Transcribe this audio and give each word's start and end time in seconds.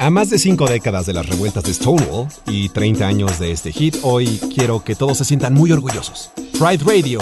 A 0.00 0.08
más 0.08 0.30
de 0.30 0.38
cinco 0.38 0.66
décadas 0.66 1.04
de 1.04 1.12
las 1.12 1.28
revueltas 1.28 1.62
de 1.62 1.74
Stonewall 1.74 2.26
y 2.46 2.70
30 2.70 3.06
años 3.06 3.38
de 3.38 3.52
este 3.52 3.70
hit, 3.70 3.96
hoy 4.00 4.40
quiero 4.54 4.82
que 4.82 4.94
todos 4.94 5.18
se 5.18 5.26
sientan 5.26 5.52
muy 5.52 5.72
orgullosos. 5.72 6.30
Pride 6.58 6.82
Radio, 6.86 7.18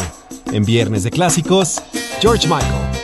en 0.53 0.65
Viernes 0.65 1.03
de 1.03 1.11
Clásicos, 1.11 1.83
George 2.21 2.47
Michael. 2.47 2.98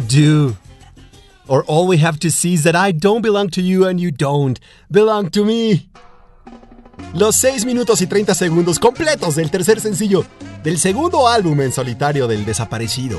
Do, 0.00 0.56
or 1.48 1.64
all 1.66 1.86
we 1.86 1.98
have 1.98 2.18
to 2.20 2.30
see 2.30 2.54
is 2.54 2.64
that 2.64 2.76
I 2.76 2.92
don't 2.92 3.22
belong 3.22 3.50
to 3.50 3.62
you 3.62 3.86
and 3.86 4.00
you 4.00 4.10
don't 4.10 4.58
belong 4.90 5.30
to 5.30 5.44
me. 5.44 5.88
Los 7.14 7.36
6 7.36 7.64
minutos 7.66 8.00
y 8.00 8.06
30 8.06 8.34
segundos 8.34 8.78
completos 8.78 9.34
del 9.34 9.50
tercer 9.50 9.80
sencillo 9.80 10.24
del 10.62 10.78
segundo 10.78 11.28
álbum 11.28 11.60
en 11.60 11.72
solitario 11.72 12.26
del 12.26 12.44
desaparecido 12.44 13.18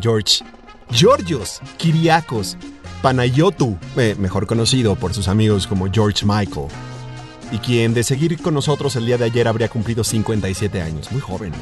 George 0.00 0.44
Georgios 0.90 1.60
Kiriakos 1.78 2.56
Panayotu, 3.02 3.76
eh, 3.96 4.16
mejor 4.18 4.46
conocido 4.46 4.96
por 4.96 5.12
sus 5.12 5.28
amigos 5.28 5.66
como 5.66 5.92
George 5.92 6.24
Michael, 6.24 6.68
y 7.52 7.58
quien 7.58 7.92
de 7.92 8.02
seguir 8.02 8.40
con 8.40 8.54
nosotros 8.54 8.96
el 8.96 9.04
día 9.04 9.18
de 9.18 9.26
ayer 9.26 9.46
habría 9.46 9.68
cumplido 9.68 10.02
57 10.02 10.80
años, 10.80 11.12
muy 11.12 11.20
joven. 11.20 11.52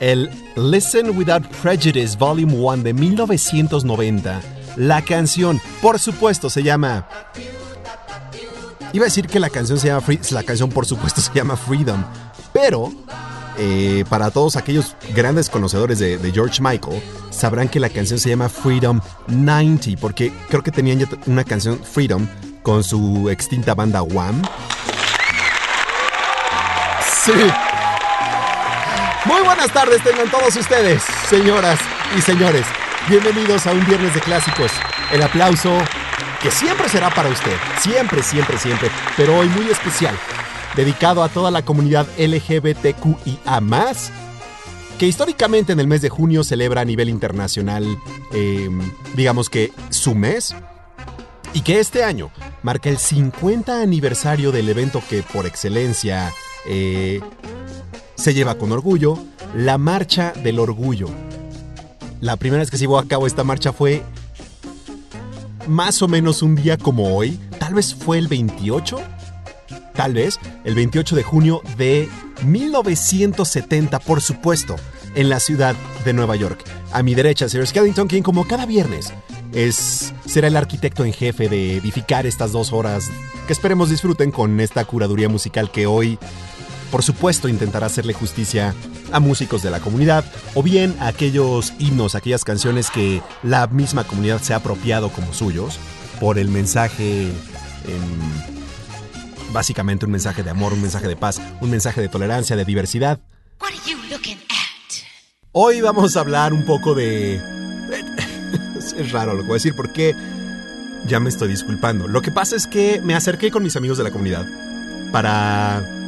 El 0.00 0.30
Listen 0.56 1.16
Without 1.16 1.46
Prejudice 1.62 2.16
Volume 2.16 2.54
1 2.54 2.82
de 2.82 2.92
1990, 2.92 4.40
la 4.76 5.02
canción, 5.02 5.60
por 5.80 5.98
supuesto, 5.98 6.50
se 6.50 6.62
llama 6.62 7.06
Iba 8.94 9.04
a 9.04 9.06
decir 9.06 9.26
que 9.26 9.40
la 9.40 9.50
canción 9.50 9.78
se 9.78 9.88
llama 9.88 10.04
la 10.30 10.42
canción 10.44 10.70
por 10.70 10.86
supuesto 10.86 11.20
se 11.20 11.32
llama 11.34 11.56
Freedom, 11.56 12.04
pero 12.52 12.92
eh, 13.58 14.04
para 14.08 14.30
todos 14.30 14.54
aquellos 14.54 14.94
grandes 15.14 15.50
conocedores 15.50 15.98
de, 15.98 16.30
George 16.32 16.62
Michael, 16.62 17.02
sabrán 17.30 17.68
que 17.68 17.80
la 17.80 17.88
canción 17.88 18.20
se 18.20 18.30
llama 18.30 18.48
Freedom 18.48 19.00
90, 19.26 20.00
porque 20.00 20.32
creo 20.48 20.62
que 20.62 20.70
tenían 20.70 21.00
ya 21.00 21.08
una 21.26 21.42
canción 21.42 21.80
Freedom 21.82 22.26
con 22.62 22.84
su 22.84 23.28
extinta 23.30 23.74
banda 23.74 24.02
Wham. 24.02 24.42
Sí. 27.24 27.32
Buenas 29.64 29.82
tardes 29.82 30.04
tengan 30.04 30.30
todos 30.30 30.54
ustedes, 30.56 31.02
señoras 31.30 31.80
y 32.18 32.20
señores. 32.20 32.66
Bienvenidos 33.08 33.66
a 33.66 33.72
un 33.72 33.82
viernes 33.86 34.12
de 34.12 34.20
clásicos. 34.20 34.70
El 35.10 35.22
aplauso 35.22 35.78
que 36.42 36.50
siempre 36.50 36.86
será 36.90 37.08
para 37.08 37.30
usted, 37.30 37.56
siempre, 37.80 38.22
siempre, 38.22 38.58
siempre, 38.58 38.90
pero 39.16 39.38
hoy 39.38 39.48
muy 39.48 39.70
especial, 39.70 40.14
dedicado 40.76 41.22
a 41.22 41.30
toda 41.30 41.50
la 41.50 41.64
comunidad 41.64 42.06
LGBTQIA, 42.18 43.62
que 44.98 45.06
históricamente 45.06 45.72
en 45.72 45.80
el 45.80 45.86
mes 45.86 46.02
de 46.02 46.10
junio 46.10 46.44
celebra 46.44 46.82
a 46.82 46.84
nivel 46.84 47.08
internacional, 47.08 47.86
em, 48.34 48.82
digamos 49.14 49.48
que 49.48 49.72
su 49.88 50.14
mes, 50.14 50.54
y 51.54 51.62
que 51.62 51.80
este 51.80 52.04
año 52.04 52.30
marca 52.62 52.90
el 52.90 52.98
50 52.98 53.80
aniversario 53.80 54.52
del 54.52 54.68
evento 54.68 55.02
que 55.08 55.22
por 55.22 55.46
excelencia 55.46 56.34
eh, 56.66 57.22
se 58.14 58.34
lleva 58.34 58.58
con 58.58 58.70
orgullo, 58.70 59.18
la 59.56 59.78
Marcha 59.78 60.32
del 60.42 60.58
Orgullo. 60.58 61.08
La 62.20 62.36
primera 62.36 62.60
vez 62.60 62.70
que 62.70 62.76
se 62.76 62.82
llevó 62.82 62.98
a 62.98 63.06
cabo 63.06 63.26
esta 63.26 63.44
marcha 63.44 63.72
fue 63.72 64.02
más 65.68 66.02
o 66.02 66.08
menos 66.08 66.42
un 66.42 66.56
día 66.56 66.76
como 66.76 67.16
hoy, 67.16 67.38
tal 67.58 67.74
vez 67.74 67.94
fue 67.94 68.18
el 68.18 68.28
28, 68.28 69.00
tal 69.94 70.14
vez 70.14 70.40
el 70.64 70.74
28 70.74 71.16
de 71.16 71.22
junio 71.22 71.62
de 71.76 72.08
1970, 72.44 74.00
por 74.00 74.20
supuesto, 74.20 74.76
en 75.14 75.28
la 75.28 75.38
ciudad 75.38 75.76
de 76.04 76.12
Nueva 76.12 76.36
York. 76.36 76.64
A 76.92 77.02
mi 77.02 77.14
derecha, 77.14 77.48
Sir 77.48 77.66
Skellington, 77.66 78.08
quien 78.08 78.22
como 78.22 78.46
cada 78.46 78.66
viernes 78.66 79.12
es, 79.52 80.12
será 80.26 80.48
el 80.48 80.56
arquitecto 80.56 81.04
en 81.04 81.12
jefe 81.12 81.48
de 81.48 81.76
edificar 81.76 82.26
estas 82.26 82.50
dos 82.52 82.72
horas 82.72 83.08
que 83.46 83.52
esperemos 83.52 83.90
disfruten 83.90 84.32
con 84.32 84.58
esta 84.58 84.84
curaduría 84.84 85.28
musical 85.28 85.70
que 85.70 85.86
hoy 85.86 86.18
por 86.94 87.02
supuesto, 87.02 87.48
intentará 87.48 87.86
hacerle 87.86 88.12
justicia 88.12 88.72
a 89.10 89.18
músicos 89.18 89.64
de 89.64 89.70
la 89.72 89.80
comunidad 89.80 90.24
o 90.54 90.62
bien 90.62 90.94
a 91.00 91.08
aquellos 91.08 91.72
himnos, 91.80 92.14
aquellas 92.14 92.44
canciones 92.44 92.88
que 92.88 93.20
la 93.42 93.66
misma 93.66 94.04
comunidad 94.04 94.40
se 94.40 94.54
ha 94.54 94.58
apropiado 94.58 95.08
como 95.08 95.34
suyos 95.34 95.80
por 96.20 96.38
el 96.38 96.46
mensaje, 96.46 97.32
básicamente 99.52 100.06
un 100.06 100.12
mensaje 100.12 100.44
de 100.44 100.50
amor, 100.50 100.72
un 100.72 100.82
mensaje 100.82 101.08
de 101.08 101.16
paz, 101.16 101.40
un 101.60 101.68
mensaje 101.68 102.00
de 102.00 102.08
tolerancia, 102.08 102.54
de 102.54 102.64
diversidad. 102.64 103.18
Hoy 105.50 105.80
vamos 105.80 106.16
a 106.16 106.20
hablar 106.20 106.52
un 106.52 106.64
poco 106.64 106.94
de... 106.94 107.42
es 108.96 109.10
raro 109.10 109.34
lo 109.34 109.40
que 109.40 109.48
voy 109.48 109.54
a 109.54 109.54
decir 109.54 109.74
porque 109.74 110.14
ya 111.08 111.18
me 111.18 111.28
estoy 111.28 111.48
disculpando. 111.48 112.06
Lo 112.06 112.22
que 112.22 112.30
pasa 112.30 112.54
es 112.54 112.68
que 112.68 113.00
me 113.02 113.16
acerqué 113.16 113.50
con 113.50 113.64
mis 113.64 113.74
amigos 113.74 113.98
de 113.98 114.04
la 114.04 114.12
comunidad 114.12 114.46
para 115.10 116.03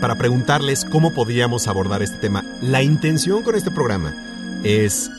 para 0.00 0.16
preguntarles 0.16 0.84
cómo 0.84 1.12
podríamos 1.12 1.68
abordar 1.68 2.02
este 2.02 2.16
tema. 2.18 2.44
La 2.60 2.82
intención 2.82 3.42
con 3.42 3.54
este 3.54 3.70
programa 3.70 4.14
es 4.62 5.10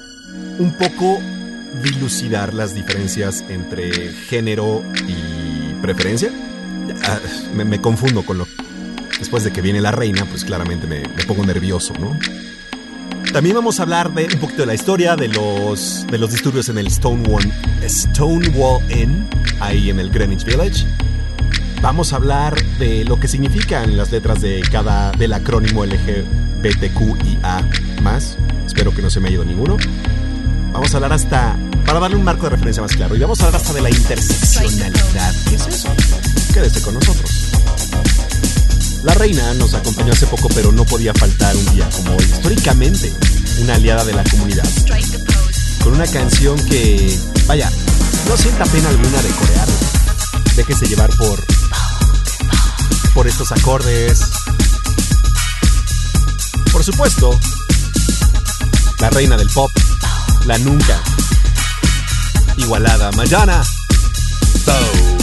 un 0.58 0.72
poco 0.74 1.20
dilucidar 1.84 2.54
las 2.54 2.74
diferencias 2.74 3.44
entre 3.50 4.12
género 4.12 4.84
y 5.08 5.74
preferencia. 5.82 6.32
Ah, 7.04 7.20
me, 7.54 7.80
confundo 7.80 8.24
con 8.24 8.40
lo... 8.40 8.48
Después 9.20 9.44
de 9.44 9.52
que 9.52 9.62
viene 9.62 9.82
la 9.82 9.92
reina, 9.92 10.26
pues 10.26 10.46
claramente 10.46 10.88
me, 10.88 11.02
pongo 11.26 11.46
nervioso, 11.46 11.94
¿no? 12.00 12.18
También 13.34 13.56
vamos 13.56 13.80
a 13.80 13.84
hablar 13.84 14.14
de 14.14 14.26
un 14.34 14.40
poquito 14.40 14.62
de 14.62 14.66
la 14.66 14.74
historia 14.74 15.16
de 15.16 15.28
los, 15.28 16.08
de 16.08 16.18
los 16.18 16.32
disturbios 16.32 16.70
en 16.70 16.78
el 16.80 16.90
Stonewall, 16.90 17.44
Stonewall 17.88 18.82
Inn, 18.92 19.28
ahí 19.60 19.90
en 19.90 20.00
el 20.00 20.10
Greenwich 20.10 20.46
Village 20.46 20.86
vamos 21.82 22.14
a 22.14 22.18
hablar 22.18 22.62
de 22.78 23.06
lo 23.06 23.20
que 23.20 23.28
significan 23.28 23.98
las 23.98 24.12
letras 24.12 24.42
de 24.42 24.62
cada 24.72 25.12
del 25.12 25.34
acrónimo 25.34 25.86
LGBTQIA+. 25.86 27.66
Espero 28.66 28.94
que 28.94 29.02
no 29.02 29.10
se 29.10 29.20
me 29.20 29.28
haya 29.28 29.36
ido 29.36 29.46
ninguno. 29.46 29.78
Vamos 30.72 30.94
a 30.94 30.98
hablar 30.98 31.14
hasta 31.14 31.58
para 31.86 32.00
darle 32.00 32.18
un 32.18 32.24
marco 32.24 32.44
de 32.44 32.52
referencia 32.52 32.84
más 32.84 32.92
claro 32.94 33.16
y 33.16 33.20
vamos 33.20 33.42
a 33.42 33.46
hablar 33.46 33.62
hasta 33.62 33.74
de 33.74 33.82
la 33.82 33.90
interseccionalidad. 33.90 35.36
¿Qué 35.48 35.56
es 35.56 35.68
eso? 35.68 35.90
Quédese 36.54 36.82
con 36.82 36.94
nosotros. 36.94 37.30
La 39.04 39.14
reina 39.14 39.54
nos 39.54 39.74
acompañó 39.74 40.12
hace 40.12 40.28
poco, 40.28 40.50
pero 40.54 40.72
no 40.72 40.86
podía 40.86 41.14
faltar 41.14 41.56
un 41.56 41.66
día 41.74 41.90
como 41.90 42.16
hoy. 42.16 42.24
Históricamente, 42.24 43.14
una 43.62 43.76
aliada 43.76 44.04
de 44.04 44.14
la 44.14 44.24
comunidad. 44.26 44.68
Con 45.84 45.94
una 45.94 46.06
canción 46.06 46.58
que, 46.66 47.18
vaya, 47.48 47.72
no 48.28 48.36
sienta 48.36 48.66
pena 48.66 48.90
alguna 48.90 49.22
de 49.22 49.30
corear. 49.30 49.68
Déjese 50.56 50.86
llevar 50.88 51.10
por 51.18 51.59
por 53.14 53.28
estos 53.28 53.52
acordes. 53.52 54.22
Por 56.72 56.84
supuesto, 56.84 57.40
la 59.00 59.10
reina 59.10 59.38
del 59.38 59.50
pop, 59.50 59.72
la 60.46 60.58
nunca 60.58 61.02
igualada 62.58 63.12
Mayana. 63.14 63.64
So. 64.66 65.19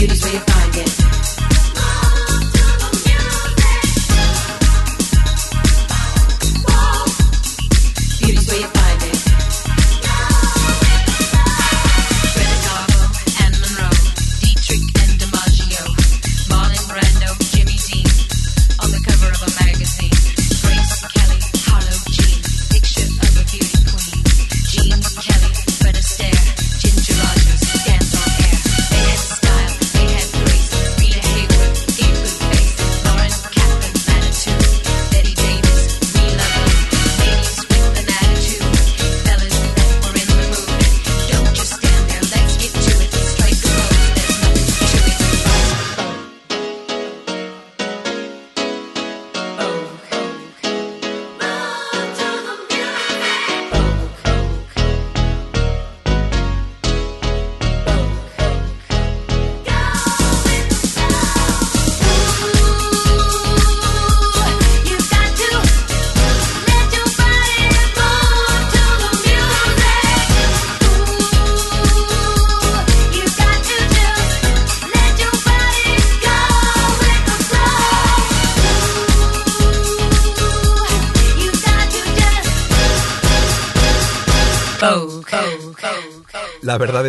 you 0.00 0.08
just 0.08 0.24
wave. 0.24 0.55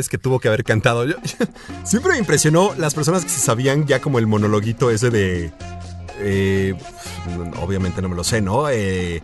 Que 0.10 0.18
tuvo 0.18 0.40
que 0.40 0.48
haber 0.48 0.64
cantado. 0.64 1.06
siempre 1.84 2.14
me 2.14 2.18
impresionó 2.20 2.74
las 2.78 2.94
personas 2.94 3.24
que 3.24 3.30
se 3.30 3.40
sabían 3.40 3.86
ya 3.88 4.00
como 4.00 4.20
el 4.20 4.28
monologuito 4.28 4.92
ese 4.92 5.10
de... 5.10 5.52
Eh, 6.20 6.74
obviamente 7.62 8.02
no 8.02 8.10
me 8.10 8.16
lo 8.16 8.24
sé, 8.24 8.42
¿no? 8.42 8.70
Eh, 8.70 9.22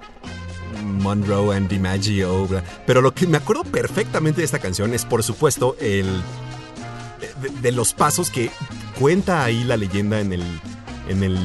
Monroe 0.84 1.56
and 1.56 1.70
DiMaggio. 1.70 2.48
Pero 2.86 3.02
lo 3.02 3.14
que 3.14 3.28
me 3.28 3.38
acuerdo 3.38 3.64
perfectamente 3.64 4.42
de 4.42 4.46
esta 4.46 4.60
canción 4.60 4.94
es, 4.94 5.06
por 5.06 5.24
supuesto, 5.24 5.76
el 5.80 6.22
de, 7.62 7.72
los 7.72 7.94
pasos 7.94 8.30
que 8.30 8.52
cuenta 9.00 9.44
ahí 9.44 9.64
la 9.64 9.78
leyenda 9.78 10.20
en 10.20 10.34
el, 10.34 10.44
en 11.08 11.24
el 11.24 11.38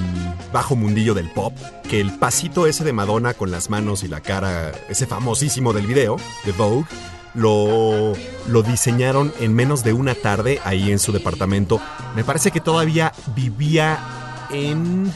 bajo 0.52 0.76
mundillo 0.76 1.14
del 1.14 1.30
pop, 1.30 1.56
que 1.88 2.00
el 2.00 2.12
pasito 2.18 2.66
ese 2.66 2.85
de 2.85 2.92
Madonna 2.92 3.35
con 3.35 3.50
las 3.50 3.70
manos 3.70 4.02
y 4.04 4.08
la 4.08 4.20
cara, 4.20 4.73
ese 4.88 5.06
famosísimo 5.06 5.73
del 5.73 5.87
video 5.87 6.16
de 6.44 6.52
Vogue, 6.52 6.87
lo, 7.35 8.14
lo 8.47 8.62
diseñaron 8.62 9.32
en 9.40 9.54
menos 9.54 9.85
de 9.85 9.92
una 9.92 10.14
tarde 10.14 10.61
ahí 10.64 10.90
en 10.90 10.99
su 10.99 11.12
departamento. 11.12 11.80
Me 12.16 12.25
parece 12.25 12.50
que 12.50 12.61
todavía 12.61 13.12
vivía 13.35 13.99
en... 14.50 15.12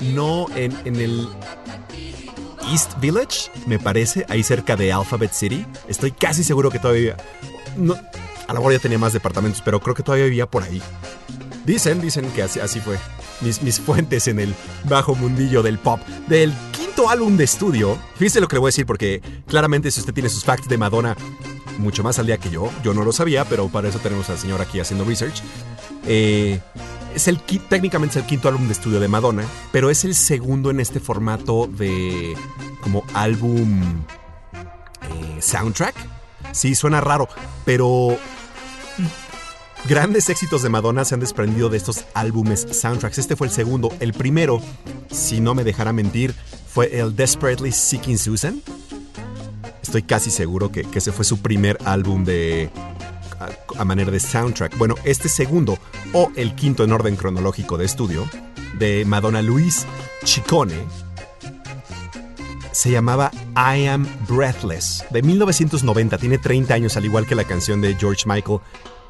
No, 0.00 0.46
en, 0.56 0.76
en 0.84 0.96
el 0.96 1.28
East 2.70 2.98
Village, 3.00 3.50
me 3.66 3.78
parece, 3.78 4.26
ahí 4.28 4.42
cerca 4.42 4.76
de 4.76 4.92
Alphabet 4.92 5.32
City. 5.32 5.66
Estoy 5.88 6.12
casi 6.12 6.42
seguro 6.42 6.70
que 6.70 6.78
todavía... 6.78 7.16
No, 7.76 7.94
a 7.94 8.52
lo 8.52 8.60
mejor 8.60 8.72
ya 8.72 8.78
tenía 8.78 8.98
más 8.98 9.12
departamentos, 9.12 9.62
pero 9.64 9.80
creo 9.80 9.94
que 9.94 10.02
todavía 10.02 10.24
vivía 10.24 10.46
por 10.46 10.62
ahí. 10.62 10.82
Dicen, 11.64 12.00
dicen 12.00 12.30
que 12.32 12.42
así, 12.42 12.60
así 12.60 12.80
fue. 12.80 12.98
Mis, 13.42 13.80
fuentes 13.80 14.28
en 14.28 14.38
el 14.38 14.54
bajo 14.88 15.14
mundillo 15.14 15.62
del 15.62 15.78
pop. 15.78 16.00
Del 16.28 16.52
quinto 16.72 17.08
álbum 17.08 17.36
de 17.36 17.44
estudio. 17.44 17.98
Fíjese 18.16 18.40
lo 18.40 18.48
que 18.48 18.56
le 18.56 18.60
voy 18.60 18.68
a 18.68 18.70
decir, 18.70 18.86
porque 18.86 19.20
claramente 19.46 19.90
si 19.90 20.00
usted 20.00 20.14
tiene 20.14 20.28
sus 20.28 20.44
facts 20.44 20.68
de 20.68 20.78
Madonna 20.78 21.16
mucho 21.78 22.02
más 22.02 22.18
al 22.18 22.26
día 22.26 22.38
que 22.38 22.50
yo, 22.50 22.70
yo 22.84 22.94
no 22.94 23.02
lo 23.02 23.12
sabía, 23.12 23.44
pero 23.44 23.68
para 23.68 23.88
eso 23.88 23.98
tenemos 23.98 24.28
al 24.30 24.38
señor 24.38 24.60
aquí 24.60 24.78
haciendo 24.80 25.04
research. 25.04 25.42
Eh, 26.06 26.60
es 27.14 27.28
el, 27.28 27.38
técnicamente 27.40 28.18
es 28.18 28.24
el 28.24 28.28
quinto 28.28 28.48
álbum 28.48 28.66
de 28.66 28.72
estudio 28.72 29.00
de 29.00 29.08
Madonna, 29.08 29.44
pero 29.70 29.90
es 29.90 30.04
el 30.04 30.14
segundo 30.14 30.70
en 30.70 30.80
este 30.80 31.00
formato 31.00 31.66
de 31.66 32.34
como 32.80 33.04
álbum 33.14 34.02
eh, 34.54 35.40
soundtrack. 35.40 35.94
Sí, 36.52 36.74
suena 36.74 37.00
raro, 37.00 37.28
pero 37.64 38.16
grandes 39.88 40.28
éxitos 40.28 40.62
de 40.62 40.68
Madonna 40.68 41.04
se 41.04 41.14
han 41.14 41.20
desprendido 41.20 41.68
de 41.68 41.76
estos 41.76 42.04
álbumes 42.14 42.66
soundtracks. 42.70 43.18
Este 43.18 43.36
fue 43.36 43.46
el 43.46 43.52
segundo. 43.52 43.90
El 44.00 44.12
primero, 44.12 44.60
si 45.10 45.40
no 45.40 45.54
me 45.54 45.64
dejara 45.64 45.92
mentir, 45.92 46.34
fue 46.66 46.98
el 46.98 47.14
Desperately 47.14 47.72
Seeking 47.72 48.18
Susan. 48.18 48.62
Estoy 49.82 50.02
casi 50.02 50.30
seguro 50.30 50.72
que, 50.72 50.84
que 50.84 50.98
ese 50.98 51.12
fue 51.12 51.24
su 51.24 51.40
primer 51.40 51.78
álbum 51.84 52.24
de, 52.24 52.70
a, 53.76 53.84
manera 53.84 54.10
de 54.10 54.20
soundtrack. 54.20 54.76
Bueno, 54.78 54.94
este 55.04 55.28
segundo, 55.28 55.78
o 56.12 56.30
el 56.36 56.54
quinto 56.54 56.84
en 56.84 56.92
orden 56.92 57.16
cronológico 57.16 57.76
de 57.76 57.84
estudio, 57.84 58.28
de 58.78 59.04
Madonna 59.06 59.42
Luis 59.42 59.86
Chicone, 60.24 60.76
se 62.72 62.90
llamaba 62.90 63.30
I 63.54 63.86
Am 63.86 64.06
Breathless, 64.28 65.04
de 65.10 65.22
1990. 65.22 66.18
Tiene 66.18 66.38
30 66.38 66.74
años, 66.74 66.96
al 66.96 67.04
igual 67.04 67.26
que 67.26 67.34
la 67.34 67.44
canción 67.44 67.80
de 67.80 67.94
George 67.94 68.24
Michael, 68.26 68.60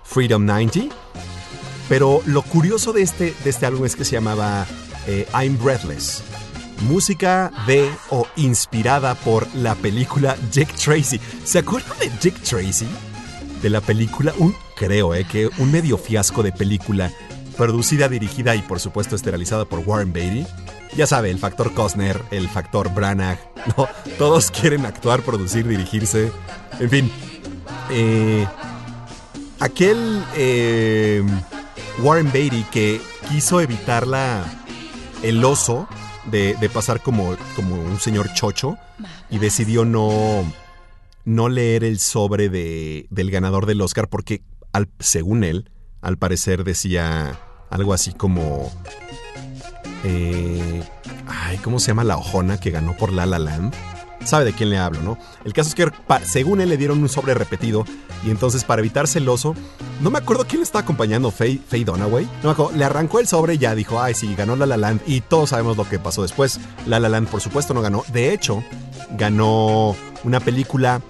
Freedom 0.04 0.44
90. 0.44 0.94
Pero 1.88 2.22
lo 2.26 2.42
curioso 2.42 2.92
de 2.92 3.02
este, 3.02 3.34
de 3.44 3.50
este 3.50 3.66
álbum 3.66 3.84
es 3.84 3.96
que 3.96 4.04
se 4.04 4.12
llamaba 4.12 4.66
eh, 5.06 5.26
I'm 5.34 5.58
Breathless. 5.62 6.22
Música 6.82 7.52
de 7.66 7.90
o 8.10 8.26
inspirada 8.36 9.14
por 9.14 9.46
la 9.54 9.74
película 9.74 10.36
Dick 10.52 10.72
Tracy. 10.74 11.20
¿Se 11.44 11.58
acuerdan 11.58 11.98
de 11.98 12.10
Dick 12.20 12.40
Tracy? 12.42 12.86
de 13.62 13.70
la 13.70 13.80
película, 13.80 14.34
un, 14.38 14.54
creo, 14.76 15.14
eh, 15.14 15.24
que 15.24 15.48
un 15.58 15.70
medio 15.70 15.96
fiasco 15.96 16.42
de 16.42 16.52
película, 16.52 17.10
producida, 17.56 18.08
dirigida 18.08 18.56
y 18.56 18.62
por 18.62 18.80
supuesto 18.80 19.14
esterilizada 19.14 19.64
por 19.64 19.78
Warren 19.80 20.12
Beatty. 20.12 20.44
Ya 20.96 21.06
sabe, 21.06 21.30
el 21.30 21.38
factor 21.38 21.72
Costner, 21.72 22.20
el 22.32 22.48
factor 22.48 22.92
Branagh, 22.92 23.38
no, 23.76 23.88
todos 24.18 24.50
quieren 24.50 24.84
actuar, 24.84 25.22
producir, 25.22 25.66
dirigirse, 25.66 26.30
en 26.80 26.90
fin. 26.90 27.12
Eh, 27.90 28.46
aquel 29.62 30.24
eh, 30.34 31.22
Warren 32.00 32.30
Beatty 32.32 32.64
que 32.64 33.00
quiso 33.28 33.60
evitar 33.60 34.06
la, 34.06 34.44
el 35.22 35.44
oso 35.44 35.88
de, 36.26 36.54
de 36.54 36.68
pasar 36.68 37.00
como, 37.00 37.36
como 37.54 37.76
un 37.76 38.00
señor 38.00 38.32
chocho 38.34 38.76
y 39.30 39.38
decidió 39.38 39.84
no 39.84 40.44
no 41.24 41.48
leer 41.48 41.84
el 41.84 42.00
sobre 42.00 42.48
de, 42.48 43.06
del 43.10 43.30
ganador 43.30 43.66
del 43.66 43.80
Oscar 43.80 44.08
porque, 44.08 44.42
al, 44.72 44.88
según 44.98 45.44
él, 45.44 45.70
al 46.00 46.18
parecer 46.18 46.64
decía 46.64 47.38
algo 47.70 47.94
así 47.94 48.12
como... 48.12 48.72
Eh, 50.04 50.82
ay, 51.28 51.58
¿cómo 51.58 51.78
se 51.78 51.88
llama 51.88 52.02
la 52.02 52.16
ojona 52.16 52.58
que 52.58 52.72
ganó 52.72 52.96
por 52.96 53.12
La 53.12 53.24
La 53.24 53.38
Land? 53.38 53.72
Sabe 54.24 54.44
de 54.44 54.52
quién 54.52 54.70
le 54.70 54.78
hablo, 54.78 55.02
¿no? 55.02 55.18
El 55.44 55.52
caso 55.52 55.68
es 55.68 55.74
que 55.74 55.90
según 56.24 56.60
él 56.60 56.68
le 56.68 56.76
dieron 56.76 57.00
un 57.02 57.08
sobre 57.08 57.34
repetido 57.34 57.84
y 58.24 58.30
entonces 58.30 58.64
para 58.64 58.80
evitar 58.80 59.08
celoso, 59.08 59.54
no 60.00 60.10
me 60.10 60.18
acuerdo 60.18 60.46
quién 60.46 60.60
le 60.60 60.64
estaba 60.64 60.82
acompañando, 60.82 61.30
Faye, 61.30 61.60
Faye 61.66 61.84
Dunaway. 61.84 62.24
No 62.24 62.44
me 62.44 62.50
acuerdo, 62.50 62.72
le 62.76 62.84
arrancó 62.84 63.20
el 63.20 63.26
sobre 63.26 63.54
y 63.54 63.58
ya 63.58 63.74
dijo, 63.74 64.00
ay, 64.00 64.14
sí, 64.14 64.34
ganó 64.34 64.56
La 64.56 64.66
La 64.66 64.76
Land 64.76 65.02
y 65.06 65.20
todos 65.20 65.50
sabemos 65.50 65.76
lo 65.76 65.88
que 65.88 65.98
pasó 65.98 66.22
después. 66.22 66.60
La 66.86 67.00
La 67.00 67.08
Land 67.08 67.28
por 67.28 67.40
supuesto 67.40 67.74
no 67.74 67.82
ganó. 67.82 68.04
De 68.12 68.32
hecho, 68.32 68.62
ganó 69.10 69.96
una 70.24 70.40
película 70.40 71.00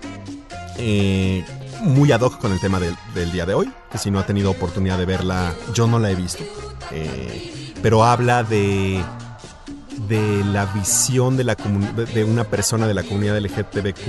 eh, 0.78 1.44
muy 1.80 2.12
ad 2.12 2.20
hoc 2.20 2.38
con 2.38 2.52
el 2.52 2.60
tema 2.60 2.80
del, 2.80 3.32
día 3.32 3.46
de 3.46 3.54
hoy, 3.54 3.70
que 3.90 3.98
si 3.98 4.10
no 4.10 4.18
ha 4.18 4.26
tenido 4.26 4.50
oportunidad 4.50 4.98
de 4.98 5.04
verla, 5.04 5.52
yo 5.74 5.86
no 5.86 5.98
la 5.98 6.10
he 6.10 6.14
visto. 6.14 6.44
Eh, 6.90 7.72
pero 7.82 8.04
habla 8.04 8.44
de, 8.44 9.02
de 10.08 10.44
la 10.44 10.66
visión 10.66 11.36
de, 11.36 11.44
la 11.44 11.54
de 11.54 12.24
una 12.24 12.44
persona 12.44 12.86
de 12.86 12.94
la 12.94 13.02
comunidad 13.02 13.38
LGTBQ 13.38 14.08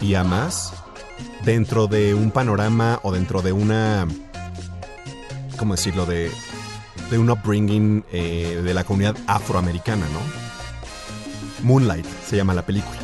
y 0.00 0.14
a 0.14 0.24
más 0.24 0.72
dentro 1.44 1.86
de 1.86 2.14
un 2.14 2.30
panorama 2.30 3.00
o 3.02 3.12
dentro 3.12 3.42
de 3.42 3.52
una, 3.52 4.06
¿cómo 5.58 5.74
decirlo?, 5.74 6.06
de, 6.06 6.30
de 7.10 7.18
un 7.18 7.30
upbringing 7.30 8.04
eh, 8.12 8.60
de 8.64 8.74
la 8.74 8.84
comunidad 8.84 9.16
afroamericana, 9.26 10.06
¿no? 10.08 10.20
Moonlight 11.62 12.06
se 12.26 12.36
llama 12.36 12.54
la 12.54 12.62
película. 12.62 12.98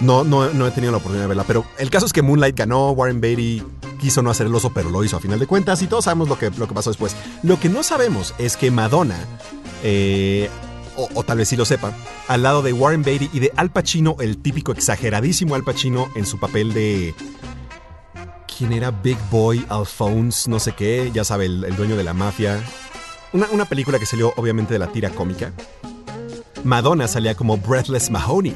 No, 0.00 0.24
no, 0.24 0.52
no 0.52 0.66
he 0.66 0.70
tenido 0.72 0.90
la 0.90 0.98
oportunidad 0.98 1.24
de 1.24 1.28
verla, 1.28 1.44
pero 1.44 1.64
el 1.78 1.90
caso 1.90 2.06
es 2.06 2.12
que 2.12 2.22
Moonlight 2.22 2.56
ganó, 2.56 2.90
Warren 2.90 3.20
Beatty 3.20 3.62
quiso 4.00 4.20
no 4.20 4.30
hacer 4.30 4.48
el 4.48 4.54
oso, 4.54 4.72
pero 4.74 4.90
lo 4.90 5.04
hizo 5.04 5.16
a 5.16 5.20
final 5.20 5.38
de 5.38 5.46
cuentas 5.46 5.80
y 5.80 5.86
todos 5.86 6.04
sabemos 6.04 6.28
lo 6.28 6.36
que, 6.36 6.50
lo 6.50 6.66
que 6.66 6.74
pasó 6.74 6.90
después. 6.90 7.14
Lo 7.44 7.60
que 7.60 7.68
no 7.68 7.84
sabemos 7.84 8.34
es 8.38 8.56
que 8.56 8.72
Madonna, 8.72 9.16
eh, 9.82 10.48
o, 10.96 11.22
tal 11.24 11.38
vez 11.38 11.48
sí 11.48 11.56
lo 11.56 11.64
sepa, 11.64 11.92
al 12.28 12.42
lado 12.42 12.62
de 12.62 12.72
Warren 12.72 13.02
Beatty 13.02 13.30
y 13.32 13.40
de 13.40 13.52
Al 13.56 13.70
Pacino, 13.70 14.16
el 14.20 14.38
típico 14.38 14.72
exageradísimo 14.72 15.54
Al 15.54 15.64
Pacino 15.64 16.08
en 16.14 16.26
su 16.26 16.38
papel 16.38 16.72
de... 16.74 17.14
¿Quién 18.46 18.74
era? 18.74 18.90
Big 18.90 19.16
Boy 19.30 19.64
Alphonse, 19.70 20.50
no 20.50 20.60
sé 20.60 20.72
qué, 20.72 21.10
ya 21.12 21.24
sabe, 21.24 21.46
el, 21.46 21.74
dueño 21.74 21.96
de 21.96 22.04
la 22.04 22.12
mafia. 22.12 22.62
Una, 23.32 23.46
una 23.50 23.64
película 23.64 23.98
que 23.98 24.04
salió 24.04 24.34
obviamente 24.36 24.74
de 24.74 24.78
la 24.78 24.88
tira 24.88 25.08
cómica. 25.08 25.52
Madonna 26.62 27.08
salía 27.08 27.34
como 27.34 27.56
Breathless 27.56 28.10
Mahoney 28.10 28.54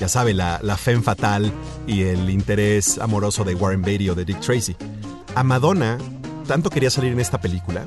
ya 0.00 0.08
sabe, 0.08 0.32
la, 0.32 0.58
la 0.62 0.78
femme 0.78 1.02
fatal 1.02 1.52
y 1.86 2.04
el 2.04 2.30
interés 2.30 2.98
amoroso 2.98 3.44
de 3.44 3.54
Warren 3.54 3.82
Beatty 3.82 4.08
o 4.08 4.14
de 4.14 4.24
Dick 4.24 4.40
Tracy. 4.40 4.74
A 5.34 5.42
Madonna 5.42 5.98
tanto 6.48 6.70
quería 6.70 6.88
salir 6.88 7.12
en 7.12 7.20
esta 7.20 7.38
película 7.38 7.86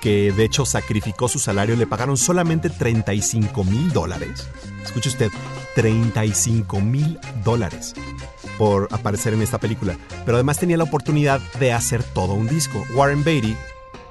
que 0.00 0.32
de 0.32 0.44
hecho 0.44 0.64
sacrificó 0.64 1.28
su 1.28 1.38
salario, 1.38 1.76
le 1.76 1.86
pagaron 1.86 2.16
solamente 2.16 2.70
35 2.70 3.64
mil 3.64 3.92
dólares. 3.92 4.48
Escuche 4.84 5.08
usted, 5.08 5.30
35 5.74 6.80
mil 6.80 7.18
dólares 7.44 7.94
por 8.56 8.88
aparecer 8.90 9.34
en 9.34 9.42
esta 9.42 9.58
película. 9.58 9.96
Pero 10.24 10.36
además 10.36 10.58
tenía 10.58 10.76
la 10.76 10.84
oportunidad 10.84 11.40
de 11.60 11.72
hacer 11.72 12.02
todo 12.02 12.34
un 12.34 12.48
disco. 12.48 12.84
Warren 12.94 13.24
Beatty, 13.24 13.56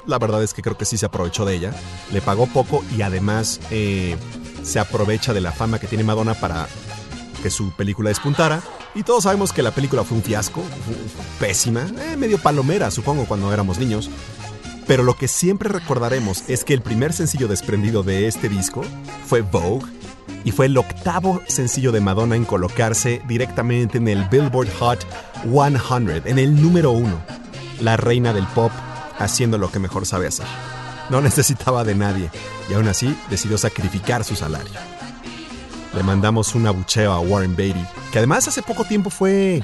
la 0.06 0.18
verdad 0.18 0.42
es 0.44 0.54
que 0.54 0.62
creo 0.62 0.78
que 0.78 0.86
sí 0.86 0.98
se 0.98 1.06
aprovechó 1.06 1.46
de 1.46 1.56
ella, 1.56 1.74
le 2.12 2.22
pagó 2.22 2.48
poco 2.48 2.84
y 2.96 3.02
además 3.02 3.60
eh, 3.72 4.16
se 4.64 4.80
aprovecha 4.80 5.34
de 5.34 5.42
la 5.42 5.52
fama 5.52 5.80
que 5.80 5.88
tiene 5.88 6.04
Madonna 6.04 6.34
para 6.34 6.68
que 7.44 7.50
su 7.50 7.72
película 7.72 8.10
despuntara. 8.10 8.62
Y 8.96 9.04
todos 9.04 9.26
sabemos 9.26 9.54
que 9.54 9.62
la 9.62 9.72
película 9.72 10.04
fue 10.04 10.18
un 10.18 10.24
fiasco, 10.24 10.64
pésima, 11.40 11.86
eh, 12.00 12.16
medio 12.18 12.40
palomera, 12.40 12.90
supongo, 12.90 13.26
cuando 13.26 13.54
éramos 13.54 13.78
niños. 13.78 14.10
Pero 14.88 15.04
lo 15.04 15.16
que 15.16 15.28
siempre 15.28 15.68
recordaremos 15.68 16.44
es 16.48 16.64
que 16.64 16.74
el 16.74 16.82
primer 16.82 17.12
sencillo 17.12 17.48
desprendido 17.48 18.04
de 18.04 18.28
este 18.28 18.48
disco 18.48 18.84
fue 19.26 19.42
Vogue 19.42 19.86
y 20.46 20.52
fue 20.52 20.68
el 20.68 20.78
octavo 20.78 21.42
sencillo 21.48 21.92
de 21.92 22.00
Madonna 22.00 22.38
en 22.38 22.46
colocarse 22.46 23.22
directamente 23.28 23.98
en 23.98 24.08
el 24.08 24.24
Billboard 24.30 24.72
Hot 24.80 25.06
100, 25.44 26.22
en 26.26 26.40
el 26.40 26.62
número 26.62 26.92
uno. 26.92 27.20
La 27.82 27.98
reina 27.98 28.32
del 28.32 28.48
pop 28.48 28.72
haciendo 29.20 29.58
lo 29.58 29.70
que 29.70 29.80
mejor 29.80 30.06
sabe 30.06 30.28
hacer. 30.28 30.48
No 31.10 31.20
necesitaba 31.22 31.84
de 31.84 31.96
nadie 31.96 32.32
y 32.70 32.74
aún 32.74 32.88
así 32.88 33.14
decidió 33.30 33.58
sacrificar 33.58 34.24
su 34.24 34.36
salario. 34.36 34.72
Le 35.94 36.04
mandamos 36.04 36.56
un 36.56 36.66
abucheo 36.66 37.12
a 37.12 37.20
Warren 37.20 37.56
Beatty, 37.56 37.84
que 38.12 38.20
además 38.20 38.48
hace 38.48 38.62
poco 38.62 38.86
tiempo 38.86 39.10
fue... 39.10 39.62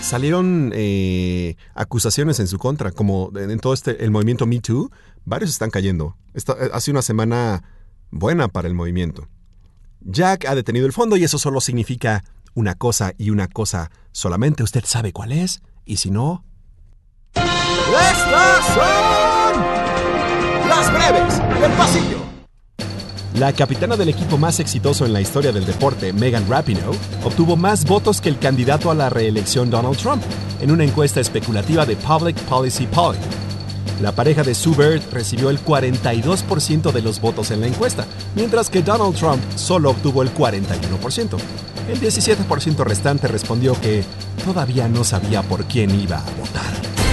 Salieron 0.00 0.72
eh, 0.74 1.56
acusaciones 1.74 2.40
en 2.40 2.46
su 2.46 2.58
contra, 2.58 2.92
como 2.92 3.30
en 3.36 3.58
todo 3.58 3.74
este 3.74 4.04
el 4.04 4.10
movimiento 4.10 4.46
Me 4.46 4.60
Too, 4.60 4.90
varios 5.24 5.50
están 5.50 5.70
cayendo. 5.70 6.16
Eh, 6.34 6.40
hace 6.72 6.90
una 6.90 7.02
semana 7.02 7.64
buena 8.10 8.48
para 8.48 8.68
el 8.68 8.74
movimiento. 8.74 9.28
Jack 10.00 10.44
ha 10.46 10.54
detenido 10.54 10.86
el 10.86 10.92
fondo 10.92 11.16
y 11.16 11.24
eso 11.24 11.38
solo 11.38 11.60
significa 11.60 12.24
una 12.54 12.74
cosa 12.74 13.12
y 13.18 13.30
una 13.30 13.48
cosa 13.48 13.90
solamente. 14.12 14.62
Usted 14.62 14.84
sabe 14.84 15.12
cuál 15.12 15.32
es, 15.32 15.62
y 15.84 15.96
si 15.96 16.10
no... 16.10 16.44
¡Estas 17.34 18.66
son 18.74 20.68
las 20.68 20.92
breves 20.92 21.60
del 21.60 21.72
pasillo! 21.72 22.35
La 23.34 23.52
capitana 23.52 23.96
del 23.96 24.08
equipo 24.08 24.38
más 24.38 24.60
exitoso 24.60 25.04
en 25.04 25.12
la 25.12 25.20
historia 25.20 25.52
del 25.52 25.66
deporte, 25.66 26.12
Megan 26.12 26.48
Rapinoe, 26.48 26.96
obtuvo 27.22 27.56
más 27.56 27.84
votos 27.84 28.20
que 28.20 28.30
el 28.30 28.38
candidato 28.38 28.90
a 28.90 28.94
la 28.94 29.10
reelección 29.10 29.68
Donald 29.68 29.98
Trump 29.98 30.22
en 30.60 30.70
una 30.70 30.84
encuesta 30.84 31.20
especulativa 31.20 31.84
de 31.84 31.96
Public 31.96 32.36
Policy 32.42 32.86
Polling. 32.86 33.20
La 34.00 34.12
pareja 34.12 34.42
de 34.42 34.54
Sue 34.54 34.74
Bird 34.76 35.02
recibió 35.12 35.50
el 35.50 35.62
42% 35.62 36.92
de 36.92 37.02
los 37.02 37.20
votos 37.20 37.50
en 37.50 37.60
la 37.60 37.66
encuesta, 37.66 38.06
mientras 38.34 38.68
que 38.68 38.82
Donald 38.82 39.16
Trump 39.16 39.42
solo 39.54 39.90
obtuvo 39.90 40.22
el 40.22 40.32
41%. 40.34 41.38
El 41.88 42.00
17% 42.00 42.84
restante 42.84 43.28
respondió 43.28 43.78
que 43.80 44.04
todavía 44.44 44.88
no 44.88 45.04
sabía 45.04 45.42
por 45.42 45.64
quién 45.64 45.98
iba 45.98 46.18
a 46.18 46.30
votar. 46.38 47.05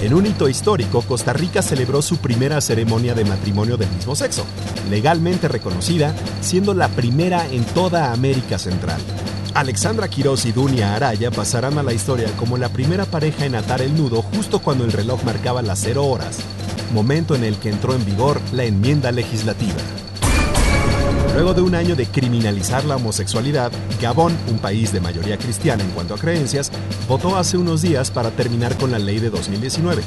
En 0.00 0.14
un 0.14 0.26
hito 0.26 0.48
histórico, 0.48 1.02
Costa 1.02 1.32
Rica 1.32 1.60
celebró 1.60 2.02
su 2.02 2.18
primera 2.18 2.60
ceremonia 2.60 3.14
de 3.14 3.24
matrimonio 3.24 3.76
del 3.76 3.90
mismo 3.90 4.14
sexo, 4.14 4.44
legalmente 4.88 5.48
reconocida, 5.48 6.14
siendo 6.40 6.72
la 6.72 6.88
primera 6.88 7.48
en 7.48 7.64
toda 7.64 8.12
América 8.12 8.60
Central. 8.60 9.00
Alexandra 9.54 10.06
Quiroz 10.06 10.46
y 10.46 10.52
Dunia 10.52 10.94
Araya 10.94 11.32
pasarán 11.32 11.78
a 11.78 11.82
la 11.82 11.92
historia 11.92 12.30
como 12.38 12.58
la 12.58 12.68
primera 12.68 13.06
pareja 13.06 13.44
en 13.44 13.56
atar 13.56 13.82
el 13.82 13.96
nudo 13.96 14.22
justo 14.22 14.60
cuando 14.60 14.84
el 14.84 14.92
reloj 14.92 15.24
marcaba 15.24 15.62
las 15.62 15.80
cero 15.80 16.06
horas, 16.06 16.38
momento 16.94 17.34
en 17.34 17.42
el 17.42 17.56
que 17.56 17.70
entró 17.70 17.92
en 17.92 18.04
vigor 18.04 18.40
la 18.52 18.62
enmienda 18.62 19.10
legislativa. 19.10 19.80
Luego 21.38 21.54
de 21.54 21.60
un 21.60 21.76
año 21.76 21.94
de 21.94 22.06
criminalizar 22.06 22.84
la 22.84 22.96
homosexualidad, 22.96 23.70
Gabón, 24.02 24.36
un 24.50 24.58
país 24.58 24.92
de 24.92 25.00
mayoría 25.00 25.38
cristiana 25.38 25.84
en 25.84 25.90
cuanto 25.90 26.14
a 26.14 26.18
creencias, 26.18 26.72
votó 27.06 27.36
hace 27.36 27.56
unos 27.56 27.80
días 27.80 28.10
para 28.10 28.32
terminar 28.32 28.76
con 28.76 28.90
la 28.90 28.98
ley 28.98 29.20
de 29.20 29.30
2019. 29.30 30.02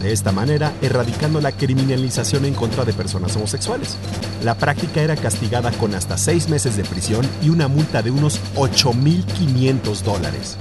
De 0.00 0.10
esta 0.10 0.32
manera, 0.32 0.72
erradicando 0.80 1.42
la 1.42 1.52
criminalización 1.52 2.46
en 2.46 2.54
contra 2.54 2.86
de 2.86 2.94
personas 2.94 3.36
homosexuales. 3.36 3.98
La 4.42 4.54
práctica 4.54 5.02
era 5.02 5.16
castigada 5.16 5.70
con 5.72 5.94
hasta 5.94 6.16
seis 6.16 6.48
meses 6.48 6.78
de 6.78 6.84
prisión 6.84 7.28
y 7.42 7.50
una 7.50 7.68
multa 7.68 8.00
de 8.00 8.10
unos 8.10 8.40
8.500 8.56 10.00
dólares. 10.00 10.56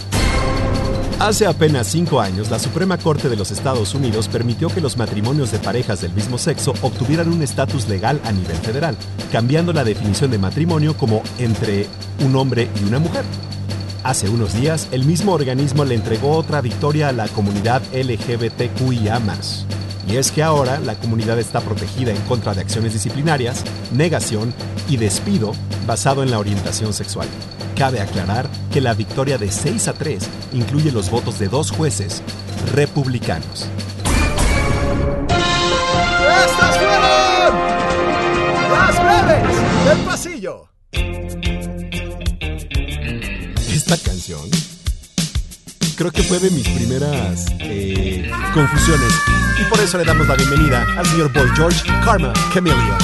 Hace 1.19 1.45
apenas 1.45 1.88
cinco 1.88 2.21
años, 2.21 2.49
la 2.49 2.60
Suprema 2.60 2.97
Corte 2.97 3.27
de 3.27 3.36
los 3.36 3.51
Estados 3.51 3.93
Unidos 3.93 4.29
permitió 4.29 4.69
que 4.69 4.79
los 4.79 4.95
matrimonios 4.95 5.51
de 5.51 5.60
parejas 5.60 5.99
del 5.99 6.13
mismo 6.13 6.38
sexo 6.38 6.73
obtuvieran 6.82 7.27
un 7.27 7.41
estatus 7.41 7.89
legal 7.89 8.21
a 8.23 8.32
nivel 8.32 8.55
federal, 8.55 8.95
cambiando 9.29 9.73
la 9.73 9.84
definición 9.84 10.32
de 10.32 10.38
matrimonio 10.38 10.95
como 10.95 11.21
entre 11.38 11.88
un 12.23 12.38
hombre 12.38 12.69
y 12.82 12.88
una 12.88 12.99
mujer. 12.99 13.25
Hace 14.01 14.29
unos 14.29 14.53
días, 14.53 14.88
el 14.93 15.03
mismo 15.03 15.34
organismo 15.34 15.84
le 15.84 15.95
entregó 15.95 16.38
otra 16.38 16.62
victoria 16.62 17.10
a 17.10 17.12
la 17.12 17.27
comunidad 17.27 17.82
LGBTQIA. 17.93 19.21
Y 20.08 20.15
es 20.15 20.32
que 20.32 20.41
ahora 20.41 20.79
la 20.79 20.95
comunidad 20.95 21.38
está 21.38 21.60
protegida 21.60 22.12
en 22.12 22.21
contra 22.21 22.53
de 22.53 22.62
acciones 22.62 22.93
disciplinarias, 22.93 23.65
negación 23.91 24.53
y 24.88 24.95
despido 24.95 25.51
basado 25.86 26.23
en 26.23 26.32
la 26.32 26.39
orientación 26.39 26.93
sexual. 26.93 27.27
Cabe 27.80 28.02
aclarar 28.02 28.50
que 28.74 28.82
la 28.82 28.94
victoria 28.94 29.38
de 29.38 29.50
6 29.50 29.88
a 29.88 29.94
3 29.94 30.30
incluye 30.52 30.92
los 30.92 31.10
votos 31.10 31.39
de 31.39 31.48
dos 31.48 31.72
jueces 31.72 32.22
republicanos. 32.74 33.70
¡Estas 36.46 36.78
fueron 36.78 37.56
las 38.70 39.26
breves 39.26 39.58
del 39.86 39.98
pasillo! 40.00 40.68
Esta 43.72 43.98
canción 43.98 44.42
creo 45.96 46.12
que 46.12 46.24
fue 46.24 46.39
de 46.39 46.52
mis 46.52 46.68
primeras 46.68 47.46
eh, 47.62 48.30
confusiones 48.54 49.13
y 49.58 49.63
por 49.70 49.80
eso 49.80 49.98
le 49.98 50.04
damos 50.04 50.28
la 50.28 50.36
bienvenida 50.36 50.86
al 50.98 51.06
señor 51.06 51.32
Boy 51.32 51.48
George 51.56 51.82
Karma 52.04 52.34
Chameleon. 52.54 52.98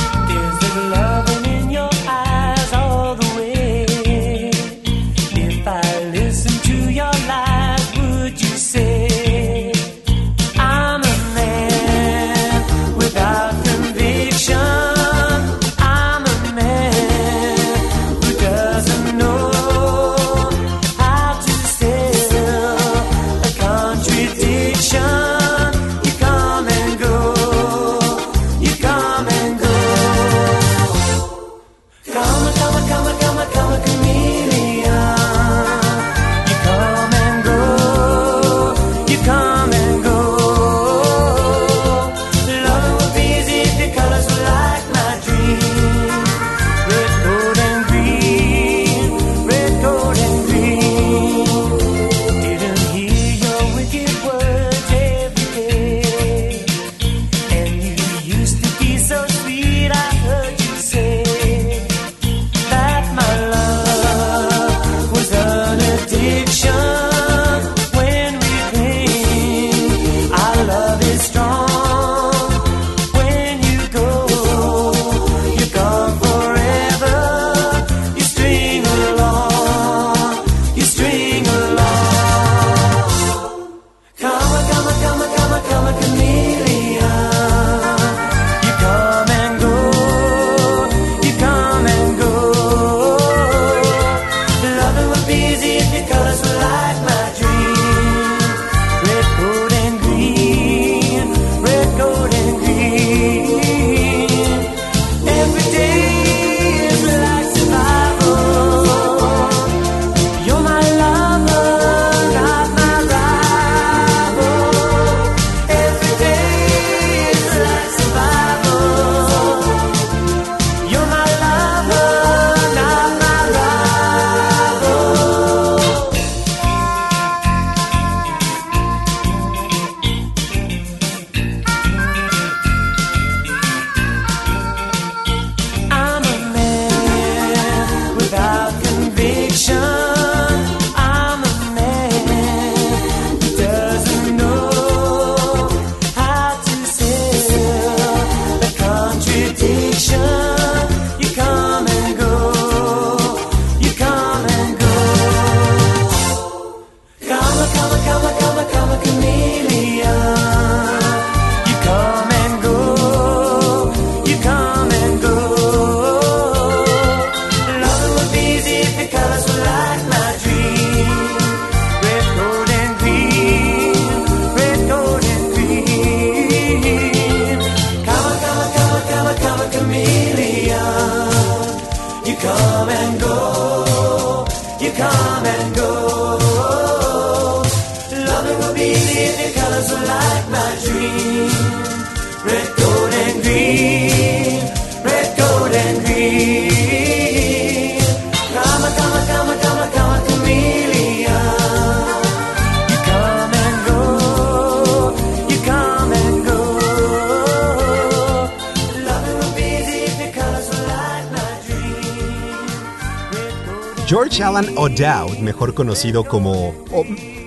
George 214.08 214.44
Alan 214.44 214.68
O'Dowd, 214.78 215.40
mejor 215.40 215.74
conocido 215.74 216.24
como. 216.24 216.76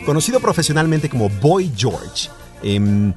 conocido 0.05 0.41
profesionalmente 0.41 1.09
como 1.09 1.29
Boy 1.29 1.73
George, 1.77 2.31
em, 2.65 3.15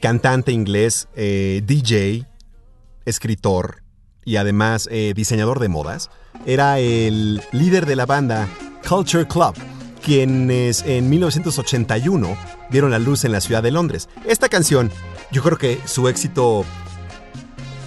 cantante 0.00 0.50
inglés, 0.50 1.08
eh, 1.14 1.60
DJ, 1.66 2.24
escritor 3.04 3.82
y 4.24 4.36
además 4.36 4.88
eh, 4.90 5.12
diseñador 5.14 5.60
de 5.60 5.68
modas, 5.68 6.08
era 6.46 6.78
el 6.78 7.42
líder 7.52 7.84
de 7.84 7.96
la 7.96 8.06
banda 8.06 8.48
Culture 8.88 9.28
Club, 9.28 9.54
quienes 10.02 10.84
en 10.86 11.10
1981 11.10 12.34
dieron 12.70 12.92
la 12.92 12.98
luz 12.98 13.26
en 13.26 13.32
la 13.32 13.42
ciudad 13.42 13.62
de 13.62 13.72
Londres. 13.72 14.08
Esta 14.24 14.48
canción, 14.48 14.90
yo 15.32 15.42
creo 15.42 15.58
que 15.58 15.78
su 15.84 16.08
éxito. 16.08 16.64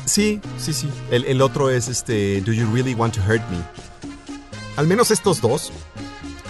Sí, 0.06 0.40
sí, 0.60 0.72
sí. 0.74 0.88
El, 1.10 1.26
el 1.26 1.42
otro 1.42 1.72
es 1.72 1.88
este 1.88 2.42
Do 2.42 2.54
You 2.54 2.72
Really 2.72 2.94
Want 2.94 3.16
to 3.16 3.22
Hurt 3.28 3.42
Me? 3.50 3.89
Al 4.80 4.88
menos 4.88 5.12
estos 5.12 5.42
dos, 5.42 5.74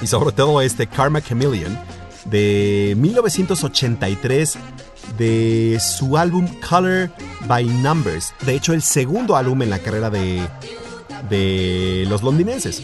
y 0.03 0.05
sobre 0.05 0.31
todo 0.33 0.61
este 0.61 0.85
Karma 0.85 1.19
Chameleon, 1.19 1.75
de 2.25 2.93
1983 2.95 4.55
de 5.17 5.79
su 5.81 6.15
álbum 6.15 6.47
Color 6.61 7.09
by 7.47 7.65
Numbers. 7.65 8.35
De 8.45 8.53
hecho, 8.53 8.73
el 8.73 8.83
segundo 8.83 9.35
álbum 9.35 9.63
en 9.63 9.71
la 9.71 9.79
carrera 9.79 10.11
de, 10.11 10.47
de 11.27 12.05
los 12.07 12.21
londinenses. 12.21 12.83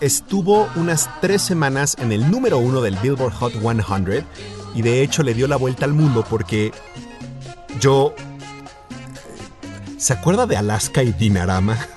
Estuvo 0.00 0.66
unas 0.76 1.10
tres 1.20 1.42
semanas 1.42 1.96
en 1.98 2.12
el 2.12 2.30
número 2.30 2.56
uno 2.56 2.80
del 2.80 2.96
Billboard 2.96 3.34
Hot 3.34 3.52
100 3.60 4.24
y 4.74 4.80
de 4.80 5.02
hecho 5.02 5.22
le 5.22 5.34
dio 5.34 5.48
la 5.48 5.56
vuelta 5.56 5.84
al 5.84 5.92
mundo 5.92 6.24
porque 6.26 6.72
yo... 7.78 8.14
¿Se 9.98 10.14
acuerda 10.14 10.46
de 10.46 10.56
Alaska 10.56 11.02
y 11.02 11.12
Dinarama? 11.12 11.76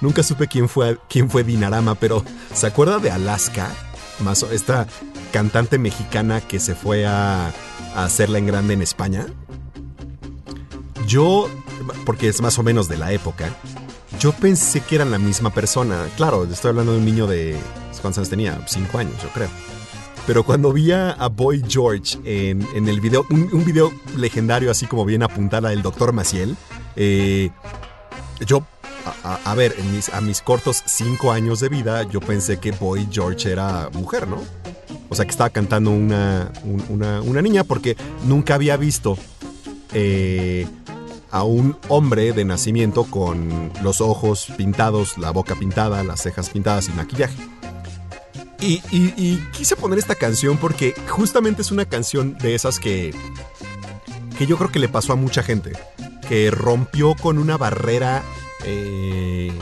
Nunca 0.00 0.22
supe 0.22 0.46
quién 0.46 0.68
fue, 0.68 0.98
quién 1.08 1.28
fue 1.28 1.44
Dinarama, 1.44 1.94
pero 1.94 2.24
¿se 2.54 2.66
acuerda 2.66 2.98
de 2.98 3.10
Alaska? 3.10 3.70
Esta 4.52 4.86
cantante 5.32 5.78
mexicana 5.78 6.40
que 6.40 6.58
se 6.58 6.74
fue 6.74 7.06
a, 7.06 7.52
hacerla 7.94 8.38
en 8.38 8.46
grande 8.46 8.74
en 8.74 8.82
España. 8.82 9.26
Yo, 11.06 11.48
porque 12.04 12.28
es 12.28 12.40
más 12.40 12.58
o 12.58 12.62
menos 12.62 12.88
de 12.88 12.96
la 12.96 13.12
época, 13.12 13.48
yo 14.20 14.32
pensé 14.32 14.80
que 14.80 14.96
eran 14.96 15.10
la 15.10 15.18
misma 15.18 15.50
persona. 15.50 16.06
Claro, 16.16 16.44
estoy 16.44 16.70
hablando 16.70 16.92
de 16.92 16.98
un 16.98 17.04
niño 17.04 17.26
de... 17.26 17.56
¿Cuántos 18.00 18.18
años 18.18 18.28
tenía? 18.28 18.60
Cinco 18.66 18.98
años, 18.98 19.14
yo 19.22 19.28
creo. 19.30 19.48
Pero 20.26 20.44
cuando 20.44 20.72
vi 20.72 20.92
a, 20.92 21.14
Boy 21.32 21.64
George 21.66 22.18
en, 22.24 22.88
el 22.88 23.00
video, 23.00 23.24
un, 23.30 23.64
video 23.64 23.92
legendario 24.16 24.70
así 24.70 24.86
como 24.86 25.04
bien 25.04 25.22
apuntada 25.22 25.70
del 25.70 25.82
Dr. 25.82 26.12
Maciel, 26.12 26.56
eh, 26.96 27.50
yo, 28.40 28.62
a, 29.22 29.54
ver, 29.54 29.74
a 30.12 30.20
mis 30.20 30.42
cortos 30.42 30.82
cinco 30.86 31.32
años 31.32 31.60
de 31.60 31.68
vida, 31.68 32.02
yo 32.04 32.20
pensé 32.20 32.58
que 32.58 32.72
Boy 32.72 33.08
George 33.10 33.50
era 33.50 33.90
mujer, 33.92 34.28
¿no? 34.28 34.42
O 35.08 35.14
sea, 35.14 35.24
que 35.24 35.30
estaba 35.30 35.50
cantando 35.50 35.90
una, 35.90 36.52
una, 36.88 37.42
niña 37.42 37.64
porque 37.64 37.96
nunca 38.24 38.54
había 38.54 38.76
visto 38.76 39.16
eh, 39.92 40.66
a 41.30 41.44
un 41.44 41.76
hombre 41.88 42.32
de 42.32 42.44
nacimiento 42.44 43.04
con 43.04 43.72
los 43.82 44.00
ojos 44.00 44.48
pintados, 44.56 45.16
la 45.16 45.30
boca 45.30 45.54
pintada, 45.54 46.02
las 46.04 46.22
cejas 46.22 46.50
pintadas 46.50 46.88
y 46.88 46.92
maquillaje. 46.92 47.36
Y, 48.60 49.36
quise 49.52 49.76
poner 49.76 49.98
esta 49.98 50.16
canción 50.16 50.56
porque 50.58 50.94
justamente 51.08 51.62
es 51.62 51.70
una 51.70 51.84
canción 51.84 52.36
de 52.38 52.54
esas 52.54 52.80
que, 52.80 53.14
que 54.36 54.46
yo 54.46 54.58
creo 54.58 54.70
que 54.70 54.80
le 54.80 54.88
pasó 54.88 55.12
a 55.12 55.16
mucha 55.16 55.42
gente, 55.42 55.72
que 56.28 56.50
rompió 56.50 57.14
con 57.14 57.38
una 57.38 57.56
barrera 57.56 58.22
eh, 58.64 59.52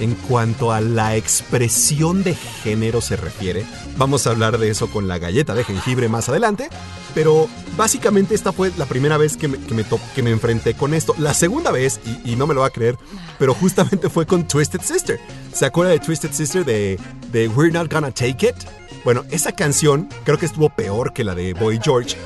en 0.00 0.14
cuanto 0.14 0.72
a 0.72 0.80
la 0.80 1.16
expresión 1.16 2.22
de 2.22 2.34
género 2.34 3.00
se 3.00 3.16
refiere. 3.16 3.64
Vamos 3.96 4.26
a 4.26 4.30
hablar 4.30 4.58
de 4.58 4.70
eso 4.70 4.90
con 4.90 5.06
la 5.06 5.18
galleta 5.18 5.54
de 5.54 5.64
jengibre 5.64 6.08
más 6.08 6.28
adelante, 6.28 6.70
pero 7.14 7.48
básicamente 7.76 8.34
esta 8.34 8.52
fue 8.52 8.72
la 8.76 8.86
primera 8.86 9.16
vez 9.16 9.36
que 9.36 9.48
me, 9.48 9.58
que 9.58 10.22
me, 10.22 10.30
enfrenté 10.30 10.74
con 10.74 10.94
esto. 10.94 11.14
La 11.18 11.34
segunda 11.34 11.70
vez, 11.70 12.00
y, 12.24 12.36
no 12.36 12.46
me 12.46 12.54
lo 12.54 12.62
va 12.62 12.68
a 12.68 12.70
creer, 12.70 12.96
pero 13.38 13.54
justamente 13.54 14.08
fue 14.10 14.26
con 14.26 14.48
Twisted 14.48 14.80
Sister. 14.80 15.20
¿Se 15.52 15.66
acuerda 15.66 15.92
de 15.92 16.00
Twisted 16.00 16.32
Sister 16.32 16.64
de, 16.64 16.98
de 17.30 17.48
We're 17.48 17.72
Not 17.72 17.92
Gonna 17.92 18.10
Take 18.10 18.48
It? 18.48 18.56
Bueno, 19.04 19.24
esa 19.30 19.52
canción 19.52 20.08
creo 20.24 20.38
que 20.38 20.46
estuvo 20.46 20.68
peor 20.70 21.12
que 21.12 21.24
la 21.24 21.34
de 21.34 21.54
Boy 21.54 21.80
George. 21.82 22.16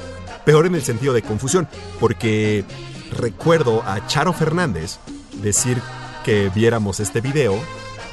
Peor 0.44 0.66
en 0.66 0.76
el 0.76 0.82
sentido 0.82 1.12
de 1.12 1.22
confusión, 1.22 1.68
porque 1.98 2.64
recuerdo 3.12 3.82
a 3.82 4.06
Charo 4.06 4.32
Fernández 4.32 4.98
decir 5.42 5.80
que 6.24 6.50
viéramos 6.54 7.00
este 7.00 7.20
video 7.20 7.58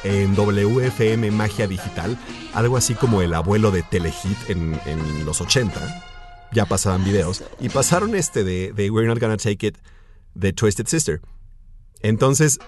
en 0.03 0.35
WFM 0.35 1.31
Magia 1.31 1.67
Digital, 1.67 2.17
algo 2.53 2.77
así 2.77 2.93
como 2.93 3.21
el 3.21 3.33
abuelo 3.33 3.71
de 3.71 3.83
Telehit 3.83 4.49
en, 4.49 5.25
los 5.25 5.41
80 5.41 5.79
ya 6.51 6.65
pasaban 6.65 7.03
videos. 7.03 7.43
Y 7.59 7.69
pasaron 7.69 8.13
este 8.13 8.43
de, 8.43 8.73
de 8.73 8.91
We're 8.91 9.07
Not 9.07 9.19
Gonna 9.19 9.37
Take 9.37 9.67
It 9.67 9.77
de 10.35 10.53
Twisted 10.53 10.85
Sister. 10.87 11.21
Entonces, 12.01 12.59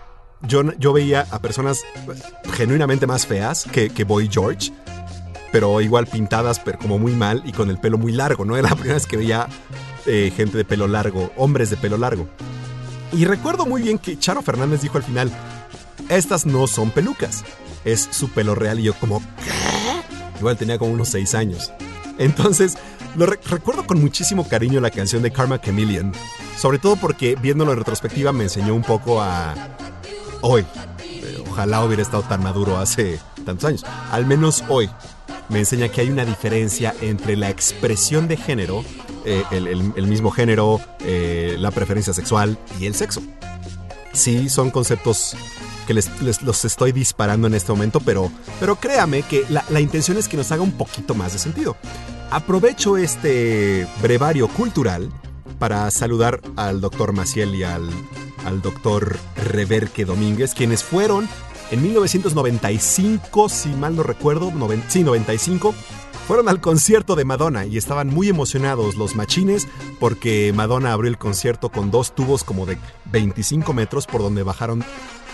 yo, 0.41 0.63
yo 0.79 0.93
veía 0.93 1.27
a 1.29 1.39
personas 1.39 1.81
genuinamente 2.53 3.05
más 3.05 3.27
feas 3.27 3.65
que, 3.71 3.89
que 3.89 4.03
Boy 4.03 4.29
George, 4.31 4.71
pero 5.51 5.79
igual 5.81 6.07
pintadas, 6.07 6.59
pero 6.59 6.79
como 6.79 6.97
muy 6.97 7.13
mal 7.13 7.43
y 7.45 7.51
con 7.51 7.69
el 7.69 7.77
pelo 7.77 7.97
muy 7.97 8.11
largo. 8.11 8.45
No 8.45 8.57
era 8.57 8.69
la 8.69 8.75
primera 8.75 8.95
vez 8.95 9.05
que 9.05 9.17
veía 9.17 9.47
eh, 10.05 10.31
gente 10.35 10.57
de 10.57 10.65
pelo 10.65 10.87
largo, 10.87 11.31
hombres 11.37 11.69
de 11.69 11.77
pelo 11.77 11.97
largo. 11.97 12.27
Y 13.13 13.25
recuerdo 13.25 13.65
muy 13.65 13.81
bien 13.81 13.97
que 13.97 14.17
Charo 14.19 14.41
Fernández 14.41 14.81
dijo 14.81 14.97
al 14.97 15.03
final, 15.03 15.31
estas 16.09 16.45
no 16.45 16.67
son 16.67 16.91
pelucas, 16.91 17.43
es 17.85 18.07
su 18.11 18.29
pelo 18.29 18.55
real. 18.55 18.79
Y 18.79 18.83
yo 18.83 18.93
como, 18.95 19.19
¿qué? 19.19 20.39
Igual 20.39 20.57
tenía 20.57 20.77
como 20.77 20.91
unos 20.91 21.09
6 21.09 21.35
años. 21.35 21.71
Entonces, 22.17 22.77
lo 23.15 23.25
recuerdo 23.25 23.87
con 23.87 24.01
muchísimo 24.01 24.47
cariño 24.47 24.81
la 24.81 24.89
canción 24.89 25.21
de 25.21 25.31
Karma 25.31 25.61
Chameleon, 25.61 26.11
sobre 26.57 26.79
todo 26.79 26.97
porque 26.97 27.35
viéndolo 27.35 27.71
en 27.71 27.79
retrospectiva 27.79 28.33
me 28.33 28.43
enseñó 28.43 28.75
un 28.75 28.83
poco 28.83 29.21
a 29.21 29.53
hoy. 30.41 30.65
Eh, 30.99 31.43
ojalá 31.49 31.83
hubiera 31.83 32.01
estado 32.01 32.23
tan 32.23 32.43
maduro 32.43 32.77
hace 32.77 33.19
tantos 33.45 33.69
años. 33.69 33.85
Al 34.11 34.25
menos 34.25 34.63
hoy 34.67 34.89
me 35.49 35.59
enseña 35.59 35.89
que 35.89 36.01
hay 36.01 36.09
una 36.09 36.25
diferencia 36.25 36.93
entre 37.01 37.37
la 37.37 37.49
expresión 37.49 38.27
de 38.27 38.37
género, 38.37 38.83
eh, 39.25 39.43
el, 39.51 40.07
mismo 40.07 40.31
género, 40.31 40.79
eh, 40.99 41.55
la 41.59 41.71
preferencia 41.71 42.13
sexual 42.13 42.57
y 42.79 42.85
el 42.85 42.95
sexo. 42.95 43.21
Sí, 44.13 44.49
son 44.49 44.71
conceptos 44.71 45.35
que 45.87 45.93
les, 45.93 46.09
los 46.41 46.65
estoy 46.65 46.91
disparando 46.91 47.47
en 47.47 47.53
este 47.53 47.71
momento, 47.71 47.99
pero, 47.99 48.31
pero 48.59 48.75
créame 48.77 49.23
que 49.23 49.45
la, 49.49 49.63
la 49.69 49.81
intención 49.81 50.17
es 50.17 50.27
que 50.27 50.37
nos 50.37 50.51
haga 50.51 50.61
un 50.61 50.71
poquito 50.71 51.13
más 51.15 51.33
de 51.33 51.39
sentido. 51.39 51.75
Aprovecho 52.31 52.97
este 52.97 53.87
brevario 54.01 54.47
cultural 54.47 55.11
para 55.59 55.89
saludar 55.91 56.41
al 56.55 56.81
doctor 56.81 57.13
Maciel 57.13 57.55
y 57.55 57.63
al, 57.63 57.89
al 58.45 58.61
doctor 58.61 59.17
Reverque 59.35 60.05
Domínguez, 60.05 60.53
quienes 60.53 60.83
fueron 60.83 61.27
en 61.71 61.81
1995, 61.81 63.49
si 63.49 63.69
mal 63.69 63.95
no 63.95 64.03
recuerdo, 64.03 64.51
sí, 64.87 65.03
95, 65.03 65.73
fueron 66.27 66.49
al 66.49 66.59
concierto 66.59 67.15
de 67.15 67.23
Madonna 67.23 67.65
y 67.65 67.77
estaban 67.77 68.07
muy 68.07 68.29
emocionados 68.29 68.95
los 68.95 69.15
machines 69.15 69.67
porque 69.99 70.51
Madonna 70.55 70.91
abrió 70.91 71.09
el 71.09 71.17
concierto 71.17 71.69
con 71.69 71.91
dos 71.91 72.15
tubos 72.15 72.43
como 72.43 72.65
de 72.65 72.77
25 73.11 73.73
metros 73.73 74.07
por 74.07 74.21
donde 74.21 74.43
bajaron 74.43 74.83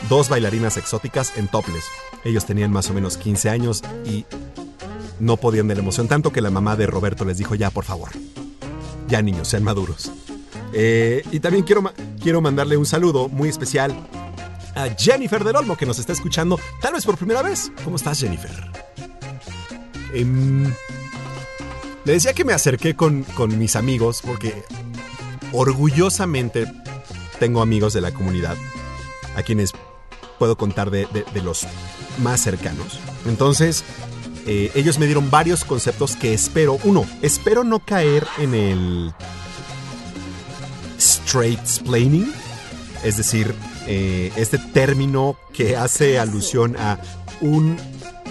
dos 0.10 0.30
bailarinas 0.30 0.78
exóticas 0.78 1.38
en 1.38 1.48
topless. 1.48 1.86
Ellos 2.26 2.46
tenían 2.46 2.72
más 2.72 2.90
o 2.90 2.94
menos 2.94 3.18
15 3.18 3.50
años 3.50 3.82
y 4.06 4.26
no 5.20 5.38
podían 5.38 5.68
de 5.68 5.76
la 5.76 5.82
emoción, 5.82 6.08
tanto 6.08 6.32
que 6.32 6.42
la 6.42 6.50
mamá 6.50 6.76
de 6.76 6.88
Roberto 6.88 7.24
les 7.24 7.38
dijo, 7.38 7.56
ya, 7.56 7.70
por 7.70 7.86
favor, 7.86 8.10
ya 9.08 9.22
niños, 9.22 9.48
sean 9.48 9.64
maduros. 9.64 10.12
Eh, 10.74 11.24
y 11.32 11.40
también 11.40 11.64
quiero, 11.64 11.84
quiero 12.22 12.42
mandarle 12.42 12.76
un 12.76 12.86
saludo 12.86 13.30
muy 13.30 13.50
especial 13.50 13.96
a 14.76 14.90
Jennifer 14.98 15.44
del 15.44 15.56
Olmo, 15.56 15.78
que 15.78 15.86
nos 15.86 16.00
está 16.00 16.14
escuchando, 16.14 16.60
tal 16.82 16.94
vez 16.94 17.06
por 17.06 17.18
primera 17.18 17.42
vez. 17.42 17.72
¿Cómo 17.84 17.98
estás, 17.98 18.20
Jennifer? 18.20 18.91
Em, 20.14 20.66
le 22.06 22.14
decía 22.14 22.34
que 22.34 22.46
me 22.46 22.54
acerqué 22.54 22.96
con, 22.96 23.26
mis 23.58 23.76
amigos, 23.76 24.22
porque 24.26 24.64
orgullosamente 25.52 26.66
tengo 27.40 27.62
amigos 27.62 27.94
de 27.94 28.02
la 28.02 28.12
comunidad, 28.12 28.56
a 29.36 29.44
quienes 29.44 29.72
puedo 30.40 30.58
contar 30.58 30.90
de 30.90 31.42
los 31.44 31.68
más 32.20 32.42
cercanos. 32.42 33.00
Entonces, 33.26 33.84
eh, 34.48 34.72
ellos 34.74 34.98
me 34.98 35.06
dieron 35.06 35.30
varios 35.30 35.64
conceptos 35.64 36.16
que 36.16 36.34
espero, 36.34 36.80
uno, 36.84 37.06
espero 37.22 37.64
no 37.64 37.80
caer 37.80 38.26
en 38.40 38.56
el 38.56 39.14
straight 40.98 41.60
explaining, 41.60 42.32
es 43.04 43.18
decir, 43.18 43.54
eh, 43.88 44.32
este 44.36 44.58
término 44.58 45.38
que 45.54 45.78
hace 45.78 46.18
alusión 46.18 46.76
a 46.78 47.00
un 47.40 47.78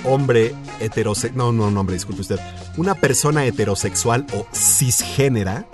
hombre 0.05 0.55
heterosexual, 0.81 1.37
no, 1.37 1.53
no, 1.53 1.71
no, 1.71 1.81
hombre, 1.81 1.95
disculpe 1.95 2.23
usted, 2.23 2.41
una 2.77 2.95
persona 2.95 3.45
heterosexual 3.45 4.27
o 4.33 4.47
cisgénera 4.53 5.67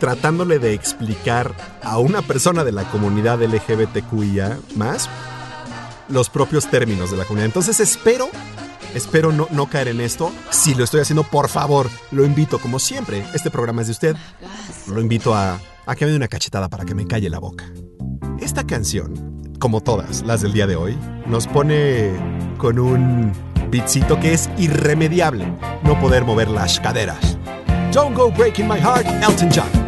tratándole 0.00 0.58
de 0.58 0.74
explicar 0.74 1.54
a 1.82 1.98
una 1.98 2.22
persona 2.22 2.64
de 2.64 2.72
la 2.72 2.84
comunidad 2.90 3.42
LGBTQIA 3.42 4.58
más 4.76 5.08
los 6.08 6.28
propios 6.28 6.68
términos 6.68 7.10
de 7.10 7.16
la 7.16 7.24
comunidad. 7.24 7.46
Entonces 7.46 7.80
espero, 7.80 8.28
espero 8.94 9.32
no, 9.32 9.48
no 9.50 9.68
caer 9.70 9.88
en 9.88 10.00
esto. 10.00 10.32
Si 10.50 10.74
lo 10.74 10.84
estoy 10.84 11.00
haciendo, 11.00 11.22
por 11.22 11.48
favor, 11.48 11.88
lo 12.10 12.24
invito, 12.24 12.58
como 12.58 12.78
siempre, 12.78 13.24
este 13.34 13.50
programa 13.50 13.80
es 13.80 13.88
de 13.88 13.92
usted, 13.92 14.16
lo 14.88 15.00
invito 15.00 15.34
a, 15.34 15.58
a 15.86 15.96
que 15.96 16.04
me 16.04 16.10
dé 16.10 16.16
una 16.16 16.28
cachetada 16.28 16.68
para 16.68 16.84
que 16.84 16.94
me 16.94 17.06
calle 17.06 17.30
la 17.30 17.38
boca. 17.38 17.64
Esta 18.40 18.64
canción, 18.64 19.33
como 19.58 19.80
todas 19.80 20.22
las 20.22 20.42
del 20.42 20.52
día 20.52 20.66
de 20.66 20.76
hoy, 20.76 20.96
nos 21.26 21.46
pone 21.46 22.10
con 22.58 22.78
un 22.78 23.32
beatcito 23.70 24.20
que 24.20 24.32
es 24.32 24.50
irremediable 24.58 25.46
no 25.82 25.98
poder 26.00 26.24
mover 26.24 26.48
las 26.48 26.80
caderas. 26.80 27.36
Don't 27.92 28.16
go 28.16 28.30
breaking 28.30 28.68
my 28.68 28.78
heart, 28.78 29.06
Elton 29.22 29.50
John. 29.50 29.83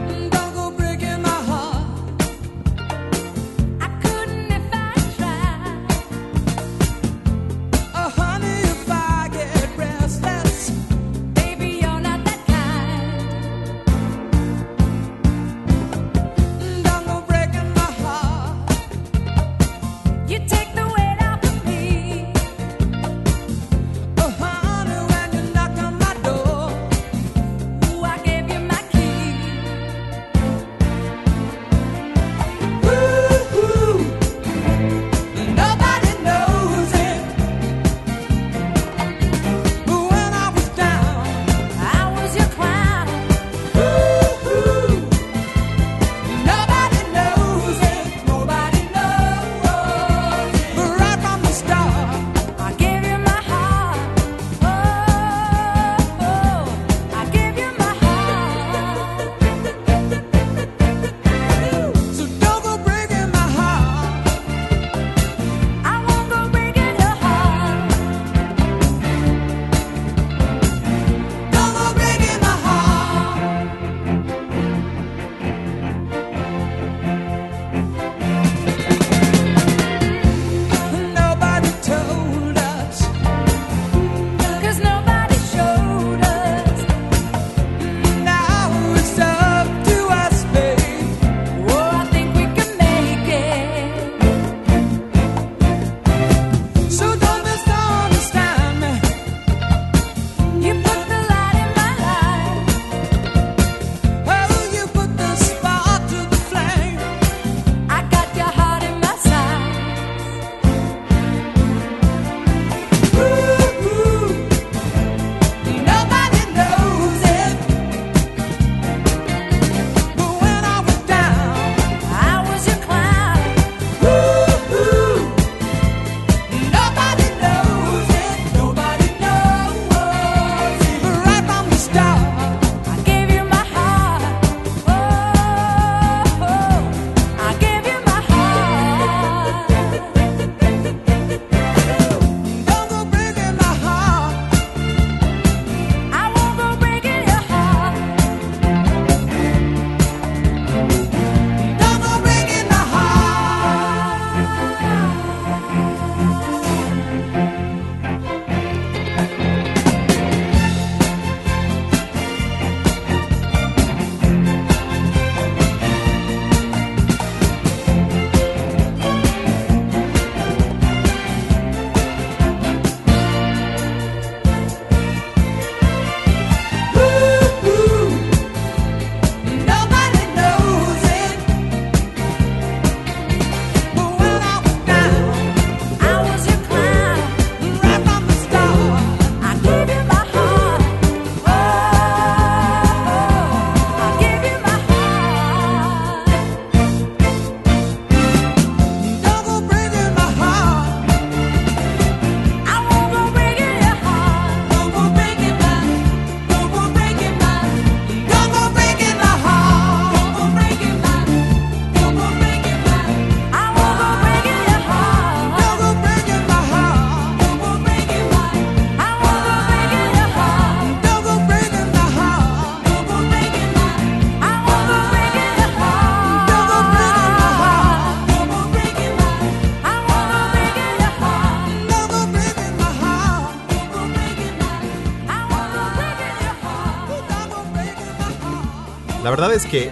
Es 239.57 239.65
que 239.65 239.91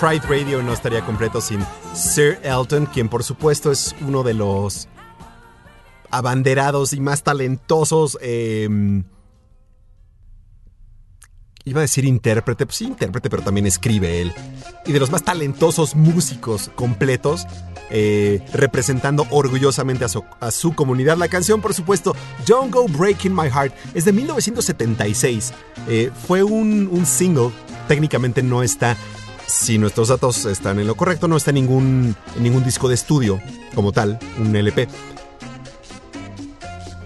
Pride 0.00 0.24
Radio 0.28 0.62
no 0.62 0.72
estaría 0.72 1.04
completo 1.04 1.40
sin 1.40 1.66
Sir 1.94 2.38
Elton, 2.44 2.86
quien 2.86 3.08
por 3.08 3.24
supuesto 3.24 3.72
es 3.72 3.92
uno 4.06 4.22
de 4.22 4.34
los 4.34 4.86
abanderados 6.10 6.92
y 6.92 7.00
más 7.00 7.24
talentosos. 7.24 8.16
Em, 8.20 9.02
iba 11.64 11.80
a 11.80 11.82
decir 11.82 12.04
intérprete, 12.04 12.66
pues 12.66 12.76
sí, 12.76 12.84
intérprete, 12.84 13.28
pero 13.28 13.42
también 13.42 13.66
escribe 13.66 14.20
él. 14.20 14.32
Y 14.84 14.92
de 14.92 15.00
los 15.00 15.10
más 15.10 15.24
talentosos 15.24 15.96
músicos 15.96 16.70
completos, 16.76 17.48
eh, 17.90 18.40
representando 18.52 19.26
orgullosamente 19.30 20.04
a 20.04 20.50
su, 20.52 20.74
comunidad. 20.74 21.16
La 21.16 21.26
canción, 21.26 21.60
por 21.60 21.74
supuesto, 21.74 22.14
Don't 22.46 22.72
Go 22.72 22.86
Breaking 22.86 23.34
My 23.34 23.48
Heart, 23.50 23.74
es 23.94 24.04
de 24.04 24.12
1976. 24.12 25.52
Eh, 25.88 26.12
fue 26.28 26.44
un 26.44 27.04
single 27.04 27.50
técnicamente 27.88 28.42
no 28.42 28.62
está, 28.62 28.96
si 29.46 29.78
nuestros 29.78 30.08
datos 30.08 30.44
están 30.44 30.78
en 30.78 30.86
lo 30.86 30.94
correcto, 30.96 31.28
no 31.28 31.36
está 31.36 31.50
en 31.50 31.56
ningún, 31.56 32.16
ningún 32.38 32.64
disco 32.64 32.88
de 32.88 32.94
estudio 32.94 33.40
como 33.74 33.92
tal, 33.92 34.18
un 34.38 34.54
LP. 34.54 34.88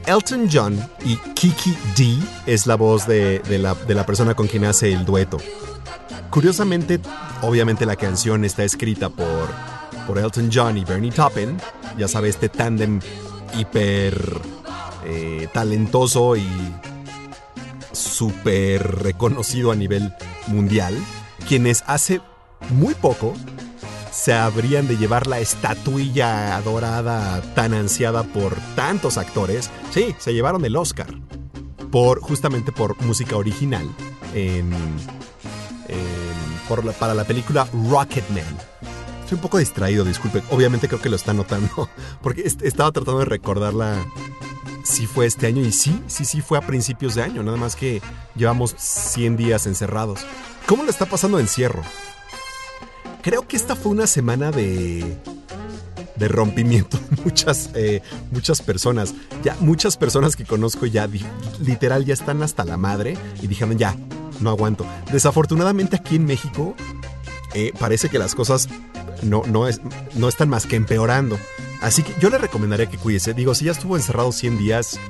Elton 0.07 0.49
John 0.51 0.79
y 1.05 1.17
Kiki 1.35 1.77
D 1.97 2.19
es 2.47 2.67
la 2.67 2.75
voz 2.75 3.07
de, 3.07 3.43
la, 3.61 3.75
de 3.75 3.95
la 3.95 4.05
persona 4.05 4.35
con 4.35 4.49
quien 4.49 4.65
hace 4.65 4.93
el 4.93 5.05
dueto. 5.05 5.39
Curiosamente, 6.31 7.01
obviamente 7.43 7.87
la 7.87 7.97
canción 7.97 8.45
está 8.45 8.65
escrita 8.65 9.09
por, 9.09 9.49
por 10.07 10.19
Elton 10.19 10.51
John 10.53 10.79
y 10.79 10.85
Bernie 10.85 11.13
Taupin, 11.13 11.57
ya 11.97 12.09
sabes, 12.09 12.37
este 12.37 12.49
tándem 12.49 13.01
hiper 13.57 14.41
eh, 15.05 15.49
talentoso 15.53 16.37
y 16.37 16.47
súper 17.93 19.03
reconocido 19.03 19.73
a 19.73 19.77
nivel 19.77 20.13
mundial, 20.47 20.97
quienes 21.49 21.83
hace 21.87 22.21
muy 22.71 22.95
poco 22.95 23.35
se 24.13 24.33
habrían 24.33 24.89
de 24.89 24.97
llevar 24.97 25.27
la 25.27 25.39
estatuilla 25.39 26.57
adorada 26.57 27.41
tan 27.55 27.75
ansiada 27.75 28.23
por 28.25 28.57
tantos 28.75 29.19
actores. 29.19 29.71
Sí, 29.93 30.15
se 30.19 30.35
llevaron 30.35 30.65
el 30.65 30.77
Oscar 30.77 31.09
por 31.91 32.21
justamente 32.21 32.73
por 32.73 33.01
música 33.03 33.37
original 33.37 33.89
en, 34.35 34.71
para 36.99 37.15
la 37.15 37.25
película 37.25 37.69
Rocketman. 37.91 38.45
Estoy 39.23 39.37
un 39.37 39.43
poco 39.43 39.59
distraído, 39.59 40.05
disculpe. 40.05 40.43
Obviamente 40.51 40.89
creo 40.89 41.01
que 41.01 41.09
lo 41.09 41.17
está 41.17 41.33
notando 41.33 41.89
porque 42.23 42.43
estaba 42.43 42.93
tratando 42.93 43.21
de 43.21 43.25
recordarla 43.27 43.97
si 44.85 45.07
fue 45.07 45.27
este 45.27 45.47
año 45.47 45.63
y 45.63 45.73
sí, 45.73 46.03
sí, 46.07 46.25
sí 46.25 46.41
fue 46.41 46.59
a 46.59 46.63
principios 46.63 47.15
de 47.15 47.23
año, 47.23 47.43
nada 47.43 47.57
más 47.57 47.77
que 47.77 48.01
llevamos 48.35 48.75
100 48.79 49.37
días 49.37 49.67
encerrados. 49.67 50.21
¿Cómo 50.67 50.85
le 50.85 50.91
está 50.91 51.07
pasando 51.07 51.39
encierro? 51.39 51.83
Creo 53.23 53.47
que 53.47 53.57
esta 53.57 53.77
fue 53.77 53.93
una 53.93 54.07
semana 54.07 54.51
de 54.51 55.19
de 56.21 56.29
rompimiento 56.29 57.01
muchas 57.25 57.71
eh, 57.75 58.03
muchas 58.31 58.61
personas 58.61 59.15
ya 59.43 59.57
muchas 59.59 59.97
personas 59.97 60.37
que 60.37 60.45
conozco 60.45 60.85
ya 60.85 61.09
literal 61.61 62.05
ya 62.05 62.13
están 62.13 62.43
hasta 62.43 62.63
la 62.65 62.77
madre 62.77 63.17
y 63.43 63.47
dijeron 63.47 63.79
ya 63.79 63.97
no 64.41 64.51
aguanto 64.51 64.87
desafortunadamente 65.11 65.97
aquí 65.97 66.17
en 66.17 66.27
México 66.27 66.77
eh, 67.55 67.73
parece 67.81 68.11
que 68.11 68.19
las 68.19 68.35
cosas 68.35 68.69
no, 69.23 69.43
no, 69.47 69.67
es, 69.67 69.81
no 70.15 70.29
están 70.29 70.51
más 70.51 70.67
que 70.67 70.77
empeorando 70.77 71.39
Así 71.81 72.03
que 72.03 72.15
yo 72.21 72.29
le 72.29 72.39
recomendaría 72.39 72.87
que 72.87 72.99
cuídese. 72.99 73.35
Digo, 73.35 73.55
si 73.55 73.65
ya 73.65 73.73
estuvo 73.73 73.97
encerrado 73.97 74.33
100 74.33 74.59
días, 74.59 75.01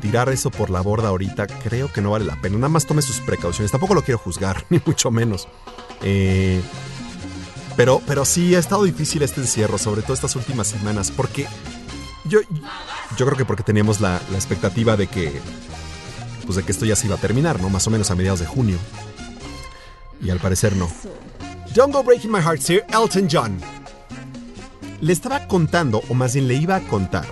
tirar 0.00 0.28
eso 0.28 0.50
por 0.50 0.70
la 0.70 0.80
borda 0.80 1.08
ahorita 1.08 1.46
creo 1.46 1.92
que 1.92 2.00
no 2.00 2.12
vale 2.12 2.24
la 2.24 2.40
pena. 2.40 2.56
Nada 2.56 2.68
más 2.68 2.86
tome 2.86 3.02
sus 3.02 3.20
precauciones. 3.20 3.72
Tampoco 3.72 3.94
lo 3.94 4.02
quiero 4.02 4.18
juzgar, 4.18 4.64
ni 4.70 4.80
mucho 4.84 5.10
menos. 5.10 5.48
Eh, 6.02 6.60
pero, 7.76 8.00
pero 8.06 8.24
sí 8.24 8.54
ha 8.54 8.60
estado 8.60 8.84
difícil 8.84 9.22
este 9.22 9.40
encierro, 9.40 9.78
sobre 9.78 10.02
todo 10.02 10.14
estas 10.14 10.36
últimas 10.36 10.68
semanas, 10.68 11.10
porque 11.10 11.46
yo, 12.24 12.40
yo 13.16 13.26
creo 13.26 13.36
que 13.36 13.44
porque 13.44 13.64
teníamos 13.64 14.00
la, 14.00 14.20
la 14.30 14.36
expectativa 14.36 14.96
de 14.96 15.08
que, 15.08 15.40
pues 16.44 16.56
de 16.56 16.62
que 16.62 16.70
esto 16.70 16.84
ya 16.84 16.94
se 16.94 17.06
iba 17.06 17.16
a 17.16 17.18
terminar, 17.20 17.60
¿no? 17.60 17.68
Más 17.68 17.86
o 17.88 17.90
menos 17.90 18.12
a 18.12 18.14
mediados 18.14 18.38
de 18.38 18.46
junio. 18.46 18.78
Y 20.22 20.30
al 20.30 20.38
parecer 20.38 20.76
no. 20.76 20.88
Don't 21.74 21.92
go 21.92 22.04
breaking 22.04 22.30
my 22.30 22.40
heart, 22.40 22.60
sir. 22.60 22.84
Elton 22.92 23.26
John 23.28 23.58
le 25.00 25.12
estaba 25.12 25.46
contando, 25.46 26.02
o 26.08 26.14
más 26.14 26.34
bien 26.34 26.48
le 26.48 26.54
iba 26.54 26.76
a 26.76 26.80
contar, 26.80 27.26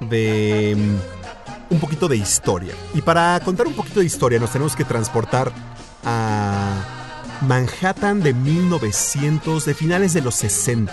de 0.00 0.76
mm, 0.76 1.74
un 1.74 1.80
poquito 1.80 2.08
de 2.08 2.16
historia. 2.16 2.74
Y 2.94 3.00
para 3.02 3.40
contar 3.44 3.66
un 3.66 3.74
poquito 3.74 4.00
de 4.00 4.06
historia 4.06 4.38
nos 4.38 4.50
tenemos 4.50 4.76
que 4.76 4.84
transportar 4.84 5.52
a 6.04 6.84
Manhattan 7.42 8.20
de 8.22 8.34
1900, 8.34 9.64
de 9.64 9.74
finales 9.74 10.12
de 10.12 10.20
los 10.20 10.34
60, 10.36 10.92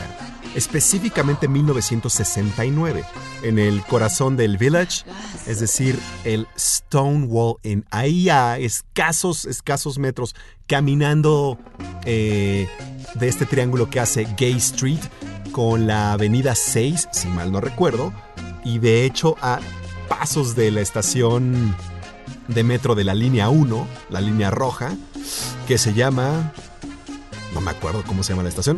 específicamente 0.55 1.47
1969, 1.47 3.03
en 3.43 3.60
el 3.60 3.82
corazón 3.84 4.36
del 4.36 4.57
Village, 4.57 5.03
es 5.45 5.60
decir, 5.60 5.99
el 6.24 6.47
Stonewall 6.57 7.57
Inn. 7.64 7.86
Ahí 7.91 8.30
a 8.30 8.57
escasos, 8.57 9.45
escasos 9.45 9.99
metros, 9.99 10.36
caminando 10.68 11.60
eh, 12.05 12.68
de 13.16 13.28
este 13.28 13.45
triángulo 13.45 13.89
que 13.89 13.99
hace 13.99 14.28
Gay 14.38 14.57
Street, 14.57 15.01
con 15.52 15.88
la 15.88 16.14
avenida 16.14 16.56
6, 16.56 17.10
si 17.12 17.28
mal 17.28 17.52
no 17.52 17.62
recuerdo, 17.62 18.14
y 18.64 18.80
de 18.80 19.06
hecho 19.06 19.36
a 19.41 19.60
pasos 20.08 20.56
de 20.56 20.72
la 20.72 20.82
estación 20.82 21.76
de 22.47 22.64
metro 22.64 22.95
de 22.95 23.04
la 23.04 23.14
línea 23.14 23.50
1, 23.50 23.88
la 24.10 24.22
línea 24.22 24.52
roja, 24.52 24.91
que 25.68 25.78
se 25.78 25.93
llama... 25.93 26.52
No 27.54 27.62
me 27.62 27.72
acuerdo 27.72 28.04
cómo 28.06 28.24
se 28.24 28.34
llama 28.34 28.43
la 28.43 28.50
estación. 28.50 28.78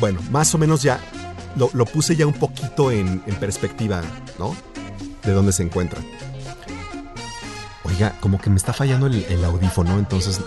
Bueno, 0.00 0.20
más 0.30 0.54
o 0.54 0.58
menos 0.58 0.82
ya 0.82 1.00
lo, 1.56 1.84
puse 1.84 2.16
ya 2.16 2.26
un 2.26 2.34
poquito 2.34 2.90
en, 2.90 3.20
perspectiva, 3.40 4.02
¿no? 4.38 4.54
De 5.24 5.32
dónde 5.32 5.52
se 5.52 5.62
encuentra. 5.62 6.00
Oiga, 7.84 8.14
como 8.20 8.40
que 8.40 8.50
me 8.50 8.56
está 8.56 8.72
fallando 8.72 9.06
el, 9.06 9.44
audífono, 9.44 9.98
entonces 9.98 10.40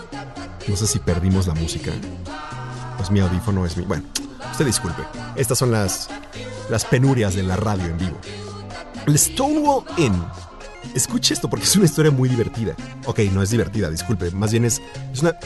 no 0.66 0.76
sé 0.76 0.86
si 0.86 0.98
perdimos 0.98 1.46
la 1.46 1.54
música. 1.54 1.92
Pues 2.96 3.10
mi 3.10 3.20
audífono 3.20 3.66
es 3.66 3.76
mi... 3.76 3.84
Bueno, 3.84 4.04
Usted 4.52 4.66
disculpe. 4.66 5.02
Estas 5.34 5.58
son 5.58 5.72
las, 5.72 6.08
las 6.68 6.84
penurias 6.84 7.34
de 7.34 7.42
la 7.42 7.56
radio 7.56 7.86
en 7.86 7.96
vivo. 7.96 8.18
El 9.06 9.18
Stonewall 9.18 9.84
Inn. 9.96 10.14
Escuche 10.94 11.32
esto 11.32 11.48
porque 11.48 11.64
es 11.64 11.74
una 11.74 11.86
historia 11.86 12.10
muy 12.10 12.28
divertida. 12.28 12.76
Ok, 13.06 13.20
no 13.32 13.42
es 13.42 13.48
divertida, 13.48 13.88
disculpe. 13.88 14.30
Más 14.32 14.52
bien 14.52 14.66
es, 14.66 14.82
es, 15.10 15.22
una, 15.22 15.36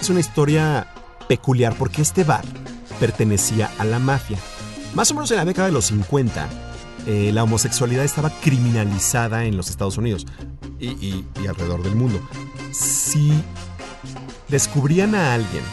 es 0.00 0.08
una 0.08 0.20
historia 0.20 0.86
peculiar 1.28 1.74
porque 1.76 2.00
este 2.00 2.22
bar 2.22 2.44
pertenecía 3.00 3.70
a 3.76 3.84
la 3.84 3.98
mafia. 3.98 4.38
Más 4.94 5.10
o 5.10 5.14
menos 5.14 5.30
en 5.32 5.38
la 5.38 5.44
década 5.44 5.66
de 5.66 5.72
los 5.72 5.86
50, 5.86 6.48
eh, 7.08 7.32
la 7.32 7.42
homosexualidad 7.42 8.04
estaba 8.04 8.30
criminalizada 8.30 9.46
en 9.46 9.56
los 9.56 9.68
Estados 9.68 9.98
Unidos 9.98 10.26
y, 10.78 10.86
y 11.42 11.46
alrededor 11.48 11.82
del 11.82 11.96
mundo. 11.96 12.20
Si 12.70 13.32
descubrían 14.46 15.16
a 15.16 15.34
alguien 15.34 15.64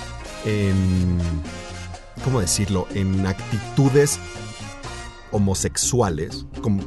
en 0.46 1.20
¿cómo 2.24 2.42
decirlo?, 2.42 2.88
en 2.94 3.26
actitudes 3.26 4.20
homosexuales, 5.32 6.46
como, 6.62 6.84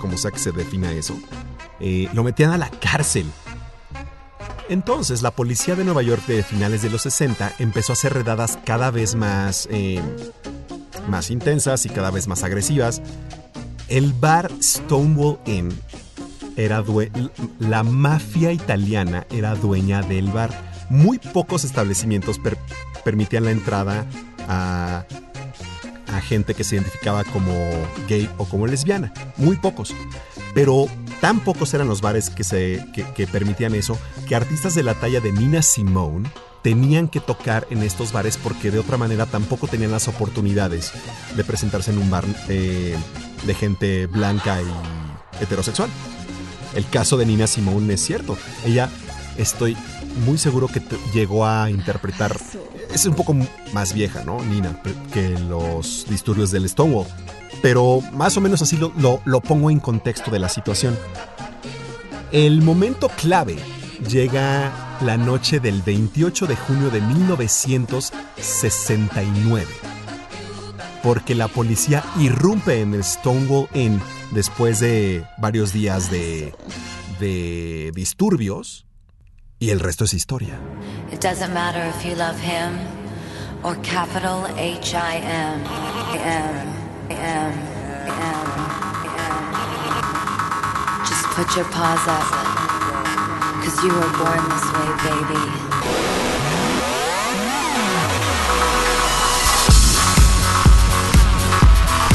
como 0.00 0.16
sea 0.16 0.30
que 0.30 0.38
se 0.38 0.52
defina 0.52 0.92
eso, 0.92 1.14
eh, 1.80 2.08
lo 2.12 2.24
metían 2.24 2.52
a 2.52 2.58
la 2.58 2.70
cárcel. 2.70 3.26
Entonces, 4.68 5.20
la 5.20 5.30
policía 5.30 5.74
de 5.74 5.84
Nueva 5.84 6.02
York 6.02 6.24
de 6.26 6.42
finales 6.42 6.82
de 6.82 6.88
los 6.88 7.02
60 7.02 7.54
empezó 7.58 7.92
a 7.92 7.94
hacer 7.94 8.14
redadas 8.14 8.58
cada 8.64 8.90
vez 8.90 9.14
más, 9.14 9.68
eh, 9.70 10.00
más 11.08 11.30
intensas 11.30 11.84
y 11.84 11.90
cada 11.90 12.10
vez 12.10 12.28
más 12.28 12.42
agresivas. 12.44 13.02
El 13.88 14.14
bar 14.14 14.50
Stonewall 14.62 15.38
Inn 15.44 15.68
era 16.56 16.82
la 17.58 17.82
mafia 17.82 18.52
italiana 18.52 19.26
era 19.30 19.54
dueña 19.54 20.02
del 20.02 20.30
bar. 20.30 20.50
Muy 20.88 21.18
pocos 21.18 21.64
establecimientos 21.64 22.38
permitían 23.04 23.44
la 23.44 23.50
entrada 23.50 24.06
a, 24.48 25.04
gente 26.22 26.54
que 26.54 26.64
se 26.64 26.76
identificaba 26.76 27.22
como 27.24 27.52
gay 28.08 28.30
o 28.38 28.46
como 28.46 28.66
lesbiana. 28.66 29.12
Muy 29.36 29.56
pocos. 29.56 29.92
Pero 30.54 30.86
tan 31.20 31.40
pocos 31.40 31.74
eran 31.74 31.86
los 31.86 32.00
bares 32.00 32.30
que, 32.30 33.26
permitían 33.30 33.74
eso 33.74 33.98
que 34.26 34.34
artistas 34.34 34.74
de 34.74 34.84
la 34.84 34.94
talla 34.94 35.20
de 35.20 35.32
Nina 35.32 35.60
Simone 35.60 36.30
tenían 36.62 37.08
que 37.08 37.20
tocar 37.20 37.66
en 37.68 37.82
estos 37.82 38.12
bares 38.12 38.38
porque 38.38 38.70
de 38.70 38.78
otra 38.78 38.96
manera 38.96 39.26
tampoco 39.26 39.66
tenían 39.66 39.90
las 39.90 40.08
oportunidades 40.08 40.92
de 41.36 41.44
presentarse 41.44 41.90
en 41.90 41.98
un 41.98 42.08
bar 42.08 42.24
eh, 42.48 42.96
de 43.44 43.54
gente 43.54 44.06
blanca 44.06 44.62
y 44.62 45.42
heterosexual. 45.42 45.90
El 46.74 46.88
caso 46.88 47.16
de 47.16 47.26
Nina 47.26 47.46
Simone 47.46 47.94
es 47.94 48.00
cierto. 48.00 48.38
Ella, 48.64 48.88
estoy 49.36 49.76
muy 50.24 50.38
seguro 50.38 50.68
que 50.68 50.80
llegó 51.12 51.44
a 51.46 51.68
interpretar 51.70 52.36
es 52.92 53.06
un 53.06 53.14
poco 53.14 53.34
más 53.72 53.92
vieja, 53.92 54.22
¿no? 54.24 54.40
Nina, 54.44 54.80
que 55.12 55.30
los 55.30 56.06
disturbios 56.08 56.52
del 56.52 56.68
Stonewall. 56.68 57.06
Pero 57.60 58.00
más 58.12 58.36
o 58.36 58.40
menos 58.40 58.62
así 58.62 58.76
lo, 58.76 58.92
lo, 59.24 59.40
pongo 59.40 59.68
en 59.70 59.80
contexto 59.80 60.30
de 60.30 60.38
la 60.38 60.48
situación. 60.48 60.96
El 62.30 62.62
momento 62.62 63.08
clave 63.08 63.56
llega 64.08 64.96
la 65.00 65.16
noche 65.16 65.58
del 65.60 65.80
28 65.82 66.46
de 66.46 66.56
junio 66.56 66.90
de 66.90 67.00
1969. 67.00 69.66
Porque 71.02 71.34
la 71.34 71.48
policía 71.48 72.04
irrumpe 72.18 72.80
en 72.80 72.94
el 72.94 73.04
Stonewall 73.04 73.68
Inn 73.74 74.00
después 74.30 74.80
de 74.80 75.24
varios 75.38 75.72
días 75.72 76.10
de, 76.10 76.54
de 77.18 77.92
disturbios 77.94 78.84
y 79.64 79.70
el 79.70 79.80
resto 79.80 80.04
es 80.04 80.12
historia. 80.12 80.58
It 81.10 81.22
doesn't 81.22 81.54
matter 81.54 81.82
if 81.88 82.04
you 82.04 82.14
love 82.16 82.38
him 82.38 82.78
or 83.62 83.76
capital 83.76 84.44
H 84.58 84.94
I 84.94 85.16
M 85.16 85.64
M 86.12 86.68
M 87.08 87.52
M. 88.12 88.46
Just 91.08 91.24
put 91.34 91.56
your 91.56 91.64
paws 91.72 92.06
up. 92.06 92.28
Cause 93.64 93.82
you 93.82 93.88
were 93.88 94.12
born 94.20 94.42
this 94.52 94.66
way, 94.74 94.90
baby. 95.08 95.40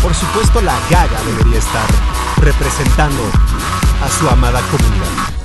Por 0.03 0.13
supuesto, 0.13 0.61
la 0.61 0.77
gaga 0.91 1.19
debería 1.25 1.57
estar 1.57 1.89
representando 2.41 3.23
a 4.03 4.09
su 4.19 4.29
amada 4.29 4.61
comunidad. 4.69 5.38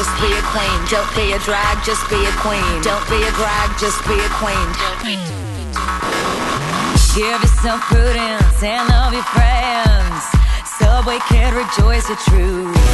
Just 0.00 0.18
be 0.22 0.32
a 0.32 0.42
queen. 0.48 0.80
Don't 0.88 1.14
be 1.14 1.32
a 1.32 1.38
drag, 1.40 1.84
just 1.84 2.08
be 2.08 2.16
a 2.24 2.32
queen. 2.40 2.80
Don't 2.80 3.06
be 3.10 3.20
a 3.22 3.30
drag, 3.32 3.68
just 3.78 4.00
be 4.08 4.16
a 4.16 4.30
queen. 4.40 4.68
Give 7.14 7.42
yourself 7.42 7.82
prudence 7.82 8.62
and 8.62 8.88
love 8.88 9.12
your 9.12 9.22
friends. 9.24 10.24
Subway 10.78 11.18
kid, 11.28 11.52
rejoice 11.52 12.08
your 12.08 12.16
truth. 12.16 12.89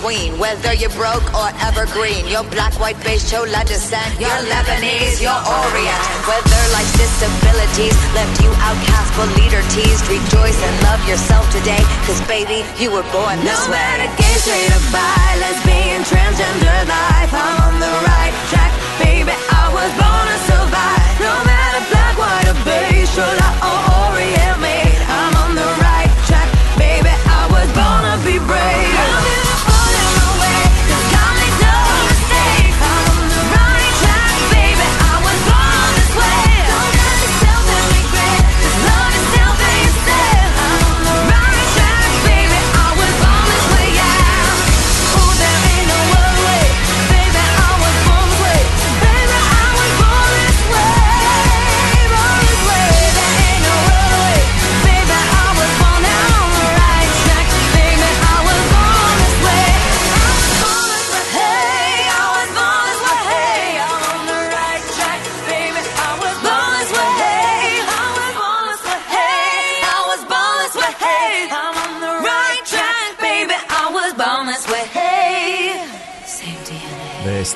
Queen. 0.00 0.36
Whether 0.40 0.72
you're 0.74 0.92
broke 0.96 1.24
or 1.36 1.48
evergreen, 1.60 2.24
you're 2.26 2.44
black, 2.50 2.72
white, 2.80 2.96
beige, 3.04 3.24
chola 3.30 3.62
descent. 3.68 4.08
You're 4.18 4.42
Lebanese, 4.48 5.20
you're 5.20 5.42
Orient. 5.44 6.02
Whether 6.24 6.60
life's 6.72 6.96
disabilities 6.96 7.96
left 8.16 8.34
you 8.42 8.50
outcast 8.64 9.10
but 9.16 9.28
leader 9.36 9.62
teased, 9.72 10.04
rejoice 10.08 10.58
and 10.58 10.74
love 10.88 11.00
yourself 11.06 11.44
today. 11.52 11.80
Cause 12.08 12.20
baby, 12.26 12.64
you 12.80 12.90
were 12.90 13.04
born 13.12 13.36
this 13.44 13.60
No 13.68 13.72
way. 13.72 13.78
matter 13.78 14.08
gay, 14.16 14.36
straight 14.40 14.72
or 14.72 14.84
bi, 14.90 15.28
lesbian, 15.44 16.00
transgender 16.08 16.80
life, 16.88 17.32
I'm 17.36 17.56
on 17.68 17.74
the 17.80 17.92
right 18.08 18.34
track, 18.50 18.72
baby. 19.04 19.32
I 19.36 19.64
was 19.76 19.90
born 20.00 20.24
to 20.32 20.38
survive. 20.48 21.12
No 21.20 21.34
matter 21.44 21.82
black, 21.92 22.14
white, 22.16 22.48
or 22.48 22.58
beige, 22.64 23.10
chola 23.12 23.48
or 23.68 23.78
Orient 24.16 24.58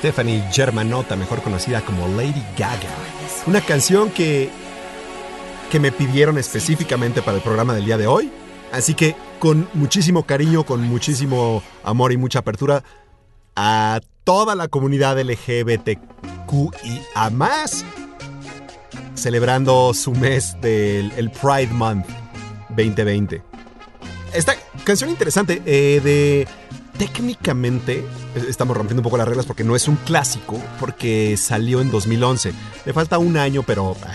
Stephanie 0.05 0.45
Germanotta, 0.53 1.17
mejor 1.17 1.41
conocida 1.41 1.81
como 1.81 2.07
Lady 2.09 2.45
Gaga. 2.59 2.91
Una 3.47 3.63
canción 3.63 4.11
que, 4.11 4.51
que 5.71 5.81
me 5.81 5.93
pidieron 5.93 6.37
específicamente 6.37 7.23
para 7.23 7.39
el 7.39 7.43
programa 7.43 7.73
del 7.73 7.87
día 7.87 7.97
de 7.97 8.07
hoy. 8.07 8.31
Así 8.71 8.93
que 8.93 9.17
con 9.39 9.67
muchísimo 9.73 10.25
cariño, 10.25 10.67
con 10.67 10.83
muchísimo 10.83 11.63
amor 11.83 12.13
y 12.13 12.19
mucha 12.19 12.41
apertura 12.41 12.85
a 13.57 14.03
toda 14.25 14.55
la 14.55 14.69
comunidad 14.69 15.19
LGBTQIA 15.19 15.97
más, 17.33 17.83
celebrando 19.15 19.95
su 19.95 20.13
mes 20.13 20.55
del 20.61 21.13
el 21.17 21.31
Pride 21.31 21.73
Month 21.73 22.09
2020. 22.77 23.43
Esta 24.35 24.55
canción 24.85 25.09
interesante 25.09 25.63
eh, 25.65 26.03
de 26.05 26.47
técnicamente 26.99 28.05
estamos 28.49 28.77
rompiendo 28.77 29.01
un 29.01 29.05
poco 29.05 29.17
las 29.17 29.29
reglas 29.29 29.47
porque 29.47 29.65
no 29.65 29.77
es 29.77 29.89
un 29.89 29.97
clásico, 29.97 30.61
porque 30.81 31.37
salió 31.37 31.81
en 31.81 31.91
2011. 31.91 32.53
Le 32.85 32.93
falta 32.93 33.19
un 33.19 33.37
año, 33.37 33.63
pero 33.63 33.97
ah, 34.05 34.13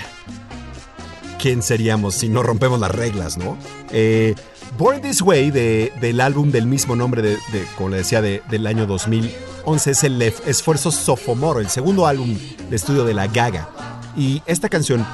¿quién 1.39 1.61
seríamos 1.61 2.15
si 2.15 2.29
no 2.29 2.43
rompemos 2.43 2.79
las 2.79 2.91
reglas, 2.91 3.37
no? 3.37 3.57
Eh, 3.91 4.35
Born 4.77 5.01
This 5.01 5.21
Way 5.21 5.51
de- 5.51 5.91
del 5.99 6.21
álbum 6.21 6.51
del 6.51 6.67
mismo 6.67 6.95
nombre, 6.95 7.21
de, 7.21 7.37
como 7.75 7.89
le 7.89 7.97
decía, 7.97 8.21
de- 8.21 8.41
del 8.49 8.67
año 8.67 8.85
2011 8.85 9.91
es 9.91 10.03
el 10.03 10.21
esfuerzo 10.21 10.91
sophomore, 10.91 11.61
el 11.61 11.69
segundo 11.69 12.05
álbum 12.07 12.37
de 12.69 12.75
estudio 12.75 13.03
de 13.03 13.13
la 13.13 13.27
Gaga. 13.27 13.67
Y 14.15 14.41
esta 14.45 14.69
canción 14.69 15.05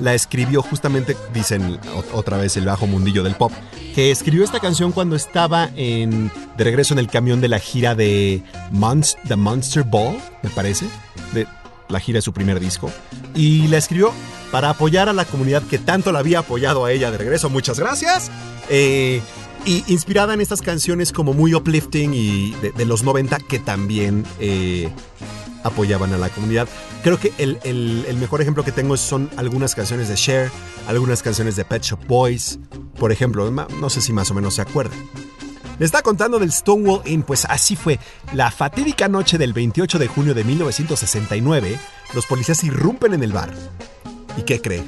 la 0.00 0.14
escribió 0.14 0.62
justamente, 0.62 1.16
dicen 1.32 1.78
otra 2.12 2.36
vez 2.36 2.56
el 2.56 2.64
bajo 2.64 2.86
mundillo 2.86 3.22
del 3.22 3.34
pop, 3.34 3.52
que 3.94 4.10
escribió 4.10 4.44
esta 4.44 4.60
canción 4.60 4.92
cuando 4.92 5.16
estaba 5.16 5.70
en, 5.76 6.30
de 6.56 6.64
regreso 6.64 6.94
en 6.94 7.00
el 7.00 7.08
camión 7.08 7.40
de 7.40 7.48
la 7.48 7.58
gira 7.58 7.94
de 7.94 8.42
The 9.26 9.36
Monster 9.36 9.84
Ball, 9.84 10.18
me 10.42 10.50
parece, 10.50 10.86
de 11.32 11.46
la 11.88 12.00
gira 12.00 12.18
de 12.18 12.22
su 12.22 12.32
primer 12.32 12.60
disco. 12.60 12.90
Y 13.34 13.66
la 13.68 13.78
escribió 13.78 14.12
para 14.50 14.70
apoyar 14.70 15.08
a 15.08 15.12
la 15.12 15.24
comunidad 15.24 15.62
que 15.62 15.78
tanto 15.78 16.12
la 16.12 16.20
había 16.20 16.40
apoyado 16.40 16.84
a 16.84 16.92
ella 16.92 17.10
de 17.10 17.18
regreso. 17.18 17.50
Muchas 17.50 17.78
gracias. 17.78 18.30
Eh, 18.68 19.20
y 19.64 19.84
inspirada 19.88 20.34
en 20.34 20.40
estas 20.40 20.62
canciones 20.62 21.12
como 21.12 21.34
muy 21.34 21.54
uplifting 21.54 22.14
y 22.14 22.52
de, 22.54 22.84
los 22.84 23.02
90 23.02 23.38
que 23.40 23.58
también 23.58 24.24
eh, 24.38 24.88
apoyaban 25.64 26.12
a 26.12 26.18
la 26.18 26.28
comunidad. 26.28 26.68
Creo 27.02 27.18
que 27.18 27.32
el, 27.38 27.58
el, 27.64 28.16
mejor 28.16 28.40
ejemplo 28.40 28.64
que 28.64 28.72
tengo 28.72 28.96
son 28.96 29.30
algunas 29.36 29.74
canciones 29.74 30.08
de 30.08 30.14
Cher, 30.14 30.50
algunas 30.86 31.22
canciones 31.22 31.56
de 31.56 31.64
Pet 31.64 31.82
Shop 31.82 32.00
Boys, 32.06 32.58
por 32.98 33.12
ejemplo, 33.12 33.50
no 33.50 33.90
sé 33.90 34.00
si 34.00 34.12
más 34.12 34.30
o 34.30 34.34
menos 34.34 34.54
se 34.54 34.62
acuerdan. 34.62 34.98
Le 35.78 35.86
está 35.86 36.02
contando 36.02 36.40
del 36.40 36.50
Stonewall 36.50 37.02
Inn, 37.04 37.22
pues 37.22 37.44
así 37.44 37.76
fue. 37.76 38.00
La 38.32 38.50
fatídica 38.50 39.06
noche 39.08 39.38
del 39.38 39.52
28 39.52 40.00
de 40.00 40.08
junio 40.08 40.34
de 40.34 40.42
1969, 40.42 41.78
los 42.14 42.26
policías 42.26 42.64
irrumpen 42.64 43.14
en 43.14 43.22
el 43.22 43.32
bar. 43.32 43.52
¿Y 44.36 44.42
qué 44.42 44.60
cree? 44.60 44.82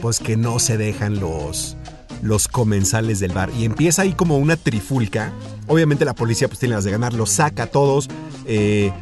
Pues 0.00 0.18
que 0.18 0.38
no 0.38 0.58
se 0.58 0.78
dejan 0.78 1.20
los, 1.20 1.76
los 2.22 2.48
comensales 2.48 3.20
del 3.20 3.32
bar. 3.32 3.50
Y 3.58 3.66
empieza 3.66 4.02
ahí 4.02 4.14
como 4.14 4.38
una 4.38 4.56
trifulca. 4.56 5.32
Obviamente 5.66 6.06
la 6.06 6.14
policía 6.14 6.48
pues 6.48 6.60
tiene 6.60 6.76
las 6.76 6.84
de 6.84 6.92
ganar, 6.92 7.12
los 7.12 7.30
saca 7.30 7.64
a 7.64 7.66
todos. 7.66 8.08
Eh, 8.46 8.92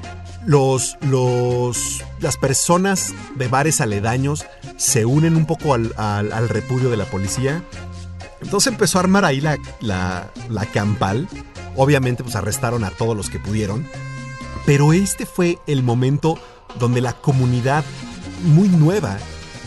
los, 0.46 0.96
los, 1.02 2.02
las 2.20 2.36
personas 2.36 3.14
de 3.36 3.48
bares 3.48 3.80
aledaños 3.80 4.46
se 4.76 5.04
unen 5.04 5.36
un 5.36 5.46
poco 5.46 5.74
al, 5.74 5.92
al 5.96 6.48
repudio 6.48 6.90
de 6.90 6.96
la 6.96 7.04
policía 7.04 7.62
entonces 8.40 8.72
empezó 8.72 8.98
a 8.98 9.02
armar 9.02 9.24
ahí 9.24 9.40
la, 9.40 9.58
la, 9.80 10.66
campal. 10.72 11.28
Obviamente 11.76 12.22
pues 12.22 12.36
arrestaron 12.36 12.84
a 12.84 12.90
todos 12.90 13.16
los 13.16 13.30
que 13.30 13.38
pudieron. 13.38 13.86
Pero 14.64 14.92
este 14.92 15.26
fue 15.26 15.58
el 15.66 15.82
momento 15.82 16.38
donde 16.78 17.00
la 17.00 17.14
comunidad, 17.14 17.84
muy 18.44 18.68
nueva, 18.68 19.18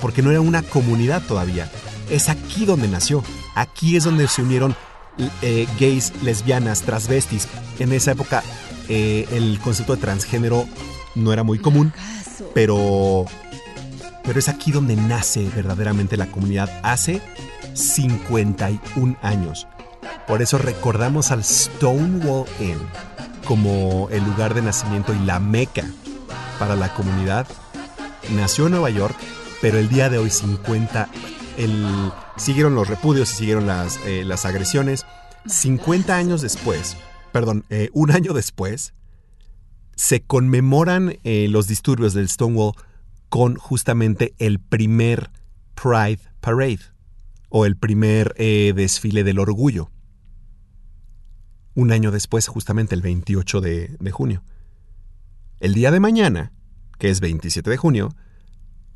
porque 0.01 0.21
no 0.21 0.31
era 0.31 0.41
una 0.41 0.61
comunidad 0.61 1.21
todavía, 1.23 1.69
es 2.09 2.29
aquí 2.29 2.65
donde 2.65 2.87
nació. 2.87 3.23
Aquí 3.55 3.97
es 3.97 4.03
donde 4.03 4.27
se 4.27 4.41
unieron 4.41 4.75
eh, 5.41 5.67
gays, 5.79 6.13
lesbianas, 6.21 6.83
transvestis. 6.83 7.47
En 7.79 7.91
esa 7.91 8.11
época 8.11 8.43
eh, 8.89 9.27
el 9.31 9.59
concepto 9.59 9.95
de 9.95 10.01
transgénero 10.01 10.67
no 11.15 11.33
era 11.33 11.43
muy 11.43 11.59
común, 11.59 11.93
pero, 12.53 13.25
pero 14.23 14.39
es 14.39 14.49
aquí 14.49 14.71
donde 14.71 14.95
nace 14.95 15.49
verdaderamente 15.55 16.17
la 16.17 16.27
comunidad. 16.27 16.69
Hace 16.83 17.21
51 17.73 19.17
años. 19.21 19.67
Por 20.27 20.41
eso 20.41 20.57
recordamos 20.57 21.31
al 21.31 21.43
Stonewall 21.43 22.45
Inn 22.59 22.79
como 23.45 24.07
el 24.11 24.23
lugar 24.23 24.53
de 24.53 24.61
nacimiento 24.61 25.13
y 25.13 25.19
la 25.25 25.39
meca 25.39 25.85
para 26.59 26.75
la 26.75 26.93
comunidad. 26.93 27.47
Nació 28.31 28.67
en 28.67 28.71
Nueva 28.71 28.89
York, 28.89 29.15
pero 29.61 29.77
el 29.77 29.89
día 29.89 30.09
de 30.09 30.17
hoy 30.17 30.29
50, 30.29 31.09
el, 31.57 32.11
siguieron 32.37 32.75
los 32.75 32.87
repudios 32.87 33.31
y 33.33 33.35
siguieron 33.35 33.67
las, 33.67 33.97
eh, 34.05 34.23
las 34.25 34.45
agresiones. 34.45 35.05
50 35.47 36.15
años 36.15 36.41
después, 36.41 36.97
perdón, 37.31 37.65
eh, 37.69 37.89
un 37.93 38.11
año 38.11 38.33
después, 38.33 38.93
se 39.95 40.21
conmemoran 40.21 41.17
eh, 41.23 41.47
los 41.49 41.67
disturbios 41.67 42.13
del 42.13 42.29
Stonewall 42.29 42.73
con 43.29 43.55
justamente 43.55 44.33
el 44.39 44.59
primer 44.59 45.29
Pride 45.75 46.19
Parade 46.41 46.81
o 47.49 47.65
el 47.65 47.75
primer 47.75 48.33
eh, 48.37 48.73
desfile 48.75 49.23
del 49.23 49.39
orgullo. 49.39 49.91
Un 51.75 51.91
año 51.91 52.11
después, 52.11 52.47
justamente 52.47 52.95
el 52.95 53.01
28 53.01 53.61
de, 53.61 54.11
junio. 54.11 54.43
El 55.59 55.73
día 55.73 55.91
de 55.91 55.99
mañana, 55.99 56.51
que 56.97 57.09
es 57.09 57.19
27 57.19 57.69
de 57.69 57.77
junio, 57.77 58.15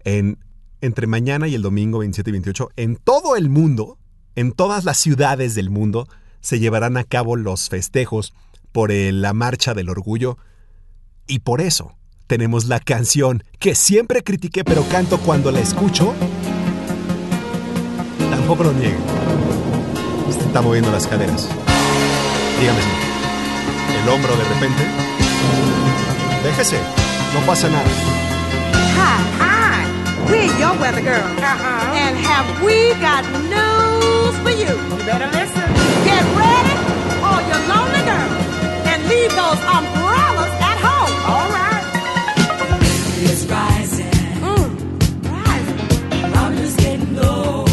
en, 0.03 0.39
entre 0.81 1.07
mañana 1.07 1.47
y 1.47 1.55
el 1.55 1.61
domingo 1.61 1.99
27 1.99 2.29
y 2.29 2.33
28, 2.33 2.69
en 2.75 2.95
todo 2.97 3.35
el 3.35 3.49
mundo, 3.49 3.97
en 4.35 4.51
todas 4.51 4.83
las 4.83 4.97
ciudades 4.97 5.55
del 5.55 5.69
mundo, 5.69 6.07
se 6.45 6.59
llevarán 6.59 6.95
a 6.95 7.03
cabo 7.03 7.35
los 7.35 7.69
festejos 7.69 8.35
por 8.71 8.91
la 8.93 9.33
marcha 9.33 9.73
del 9.73 9.89
orgullo. 9.89 10.37
Y 11.25 11.39
por 11.39 11.59
eso 11.59 11.95
tenemos 12.27 12.65
la 12.65 12.79
canción 12.79 13.43
que 13.57 13.73
siempre 13.73 14.21
critiqué 14.21 14.63
pero 14.63 14.83
canto 14.89 15.17
cuando 15.19 15.51
la 15.51 15.59
escucho 15.59 16.13
Tampoco 18.29 18.65
lo 18.65 18.73
nieguen. 18.73 19.01
Usted 20.29 20.45
está 20.45 20.61
moviendo 20.61 20.91
las 20.91 21.07
caderas. 21.07 21.49
Dígame 22.59 22.79
si 22.79 23.95
el 24.03 24.09
hombro 24.09 24.35
de 24.37 24.43
repente. 24.43 24.83
Déjese, 26.43 26.77
no 27.33 27.43
pasa 27.47 27.69
nada. 27.69 27.89
Hi, 28.97 29.17
hi. 29.39 30.31
We're 30.31 30.59
your 30.59 30.79
weather 30.79 31.01
girl. 31.01 31.23
Uh-huh. 31.23 31.95
And 31.95 32.15
have 32.17 32.63
we 32.63 32.93
got 33.01 33.23
news 34.05 34.35
for 34.45 34.53
you? 34.61 34.71
You 34.97 35.03
better 35.11 35.29
listen. 35.39 35.67
Get 36.09 36.23
ready, 36.43 36.75
all 37.27 37.41
your 37.51 37.61
lonely 37.73 38.03
girls, 38.09 38.43
and 38.91 38.99
leave 39.11 39.31
those 39.41 39.61
umbrellas 39.77 40.53
at 40.71 40.77
home. 40.87 41.13
All 41.33 41.47
right. 41.57 41.85
It's 43.29 43.43
rising. 43.45 44.11
Mm, 44.49 44.69
rising. 45.31 45.79
I'm 46.41 46.53
just 46.57 46.77
getting 46.79 47.15
low. 47.15 47.64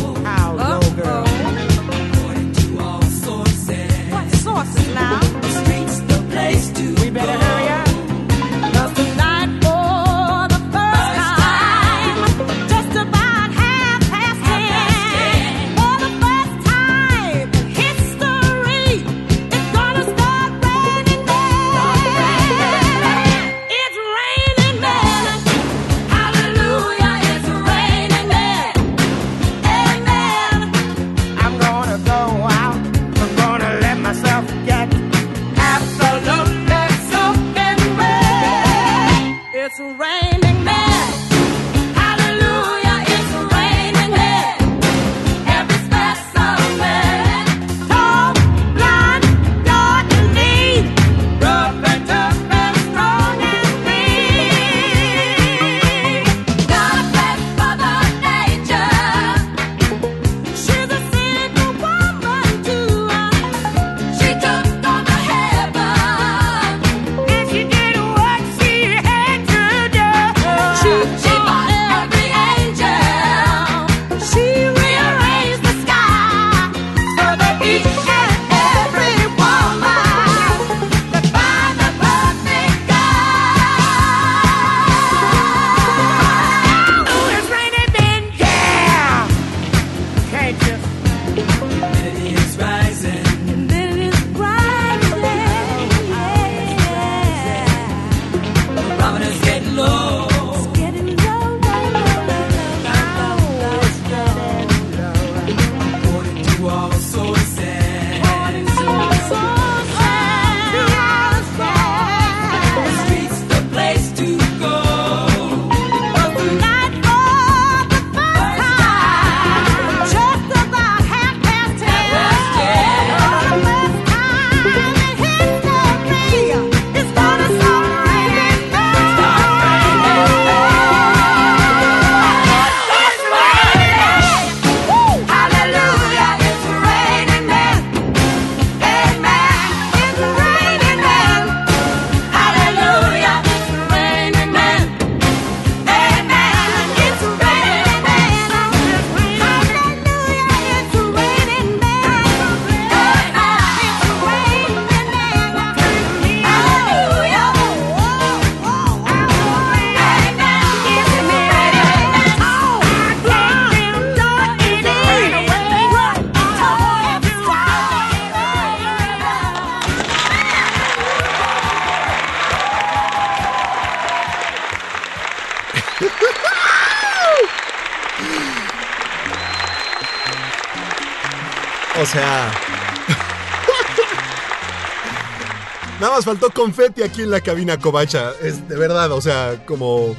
Faltó 186.25 186.51
confeti 186.51 187.03
aquí 187.03 187.23
en 187.23 187.31
la 187.31 187.41
cabina 187.41 187.79
covacha. 187.79 188.33
Es 188.43 188.69
de 188.69 188.77
verdad, 188.77 189.13
o 189.13 189.21
sea, 189.21 189.65
como 189.67 190.15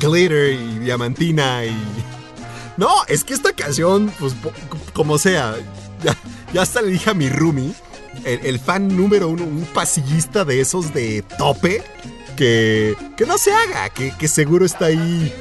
glitter 0.00 0.52
y 0.52 0.78
diamantina 0.80 1.64
y. 1.64 1.76
No, 2.78 2.88
es 3.06 3.22
que 3.22 3.34
esta 3.34 3.52
canción, 3.52 4.10
pues, 4.18 4.34
como 4.94 5.18
sea, 5.18 5.54
ya, 6.02 6.16
ya 6.54 6.62
hasta 6.62 6.80
le 6.80 6.90
dije 6.90 7.10
a 7.10 7.14
mi 7.14 7.28
roomie, 7.28 7.74
el, 8.24 8.58
fan 8.58 8.96
número 8.96 9.28
uno, 9.28 9.44
un 9.44 9.68
pasillista 9.74 10.46
de 10.46 10.62
esos 10.62 10.94
de 10.94 11.22
tope, 11.36 11.82
que, 12.34 12.96
que 13.14 13.26
no 13.26 13.36
se 13.36 13.52
haga, 13.52 13.90
que, 13.90 14.16
que 14.16 14.26
seguro 14.26 14.64
está 14.64 14.86
ahí, 14.86 15.32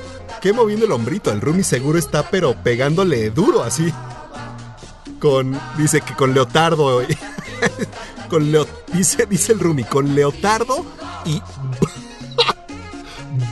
que 0.41 0.51
moviendo 0.51 0.86
el 0.86 0.91
hombrito. 0.91 1.32
El 1.32 1.39
roomie 1.39 1.64
seguro 1.64 1.97
está, 1.97 2.30
pero 2.30 2.53
pegándole 2.62 3.30
duro 3.30 3.64
así 3.64 3.93
con. 5.22 5.57
Dice 5.78 6.01
que 6.01 6.14
con 6.16 6.34
Leotardo. 6.34 7.01
con 8.32 8.49
Leo, 8.49 8.65
dice, 8.93 9.25
dice 9.25 9.51
el 9.51 9.59
Rumi, 9.59 9.84
con 9.84 10.15
Leotardo 10.15 10.86
y. 11.25 11.41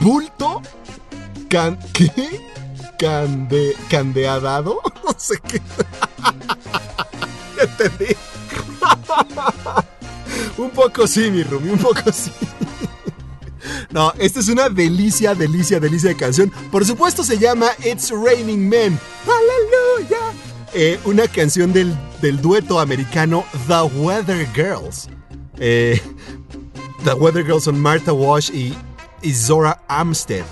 bulto. 0.00 0.62
Can, 1.50 1.78
¿Qué? 1.92 2.10
Cande, 2.98 3.76
candeadado. 3.90 4.80
No 5.04 5.14
sé 5.18 5.38
qué. 5.46 5.60
Entendí. 7.60 8.16
un 10.56 10.70
poco 10.70 11.06
sí, 11.06 11.30
mi 11.30 11.42
Rumi, 11.42 11.70
un 11.70 11.78
poco 11.78 12.10
sí. 12.12 12.30
No, 13.90 14.14
esta 14.18 14.40
es 14.40 14.48
una 14.48 14.70
delicia, 14.70 15.34
delicia, 15.34 15.78
delicia 15.78 16.10
de 16.10 16.16
canción. 16.16 16.50
Por 16.70 16.86
supuesto 16.86 17.22
se 17.22 17.38
llama 17.38 17.66
It's 17.84 18.10
Raining 18.10 18.66
Men. 18.66 18.98
¡Aleluya! 19.24 20.32
Eh, 20.72 20.98
una 21.04 21.26
canción 21.26 21.72
del, 21.72 21.94
dueto 22.40 22.80
americano 22.80 23.44
The 23.66 23.82
Weather 23.98 24.46
Girls. 24.54 25.08
Eh, 25.58 26.00
The 27.04 27.14
Weather 27.14 27.44
Girls 27.44 27.64
son 27.64 27.80
Martha 27.80 28.12
Wash 28.12 28.50
y, 28.50 28.74
Zora 29.32 29.82
Amstead. 29.88 30.44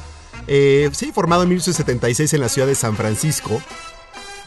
Eh, 0.46 0.90
sí, 0.92 1.12
formado 1.12 1.42
en 1.42 1.50
1976 1.50 2.32
en 2.34 2.40
la 2.40 2.48
ciudad 2.48 2.66
de 2.66 2.74
San 2.74 2.96
Francisco. 2.96 3.60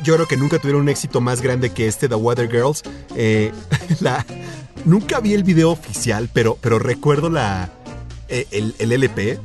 Yo 0.03 0.15
creo 0.15 0.27
que 0.27 0.37
nunca 0.37 0.57
tuvieron 0.57 0.81
un 0.81 0.89
éxito 0.89 1.21
más 1.21 1.41
grande 1.41 1.71
que 1.71 1.87
este 1.87 2.09
The 2.09 2.15
Weather 2.15 2.49
Girls. 2.49 2.83
la, 3.99 4.25
nunca 4.85 5.19
vi 5.19 5.33
el 5.33 5.43
video 5.43 5.71
oficial, 5.71 6.29
pero, 6.33 6.57
pero 6.59 6.79
recuerdo 6.79 7.29
la, 7.29 7.69
el, 8.27 8.75
el 8.79 8.91
LP. 8.91 9.39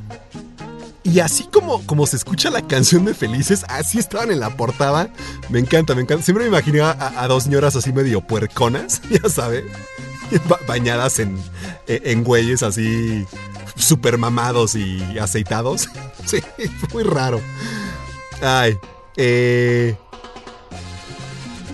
Y 1.07 1.21
así 1.21 1.45
como, 1.45 1.85
como 1.85 2.05
se 2.05 2.17
escucha 2.17 2.49
la 2.49 2.67
canción 2.67 3.05
de 3.05 3.13
Felices, 3.13 3.63
así 3.69 3.97
estaban 3.97 4.29
en 4.29 4.41
la 4.41 4.57
portada. 4.57 5.09
Me 5.47 5.57
encanta, 5.57 5.95
me 5.95 6.01
encanta. 6.01 6.25
Siempre 6.25 6.43
me 6.43 6.49
imaginé 6.49 6.81
a, 6.81 7.25
dos 7.29 7.43
señoras 7.43 7.77
así 7.77 7.93
medio 7.93 8.19
puerconas, 8.19 9.01
ya 9.09 9.29
sabe, 9.29 9.63
bañadas 10.67 11.19
en, 11.19 11.41
en 11.87 12.23
güeyes 12.25 12.61
así 12.61 13.25
super 13.77 14.17
mamados 14.17 14.75
y 14.75 15.17
aceitados. 15.19 15.89
Sí, 16.25 16.41
muy 16.91 17.03
raro. 17.03 17.39
Ay, 18.41 18.77
eh, 19.15 19.95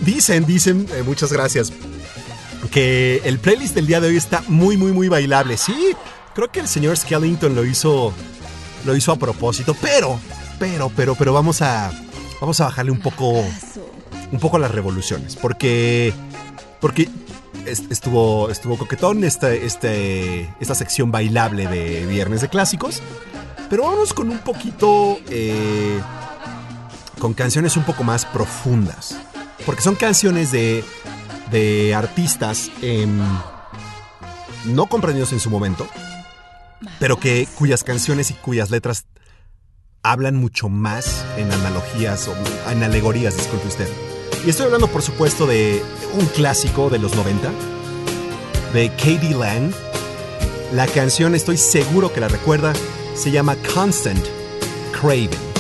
dicen, 0.02 0.46
dicen, 0.46 0.88
eh, 0.94 1.02
muchas 1.02 1.34
gracias, 1.34 1.74
que 2.70 3.20
el 3.26 3.40
playlist 3.40 3.74
del 3.74 3.88
día 3.88 4.00
de 4.00 4.10
hoy 4.10 4.16
está 4.16 4.44
muy, 4.48 4.78
muy, 4.78 4.92
muy 4.92 5.08
bailable. 5.08 5.58
Sí, 5.58 5.96
creo 6.36 6.52
que 6.52 6.60
el 6.60 6.68
señor 6.68 6.96
Skellington 6.98 7.56
lo 7.56 7.66
hizo 7.66 8.14
lo 8.86 8.96
hizo 8.96 9.12
a 9.12 9.16
propósito, 9.18 9.76
pero, 9.82 10.20
pero, 10.60 10.92
pero, 10.96 11.16
pero 11.16 11.34
vamos 11.34 11.62
a, 11.62 11.92
vamos 12.40 12.60
a 12.62 12.66
bajarle 12.66 12.92
un 12.92 13.00
poco, 13.00 13.32
un 14.32 14.40
poco 14.40 14.60
las 14.60 14.72
revoluciones, 14.72 15.36
porque, 15.36 16.14
porque 16.80 17.10
estuvo, 17.66 18.50
estuvo 18.50 18.78
coquetón 18.78 19.24
esta, 19.24 19.52
este, 19.54 20.54
esta 20.60 20.76
sección 20.76 21.12
bailable 21.12 21.68
de 21.68 22.06
Viernes 22.06 22.42
de 22.42 22.50
Clásicos, 22.50 23.02
pero 23.70 23.84
vamos 23.84 24.14
con 24.14 24.30
un 24.30 24.40
poquito, 24.40 25.20
eh, 25.30 26.00
con 27.20 27.34
canciones 27.34 27.78
un 27.78 27.84
poco 27.84 28.04
más 28.04 28.26
profundas, 28.26 29.16
porque 29.66 29.82
son 29.82 29.96
canciones 29.96 30.52
de, 30.52 30.84
de 31.52 31.96
artistas 31.96 32.70
no 34.66 34.86
comprendidos 34.88 35.32
en 35.34 35.40
su 35.40 35.50
momento, 35.50 35.88
pero 37.00 37.20
que 37.20 37.48
cuyas 37.56 37.84
canciones 37.84 38.32
y 38.32 38.34
cuyas 38.34 38.72
letras 38.72 39.06
hablan 40.04 40.36
mucho 40.36 40.70
más 40.70 41.26
en 41.38 41.52
analogías 41.52 42.28
o 42.28 42.36
en 42.70 42.84
alegorías, 42.84 43.38
disculpe 43.38 43.68
usted. 43.68 43.88
Y 44.46 44.50
estoy 44.50 44.66
hablando, 44.66 44.88
por 44.88 45.02
supuesto, 45.02 45.48
de 45.48 45.82
un 46.14 46.26
clásico 46.28 46.90
de 46.90 47.00
los 47.00 47.16
90, 47.16 47.50
de 48.74 48.90
Katie 48.90 49.36
Lang. 49.36 49.72
La 50.74 50.88
canción, 50.88 51.36
estoy 51.36 51.58
seguro 51.58 52.12
que 52.12 52.20
la 52.20 52.28
recuerda, 52.28 52.74
se 53.16 53.32
llama 53.32 53.56
Constant 53.74 54.26
Craving. 54.92 55.53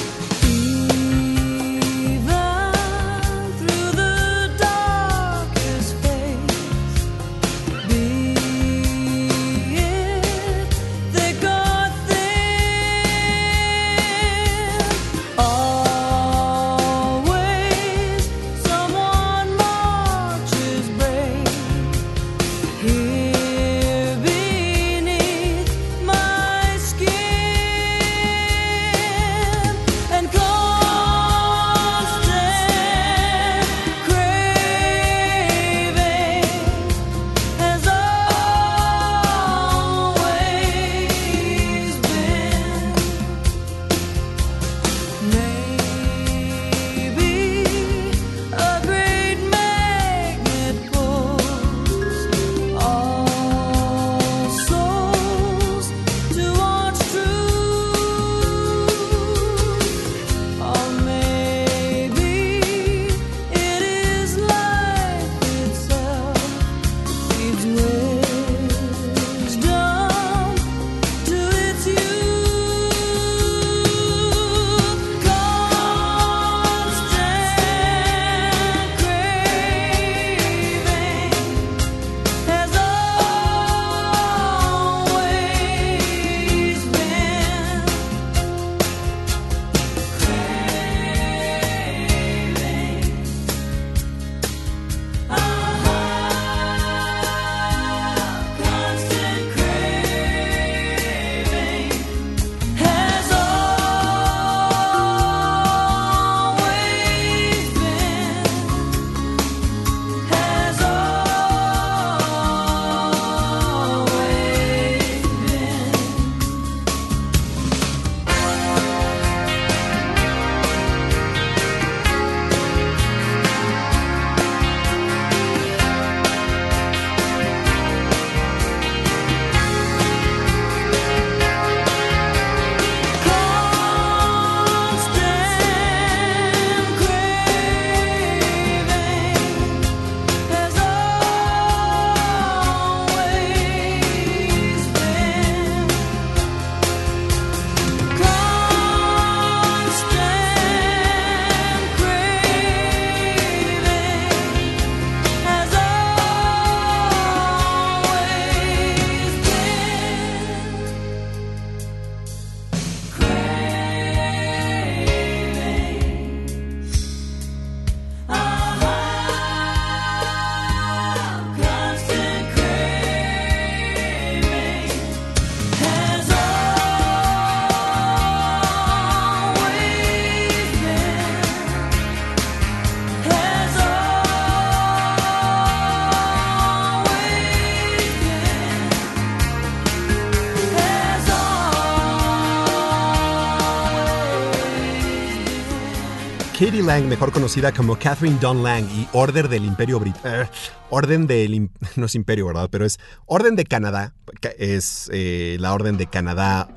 Lang, 196.81 197.07
mejor 197.07 197.31
conocida 197.31 197.71
como 197.71 197.97
Catherine 197.99 198.37
Don 198.39 198.63
Lang 198.63 198.85
y 198.85 199.07
Orden 199.13 199.49
del 199.49 199.65
Imperio 199.65 199.99
Británico. 199.99 200.49
orden 200.89 201.27
del. 201.27 201.69
No 201.95 202.07
es 202.07 202.15
Imperio, 202.15 202.47
¿verdad? 202.47 202.69
Pero 202.71 202.85
es 202.85 202.99
Orden 203.25 203.55
de 203.55 203.65
Canadá. 203.65 204.13
Es 204.57 205.09
eh, 205.13 205.57
la 205.59 205.73
Orden 205.73 205.97
de 205.97 206.07
Canadá. 206.07 206.69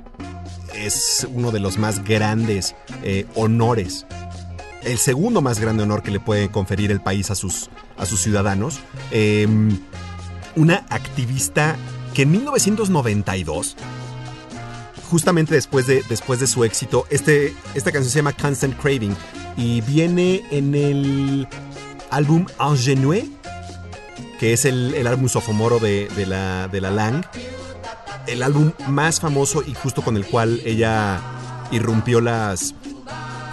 Es 0.74 1.26
uno 1.32 1.50
de 1.50 1.60
los 1.60 1.78
más 1.78 2.04
grandes 2.04 2.74
eh, 3.02 3.26
honores. 3.34 4.06
El 4.82 4.98
segundo 4.98 5.40
más 5.40 5.58
grande 5.60 5.82
honor 5.82 6.02
que 6.02 6.10
le 6.10 6.20
puede 6.20 6.50
conferir 6.50 6.90
el 6.90 7.00
país 7.00 7.30
a 7.30 7.34
sus, 7.34 7.70
a 7.96 8.04
sus 8.04 8.20
ciudadanos. 8.20 8.80
Em, 9.10 9.80
una 10.54 10.84
activista 10.90 11.76
que 12.12 12.22
en 12.22 12.32
1992 12.32 13.76
justamente 15.10 15.54
después 15.54 15.86
de, 15.86 16.02
después 16.08 16.40
de 16.40 16.46
su 16.46 16.64
éxito, 16.64 17.06
este, 17.10 17.54
esta 17.74 17.92
canción 17.92 18.10
se 18.10 18.18
llama 18.18 18.32
Constant 18.32 18.76
Craving 18.76 19.16
y 19.56 19.80
viene 19.80 20.44
en 20.50 20.74
el 20.74 21.48
álbum 22.10 22.46
Ingenue, 22.60 23.26
que 24.38 24.52
es 24.52 24.64
el, 24.64 25.06
álbum 25.06 25.28
sofomoro 25.28 25.78
de, 25.78 26.08
la, 26.26 26.68
de 26.68 26.80
la 26.80 26.90
Lang, 26.90 27.24
el 28.26 28.42
álbum 28.42 28.72
más 28.88 29.20
famoso 29.20 29.62
y 29.66 29.74
justo 29.74 30.02
con 30.02 30.16
el 30.16 30.26
cual 30.26 30.60
ella 30.64 31.20
irrumpió 31.70 32.20
las, 32.20 32.74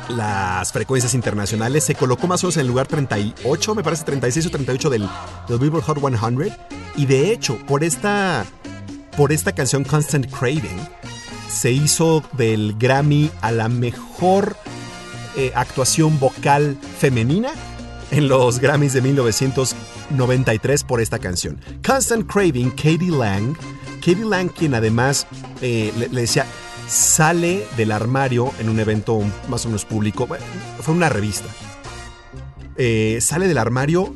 las 0.10 0.72
frecuencias 0.72 1.14
internacionales. 1.14 1.84
Se 1.84 1.95
colocó 1.95 2.28
más 2.28 2.43
o 2.43 2.47
menos 2.47 2.58
en 2.58 2.62
el 2.62 2.68
lugar 2.68 2.88
38, 2.88 3.76
me 3.76 3.84
parece 3.84 4.04
36 4.04 4.47
o 4.47 4.49
38 4.49 4.89
del, 4.89 5.10
del 5.47 5.60
Billboard 5.60 5.84
Hot 5.84 5.99
100. 5.99 6.56
Y 6.95 7.06
de 7.06 7.32
hecho, 7.32 7.58
por 7.66 7.84
esta, 7.84 8.45
por 9.16 9.32
esta 9.32 9.54
canción 9.54 9.84
Constant 9.84 10.30
Craving, 10.32 10.88
se 11.49 11.72
hizo 11.72 12.24
del 12.34 12.76
Grammy 12.78 13.32
a 13.41 13.51
la 13.51 13.70
mejor 13.70 14.58
eh, 15.36 15.52
actuación 15.56 16.20
vocal 16.20 16.78
femenina 17.00 17.52
en 18.12 18.28
los 18.28 18.60
Grammys 18.60 18.94
de 18.94 19.02
1993 19.02 20.84
por 20.84 21.02
esta 21.02 21.18
canción. 21.18 21.60
Constant 21.86 22.32
Craving, 22.32 22.70
Katie 22.72 23.10
Lang. 23.10 23.56
Katie 24.00 24.26
Lang, 24.26 24.50
quien 24.50 24.76
además 24.76 25.26
eh, 25.62 25.92
le, 25.98 26.08
decía, 26.10 26.46
sale 26.88 27.66
del 27.78 27.92
armario 27.92 28.52
en 28.60 28.70
un 28.70 28.80
evento 28.80 29.22
más 29.50 29.66
o 29.66 29.70
menos 29.70 29.86
público, 29.86 30.28
fue 30.82 30.94
una 30.94 31.10
revista. 31.10 31.48
Eh, 32.78 33.20
sale 33.22 33.48
del 33.48 33.58
armario 33.58 34.14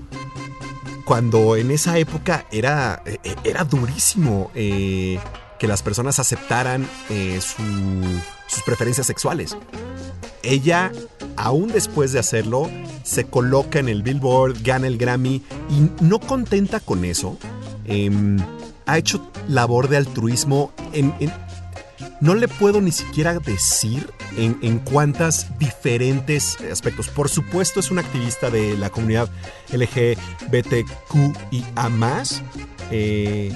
cuando 1.06 1.56
en 1.56 1.72
esa 1.72 1.98
época 1.98 2.46
era, 2.52 3.02
era 3.44 3.64
durísimo 3.64 4.52
que 4.54 5.20
las 5.68 5.82
personas 5.82 6.20
aceptaran 6.20 6.88
sus 7.40 8.64
preferencias 8.64 9.08
sexuales. 9.08 9.56
Ella, 10.48 10.94
aún 11.36 11.68
después 11.68 12.14
de 12.14 12.20
hacerlo, 12.20 12.70
se 13.04 13.26
coloca 13.26 13.80
en 13.80 13.90
el 13.90 14.02
Billboard, 14.02 14.64
gana 14.64 14.88
el 14.88 14.98
Grammy 14.98 15.44
y 15.70 15.90
no 16.02 16.20
contenta 16.20 16.80
con 16.80 17.04
eso, 17.04 17.38
em, 17.86 18.38
ha 18.86 18.98
hecho 18.98 19.30
labor 19.50 19.90
de 19.90 19.98
altruismo 19.98 20.72
en, 20.94 21.14
no 22.22 22.34
le 22.34 22.48
puedo 22.48 22.80
ni 22.80 22.94
siquiera 22.94 23.38
decir 23.40 24.10
en, 24.38 24.58
en 24.62 24.80
cuántas 24.80 25.60
diferentes 25.60 26.58
aspectos. 26.72 27.10
Por 27.10 27.28
supuesto 27.28 27.82
es 27.82 27.92
una 27.92 28.00
activista 28.02 28.50
de 28.50 28.78
la 28.78 28.90
comunidad 28.90 29.30
LGBTQIA+. 29.74 30.88
Eh, 32.90 33.52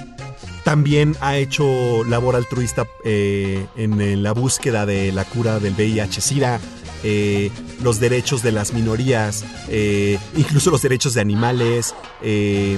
también 0.64 1.16
ha 1.22 1.38
hecho 1.38 2.04
labor 2.04 2.36
altruista 2.36 2.86
eh, 3.04 3.66
en, 3.76 4.22
la 4.22 4.32
búsqueda 4.32 4.86
de 4.86 5.12
la 5.12 5.26
cura 5.26 5.60
del 5.60 5.74
VIH-Sida, 5.74 6.60
eh, 7.04 7.52
los 7.82 8.00
derechos 8.00 8.44
de 8.44 8.52
las 8.52 8.74
minorías, 8.74 9.44
eh, 9.68 10.20
incluso 10.36 10.70
los 10.72 10.82
derechos 10.82 11.14
de 11.14 11.22
animales. 11.22 11.96
en 12.22 12.78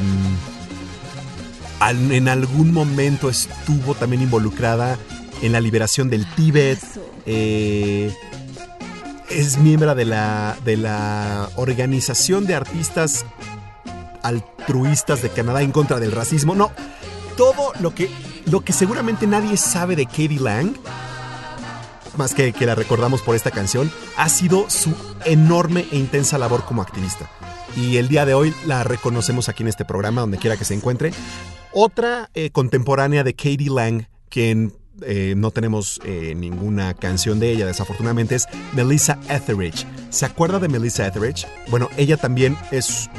algún 2.29 2.71
momento 2.71 3.29
estuvo 3.29 3.95
también 3.95 4.21
involucrada 4.21 4.97
en 5.41 5.51
la 5.51 5.59
liberación 5.59 6.09
del 6.09 6.25
Tíbet. 6.35 6.79
es 7.25 8.13
miembro 9.57 9.95
de 9.95 10.05
la, 10.05 10.55
de 10.63 10.77
la 10.77 11.49
Organización 11.55 12.45
de 12.45 12.53
Artistas 12.55 13.25
Altruistas 14.23 15.21
de 15.21 15.29
Canadá 15.29 15.61
en 15.61 15.71
contra 15.71 15.99
del 15.99 16.13
racismo. 16.13 16.55
No, 16.55 16.71
todo 17.35 17.73
lo 17.79 17.93
que, 17.93 18.09
lo 18.45 18.61
que 18.61 18.73
seguramente 18.73 19.27
nadie 19.27 19.57
sabe 19.57 19.95
de 19.95 20.05
Katie 20.05 20.39
Lang, 20.39 20.73
más 22.17 22.33
que 22.33 22.53
la 22.65 22.75
recordamos 22.75 23.21
por 23.21 23.35
esta 23.35 23.51
canción, 23.51 23.91
ha 24.17 24.29
sido 24.29 24.69
su 24.69 24.93
enorme 25.25 25.85
e 25.91 25.97
intensa 25.97 26.37
labor 26.37 26.65
como 26.65 26.81
activista. 26.81 27.29
Y 27.75 27.97
el 27.97 28.07
día 28.07 28.25
de 28.25 28.33
hoy 28.33 28.53
la 28.65 28.83
reconocemos 28.83 29.49
aquí 29.49 29.63
en 29.63 29.69
este 29.69 29.85
programa, 29.85 30.21
donde 30.21 30.37
quiera 30.37 30.57
que 30.57 30.65
se 30.65 30.73
encuentre. 30.73 31.11
Otra 31.71 32.29
eh, 32.35 32.51
contemporánea 32.51 33.23
de 33.23 33.33
Katie 33.33 33.69
Lang, 33.69 34.07
quien 34.29 34.73
eh, 35.01 35.33
no 35.35 35.49
tenemos 35.49 35.99
eh, 36.05 36.35
ninguna 36.35 36.93
canción 36.93 37.39
de 37.39 37.51
ella, 37.51 37.65
desafortunadamente, 37.65 38.35
es 38.35 38.47
Melissa 38.73 39.17
Etheridge. 39.27 39.87
¿Se 40.11 40.25
acuerda 40.25 40.59
de 40.59 40.67
Melissa 40.67 41.07
Etheridge? 41.07 41.47
Bueno, 41.69 41.89
ella 41.97 42.17
también 42.17 42.55
es 42.71 43.09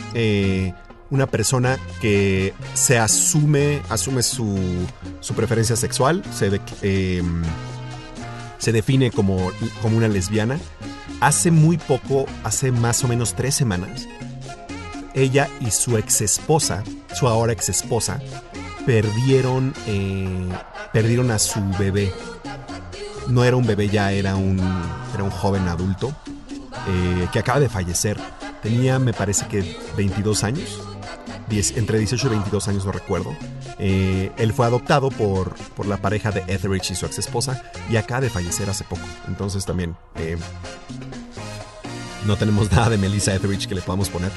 una 1.10 1.26
persona 1.26 1.78
que 2.00 2.54
se 2.74 2.98
asume, 2.98 3.82
asume 3.88 4.22
su, 4.22 4.86
su 5.18 5.34
preferencia 5.34 5.74
sexual, 5.74 6.22
se, 6.32 6.60
em, 6.82 7.42
se 8.64 8.72
define 8.72 9.10
como, 9.10 9.50
como 9.82 9.98
una 9.98 10.08
lesbiana. 10.08 10.58
Hace 11.20 11.50
muy 11.50 11.76
poco, 11.76 12.24
hace 12.44 12.72
más 12.72 13.04
o 13.04 13.08
menos 13.08 13.34
tres 13.34 13.54
semanas, 13.54 14.08
ella 15.12 15.50
y 15.60 15.70
su 15.70 15.98
ex 15.98 16.22
esposa, 16.22 16.82
su 17.12 17.28
ahora 17.28 17.52
ex 17.52 17.68
esposa, 17.68 18.22
perdieron, 18.86 19.74
eh, 19.86 20.48
perdieron 20.94 21.30
a 21.30 21.38
su 21.38 21.60
bebé. 21.78 22.10
No 23.28 23.44
era 23.44 23.54
un 23.56 23.66
bebé 23.66 23.88
ya, 23.88 24.12
era 24.12 24.34
un, 24.34 24.58
era 25.12 25.22
un 25.22 25.30
joven 25.30 25.68
adulto 25.68 26.16
eh, 26.88 27.28
que 27.34 27.38
acaba 27.38 27.60
de 27.60 27.68
fallecer. 27.68 28.18
Tenía, 28.62 28.98
me 28.98 29.12
parece 29.12 29.46
que 29.46 29.76
22 29.94 30.42
años 30.42 30.80
entre 31.76 31.98
18 31.98 32.26
y 32.26 32.30
22 32.30 32.68
años, 32.68 32.86
no 32.86 32.92
recuerdo. 32.92 33.36
Eh, 33.78 34.30
él 34.36 34.52
fue 34.52 34.66
adoptado 34.66 35.10
por, 35.10 35.54
por 35.74 35.86
la 35.86 35.96
pareja 35.96 36.30
de 36.30 36.40
Etheridge 36.46 36.92
y 36.92 36.94
su 36.94 37.06
ex 37.06 37.18
esposa 37.18 37.62
y 37.90 37.96
acaba 37.96 38.20
de 38.20 38.30
fallecer 38.30 38.70
hace 38.70 38.84
poco. 38.84 39.02
Entonces 39.26 39.64
también 39.64 39.96
eh, 40.16 40.36
no 42.26 42.36
tenemos 42.36 42.70
nada 42.72 42.90
de 42.90 42.98
Melissa 42.98 43.34
Etheridge 43.34 43.66
que 43.66 43.74
le 43.74 43.82
podamos 43.82 44.08
poner. 44.08 44.30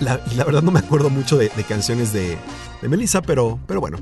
La, 0.00 0.20
la 0.36 0.44
verdad 0.44 0.62
no 0.62 0.70
me 0.70 0.80
acuerdo 0.80 1.10
mucho 1.10 1.36
de, 1.36 1.48
canciones 1.68 2.12
de, 2.12 2.36
de, 2.82 2.88
Melissa, 2.88 3.22
pero, 3.22 3.58
pero 3.66 3.80
bueno. 3.80 3.98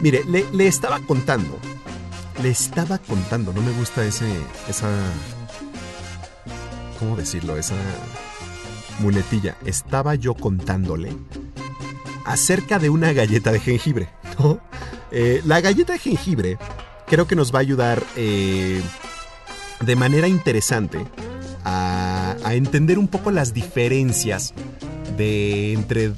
Mire, 0.00 0.22
le, 0.24 0.44
le, 0.52 0.66
estaba 0.66 0.98
contando. 1.00 1.58
Le 2.42 2.50
estaba 2.50 2.98
contando. 2.98 3.52
No 3.52 3.62
me 3.62 3.72
gusta 3.72 4.04
ese. 4.04 4.26
esa. 4.68 4.88
¿Cómo 6.98 7.16
decirlo? 7.16 7.56
Esa 7.56 7.76
muletilla. 9.00 9.56
Estaba 9.64 10.14
yo 10.14 10.34
contándole 10.34 11.16
acerca 12.24 12.78
de 12.78 12.90
una 12.90 13.12
galleta 13.12 13.52
de 13.52 13.60
jengibre. 13.60 14.08
Eh, 15.16 15.42
la 15.44 15.60
galleta 15.60 15.92
de 15.92 16.00
jengibre 16.00 16.58
creo 17.06 17.26
que 17.28 17.36
nos 17.36 17.54
va 17.54 17.58
a 17.58 17.62
ayudar 17.62 18.02
eh, 18.16 18.82
de 19.80 19.96
manera 19.96 20.26
interesante 20.26 21.06
a, 21.64 22.36
entender 22.46 22.98
un 22.98 23.08
poco 23.08 23.30
las 23.30 23.54
diferencias 23.54 24.54
de 25.16 25.72
entre 25.72 26.12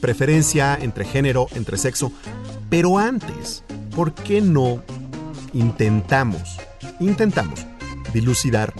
preferencia, 0.00 0.78
entre 0.80 1.04
género, 1.04 1.48
entre 1.54 1.76
sexo. 1.76 2.12
Pero 2.70 2.98
antes, 2.98 3.64
¿por 3.94 4.14
qué 4.14 4.40
no 4.40 4.82
intentamos, 5.52 6.58
intentamos 7.00 7.66
dilucidar 8.12 8.72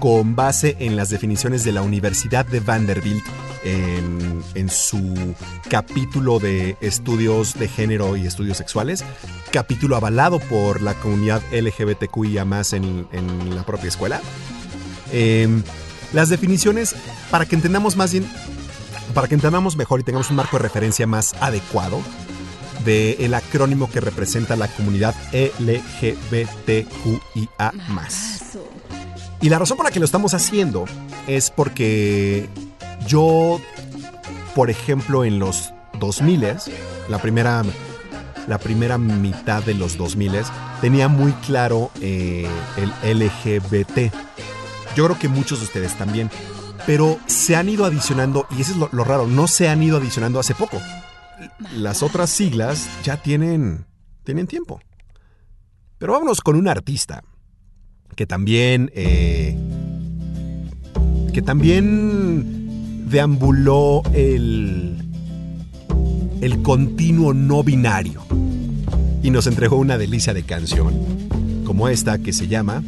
con 0.00 0.34
base 0.34 0.76
en 0.80 0.96
las 0.96 1.10
definiciones 1.10 1.64
de 1.64 1.72
la 1.72 1.82
Universidad 1.82 2.46
de 2.46 2.60
Vanderbilt 2.60 3.24
en, 3.64 4.68
su 4.68 5.34
capítulo 5.68 6.38
de 6.38 6.76
estudios 6.80 7.54
de 7.54 7.68
género 7.68 8.16
y 8.16 8.26
estudios 8.26 8.56
sexuales, 8.56 9.04
capítulo 9.50 9.96
avalado 9.96 10.38
por 10.38 10.80
la 10.80 10.94
comunidad 10.94 11.42
LGBTQIA 11.52 12.46
en, 12.72 13.06
en 13.12 13.54
la 13.54 13.64
propia 13.64 13.88
escuela. 13.88 14.20
Em, 15.12 15.62
las 16.12 16.28
definiciones, 16.28 16.94
para 17.30 17.46
que 17.46 17.54
entendamos 17.54 17.96
más 17.96 18.12
bien, 18.12 18.26
para 19.14 19.28
que 19.28 19.34
entendamos 19.34 19.76
mejor 19.76 20.00
y 20.00 20.02
tengamos 20.02 20.30
un 20.30 20.36
marco 20.36 20.56
de 20.56 20.62
referencia 20.62 21.06
más 21.06 21.34
adecuado 21.40 22.00
del 22.84 23.16
el 23.20 23.34
acrónimo 23.34 23.90
que 23.90 24.00
representa 24.00 24.56
la 24.56 24.68
comunidad 24.68 25.14
LGBTQIA. 25.32 26.84
Y 29.40 29.48
la 29.48 29.58
razón 29.58 29.76
por 29.76 29.86
la 29.86 29.92
que 29.92 29.98
lo 29.98 30.04
estamos 30.04 30.34
haciendo 30.34 30.84
es 31.26 31.50
porque 31.50 32.48
yo, 33.06 33.60
por 34.54 34.70
ejemplo, 34.70 35.24
en 35.24 35.38
los 35.38 35.72
2000, 35.98 36.44
la 37.08 37.18
primera, 37.18 37.62
la 38.46 38.58
primera 38.58 38.98
mitad 38.98 39.62
de 39.62 39.74
los 39.74 39.96
2000, 39.96 40.32
tenía 40.80 41.08
muy 41.08 41.32
claro 41.32 41.90
eh, 42.00 42.48
el 43.02 43.18
LGBT. 43.18 44.12
Yo 44.96 45.06
creo 45.06 45.18
que 45.18 45.28
muchos 45.28 45.60
de 45.60 45.64
ustedes 45.66 45.96
también. 45.96 46.30
Pero 46.86 47.18
se 47.26 47.56
han 47.56 47.68
ido 47.68 47.86
adicionando, 47.86 48.46
y 48.50 48.60
eso 48.60 48.72
es 48.72 48.92
lo, 48.92 49.04
raro, 49.04 49.26
no 49.26 49.48
se 49.48 49.68
han 49.68 49.82
ido 49.82 49.96
adicionando 49.96 50.38
hace 50.38 50.54
poco. 50.54 50.78
Las 51.74 52.02
otras 52.02 52.28
siglas 52.28 52.86
ya 53.02 53.16
tienen, 53.16 53.86
tienen 54.22 54.46
tiempo. 54.46 54.80
Pero 55.96 56.12
vámonos 56.12 56.42
con 56.42 56.56
un 56.56 56.68
artista 56.68 57.22
que 58.16 58.26
también, 58.26 58.90
eh, 58.94 59.56
que 61.32 61.40
también 61.40 62.63
deambuló 63.04 64.02
el, 64.12 64.96
el 66.40 66.62
continuo 66.62 67.34
no 67.34 67.62
binario 67.62 68.22
y 69.22 69.30
nos 69.30 69.46
entregó 69.46 69.76
una 69.76 69.96
delicia 69.98 70.34
de 70.34 70.42
canción, 70.42 70.94
como 71.64 71.88
esta 71.88 72.18
que 72.18 72.32
se 72.32 72.48
llama 72.48 72.82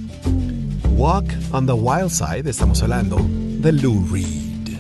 Walk 0.97 1.27
on 1.53 1.67
the 1.67 1.73
Wild 1.73 2.11
Side. 2.11 2.49
Estamos 2.49 2.83
hablando 2.83 3.19
de 3.61 3.73
Lou 3.73 4.07
Reed. 4.11 4.79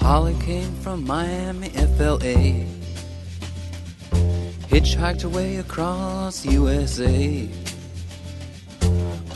Holly 0.00 0.34
came 0.44 0.70
from 0.82 1.04
Miami, 1.06 1.70
FLA. 1.96 2.66
Hitchhiked 4.68 5.24
away 5.24 5.56
across 5.56 6.44
USA. 6.44 7.63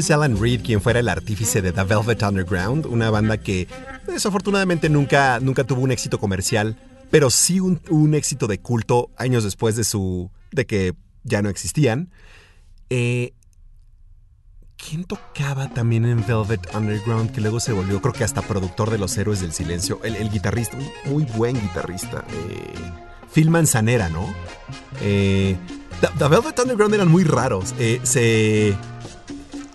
Louis 0.00 0.10
Alan 0.12 0.40
Reed, 0.40 0.62
quien 0.62 0.80
fuera 0.80 1.00
el 1.00 1.10
artífice 1.10 1.60
de 1.60 1.72
The 1.72 1.84
Velvet 1.84 2.22
Underground, 2.22 2.86
una 2.86 3.10
banda 3.10 3.36
que 3.36 3.68
desafortunadamente 4.06 4.88
nunca, 4.88 5.40
nunca 5.40 5.64
tuvo 5.64 5.82
un 5.82 5.92
éxito 5.92 6.18
comercial, 6.18 6.78
pero 7.10 7.28
sí 7.28 7.60
un, 7.60 8.14
éxito 8.14 8.46
de 8.46 8.58
culto 8.60 9.10
años 9.18 9.44
después 9.44 9.76
de 9.76 9.84
su. 9.84 10.30
de 10.52 10.64
que 10.64 10.94
ya 11.22 11.42
no 11.42 11.50
existían. 11.50 12.10
Eh, 12.88 13.34
¿Quién 14.78 15.04
tocaba 15.04 15.68
también 15.68 16.06
en 16.06 16.26
Velvet 16.26 16.74
Underground? 16.74 17.32
Que 17.32 17.42
luego 17.42 17.60
se 17.60 17.74
volvió, 17.74 18.00
creo 18.00 18.14
que 18.14 18.24
hasta 18.24 18.40
productor 18.40 18.88
de 18.88 18.96
Los 18.96 19.18
Héroes 19.18 19.42
del 19.42 19.52
Silencio. 19.52 20.00
El, 20.02 20.30
guitarrista, 20.30 20.78
un 20.78 21.12
muy 21.12 21.24
buen 21.24 21.60
guitarrista. 21.60 22.24
Eh, 22.30 22.72
Phil 23.34 23.50
Manzanera, 23.50 24.08
¿no? 24.08 24.26
Eh, 25.02 25.58
The, 26.00 26.08
The 26.16 26.26
Velvet 26.26 26.58
Underground 26.58 26.94
eran 26.94 27.08
muy 27.08 27.24
raros. 27.24 27.74
Eh, 27.78 28.00
se. 28.02 28.74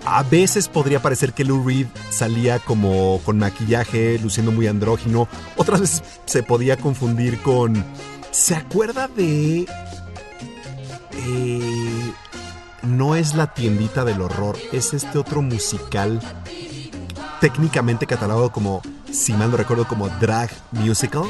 A 0.06 0.24
veces 0.24 0.68
podría 0.68 1.02
parecer 1.02 1.34
que 1.34 1.44
Lou 1.44 1.68
Reed 1.68 1.88
salía 2.10 2.60
como 2.60 3.20
con 3.26 3.40
maquillaje, 3.40 4.20
luciendo 4.20 4.52
muy 4.52 4.68
andrógino. 4.68 5.28
Otras 5.58 5.82
veces 5.82 6.04
se 6.26 6.44
podía 6.44 6.78
confundir 6.78 7.42
con. 7.42 7.84
¿Se 8.32 8.56
acuerda 8.56 9.08
de. 9.08 9.66
eh, 11.14 12.14
no 12.84 13.16
es 13.16 13.34
La 13.34 13.54
tiendita 13.54 14.06
del 14.06 14.22
horror, 14.22 14.58
es 14.72 14.94
este 14.94 15.18
otro 15.18 15.42
musical 15.42 16.20
técnicamente 17.42 18.06
catalogado 18.06 18.52
como, 18.52 18.82
si 19.12 19.34
mal 19.34 19.50
no 19.52 19.58
recuerdo, 19.58 19.88
como 19.88 20.08
drag 20.08 20.52
musical. 20.72 21.24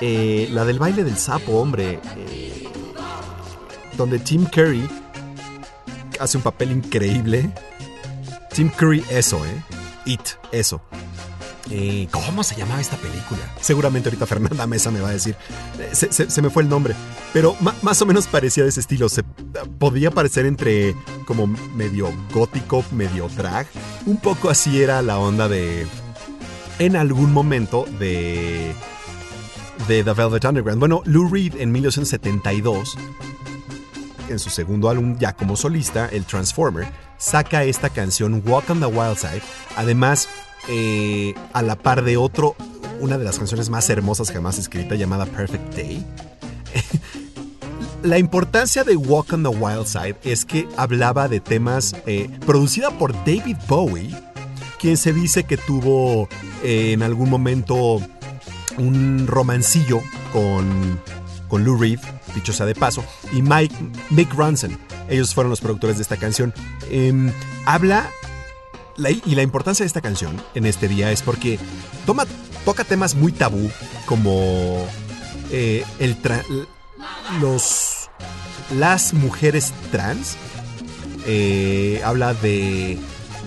Eh, 0.00 0.48
la 0.50 0.64
del 0.64 0.78
baile 0.78 1.04
del 1.04 1.18
sapo, 1.18 1.60
hombre. 1.60 2.00
eh, 2.16 2.64
donde 3.96 4.18
Tim 4.18 4.46
Curry 4.46 4.88
hace 6.18 6.36
un 6.38 6.42
papel 6.42 6.72
increíble. 6.72 7.52
Tim 8.54 8.68
Curry, 8.70 9.04
eso, 9.10 9.44
¿eh? 9.44 9.62
It, 10.06 10.20
eso. 10.52 10.80
Eh, 11.70 12.08
¿Cómo 12.10 12.44
se 12.44 12.54
llamaba 12.56 12.80
esta 12.80 12.96
película? 12.96 13.40
Seguramente 13.60 14.08
ahorita 14.10 14.26
Fernanda 14.26 14.66
Mesa 14.66 14.90
me 14.90 15.00
va 15.00 15.08
a 15.08 15.12
decir. 15.12 15.34
Eh, 15.78 15.90
Se, 15.92 16.12
se- 16.30 16.42
me 16.42 16.50
fue 16.50 16.62
el 16.62 16.68
nombre. 16.68 16.94
Pero 17.32 17.56
más 17.82 18.00
o 18.02 18.06
menos 18.06 18.26
parecía 18.26 18.62
de 18.64 18.68
ese 18.68 18.80
estilo. 18.80 19.08
Se, 19.08 19.22
podía 19.78 20.10
parecer 20.10 20.46
entre 20.46 20.94
como 21.26 21.46
medio 21.46 22.12
gótico, 22.32 22.84
medio 22.92 23.28
drag. 23.28 23.66
Un 24.06 24.18
poco 24.18 24.50
así 24.50 24.82
era 24.82 25.00
la 25.02 25.18
onda 25.18 25.48
de... 25.48 25.86
En 26.78 26.96
algún 26.96 27.32
momento 27.32 27.86
de... 27.98 28.72
De 29.88 30.04
The 30.04 30.12
Velvet 30.12 30.44
Underground. 30.44 30.78
Bueno, 30.80 31.02
Lou 31.06 31.28
Reed 31.28 31.56
en 31.56 31.72
1972 31.72 32.96
en 34.30 34.38
su 34.38 34.48
segundo 34.48 34.88
álbum 34.88 35.18
ya 35.18 35.34
como 35.34 35.54
solista, 35.56 36.08
el 36.08 36.24
Transformer, 36.24 36.86
saca 37.18 37.64
esta 37.64 37.90
canción 37.90 38.42
Walk 38.46 38.70
on 38.70 38.80
the 38.80 38.86
Wild 38.86 39.16
Side. 39.16 39.42
Además, 39.76 40.28
eh, 40.68 41.34
a 41.52 41.62
la 41.62 41.76
par 41.76 42.04
de 42.04 42.16
otro, 42.16 42.56
una 43.00 43.18
de 43.18 43.24
las 43.24 43.38
canciones 43.38 43.70
más 43.70 43.88
hermosas 43.90 44.30
jamás 44.30 44.58
escrita 44.58 44.94
llamada 44.94 45.26
Perfect 45.26 45.74
Day. 45.74 46.06
La 48.02 48.18
importancia 48.18 48.84
de 48.84 48.96
Walk 48.96 49.32
on 49.32 49.42
the 49.42 49.48
Wild 49.48 49.86
Side 49.86 50.16
es 50.24 50.44
que 50.44 50.68
hablaba 50.76 51.26
de 51.26 51.40
temas 51.40 51.96
eh, 52.06 52.28
producida 52.44 52.90
por 52.90 53.14
David 53.24 53.56
Bowie, 53.66 54.14
quien 54.78 54.98
se 54.98 55.14
dice 55.14 55.44
que 55.44 55.56
tuvo 55.56 56.28
eh, 56.62 56.92
en 56.92 57.02
algún 57.02 57.30
momento 57.30 58.02
un 58.76 59.26
romancillo 59.26 60.02
con, 60.34 61.00
con 61.48 61.64
Lou 61.64 61.78
Reed, 61.78 62.00
dicho 62.34 62.52
sea 62.52 62.66
de 62.66 62.74
paso, 62.74 63.04
y 63.32 63.42
Mike, 63.42 63.74
Mick 64.10 64.32
Ronson. 64.34 64.78
Ellos 65.08 65.34
fueron 65.34 65.50
los 65.50 65.60
productores 65.60 65.96
de 65.96 66.02
esta 66.02 66.16
canción. 66.16 66.52
Em, 66.90 67.32
habla, 67.66 68.10
la- 68.96 69.10
y 69.10 69.34
la 69.34 69.42
importancia 69.42 69.84
de 69.84 69.88
esta 69.88 70.00
canción 70.00 70.40
en 70.54 70.66
este 70.66 70.88
día 70.88 71.10
es 71.12 71.22
porque 71.22 71.58
toma, 72.06 72.24
toca 72.64 72.84
temas 72.84 73.14
muy 73.14 73.32
tabú, 73.32 73.70
como 74.06 74.86
eh, 75.50 75.84
el 75.98 76.20
tra- 76.22 76.42
las 78.76 79.12
mujeres 79.14 79.72
trans. 79.90 80.36
Eh, 81.26 82.02
habla 82.04 82.34
de, 82.34 82.98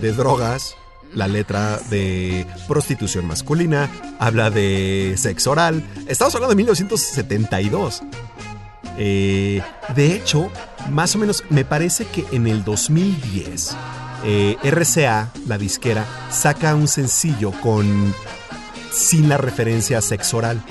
de 0.02 0.12
drogas, 0.14 0.76
la 1.14 1.28
letra 1.28 1.80
de 1.90 2.46
prostitución 2.68 3.26
masculina, 3.26 3.90
habla 4.20 4.50
de 4.50 5.14
sexo 5.18 5.52
oral. 5.52 5.88
Estamos 6.08 6.34
hablando 6.36 6.52
de 6.52 6.58
1972. 6.58 8.02
Eh, 8.98 9.62
de 9.96 10.16
hecho, 10.16 10.52
más 10.90 11.16
o 11.16 11.20
menos, 11.20 11.44
me 11.50 11.66
parece 11.66 12.06
que 12.06 12.26
en 12.32 12.48
el 12.48 12.64
2010, 12.64 13.76
eh, 14.24 14.58
RCA, 14.64 15.32
la 15.46 15.58
disquera, 15.58 16.06
saca 16.32 16.76
un 16.76 16.88
sencillo 16.88 17.52
con 17.62 18.14
sin 18.92 19.30
la 19.30 19.38
referencia 19.38 20.00
a 20.00 20.02
sexo 20.02 20.38
oral. 20.38 20.62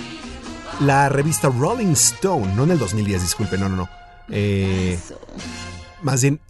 La 0.80 1.08
revista 1.08 1.48
Rolling 1.48 1.92
Stone, 1.92 2.54
no 2.54 2.64
en 2.64 2.72
el 2.72 2.78
2010, 2.78 3.22
disculpe, 3.22 3.56
no, 3.56 3.68
no, 3.68 3.76
no. 3.76 3.88
Eh, 4.28 4.98
más 6.02 6.22
bien 6.22 6.40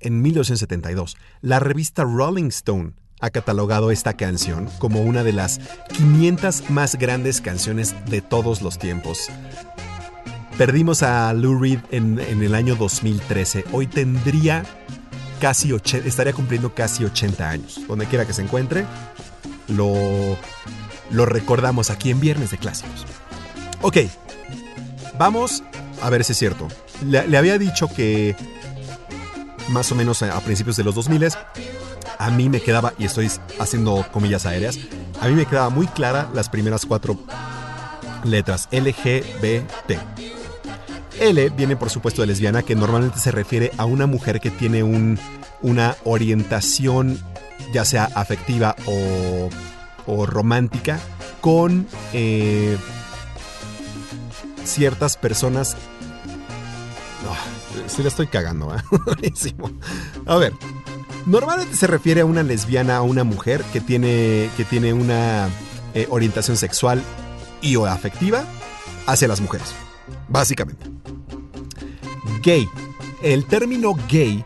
en 0.00 0.22
1972, 0.22 1.16
la 1.42 1.60
revista 1.60 2.04
Rolling 2.04 2.48
Stone 2.48 2.92
ha 3.20 3.30
catalogado 3.30 3.90
esta 3.90 4.14
canción 4.14 4.68
como 4.78 5.02
una 5.02 5.22
de 5.22 5.32
las 5.32 5.60
500 5.92 6.70
más 6.70 6.96
grandes 6.96 7.40
canciones 7.40 7.94
de 8.06 8.20
todos 8.20 8.62
los 8.62 8.78
tiempos. 8.78 9.30
Perdimos 10.58 11.02
a 11.02 11.34
Lou 11.34 11.58
Reed 11.60 11.80
en, 11.90 12.18
el 12.18 12.54
año 12.54 12.76
2013. 12.76 13.66
Hoy 13.72 13.86
tendría 13.86 14.64
casi 15.38 15.70
80, 15.72 16.08
estaría 16.08 16.32
cumpliendo 16.32 16.74
casi 16.74 17.04
80 17.04 17.50
años. 17.50 17.80
Donde 17.86 18.06
quiera 18.06 18.26
que 18.26 18.32
se 18.32 18.40
encuentre, 18.40 18.86
lo, 19.68 19.94
lo 21.10 21.26
recordamos 21.26 21.90
aquí 21.90 22.10
en 22.10 22.20
Viernes 22.20 22.50
de 22.52 22.56
Clásicos. 22.56 23.04
Ok, 23.82 23.98
vamos 25.18 25.62
a 26.00 26.08
ver 26.08 26.24
si 26.24 26.32
es 26.32 26.38
cierto. 26.38 26.68
Le, 27.04 27.36
había 27.36 27.58
dicho 27.58 27.88
que 27.88 28.34
más 29.68 29.92
o 29.92 29.94
menos 29.94 30.22
a, 30.22 30.34
a 30.34 30.40
principios 30.40 30.76
de 30.76 30.84
los 30.84 30.94
2000 30.94 31.34
a 32.18 32.30
mí 32.30 32.48
me 32.48 32.62
quedaba, 32.62 32.94
y 32.98 33.04
estoy 33.04 33.30
haciendo 33.58 34.06
comillas 34.10 34.46
aéreas, 34.46 34.78
a 35.20 35.28
mí 35.28 35.34
me 35.34 35.44
quedaba 35.44 35.68
muy 35.68 35.86
clara 35.86 36.30
las 36.32 36.48
primeras 36.48 36.86
cuatro 36.86 37.18
letras 38.24 38.68
LGBT. 38.72 39.98
L 41.20 41.50
viene 41.50 41.76
por 41.76 41.90
supuesto 41.90 42.22
de 42.22 42.28
lesbiana, 42.28 42.62
que 42.62 42.74
normalmente 42.74 43.18
se 43.18 43.30
refiere 43.30 43.72
a 43.78 43.84
una 43.84 44.06
mujer 44.06 44.40
que 44.40 44.50
tiene 44.50 44.82
un, 44.82 45.18
una 45.62 45.96
orientación 46.04 47.18
ya 47.72 47.84
sea 47.84 48.08
afectiva 48.14 48.76
o, 48.86 49.50
romántica 50.26 51.00
con 51.40 51.86
eh, 52.12 52.76
ciertas 54.64 55.16
personas... 55.16 55.76
Oh, 57.28 57.88
sí 57.88 58.02
la 58.02 58.08
estoy 58.08 58.28
cagando, 58.28 58.74
¿eh? 58.74 58.80
Buenísimo. 59.04 59.70
A 60.26 60.36
ver, 60.36 60.52
normalmente 61.26 61.76
se 61.76 61.86
refiere 61.86 62.20
a 62.20 62.24
una 62.24 62.42
lesbiana, 62.42 62.96
a 62.96 63.02
una 63.02 63.24
mujer 63.24 63.62
que 63.72 63.80
tiene, 63.80 64.48
que 64.56 64.64
tiene 64.64 64.92
una 64.92 65.48
eh, 65.94 66.06
orientación 66.10 66.56
sexual 66.56 67.02
y 67.60 67.76
o 67.76 67.86
afectiva 67.86 68.44
hacia 69.06 69.28
las 69.28 69.40
mujeres, 69.40 69.74
básicamente. 70.28 70.86
Gay. 72.42 72.68
El 73.22 73.46
término 73.46 73.94
gay 74.08 74.44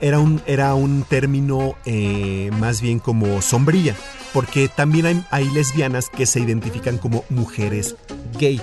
era 0.00 0.18
un, 0.18 0.40
era 0.46 0.74
un 0.74 1.02
término 1.02 1.74
eh, 1.84 2.50
más 2.58 2.80
bien 2.80 2.98
como 2.98 3.42
sombrilla, 3.42 3.94
porque 4.32 4.68
también 4.68 5.24
hay, 5.30 5.50
lesbianas 5.50 6.08
que 6.08 6.26
se 6.26 6.40
identifican 6.40 6.98
como 6.98 7.24
mujeres 7.28 7.96
gay. 8.38 8.60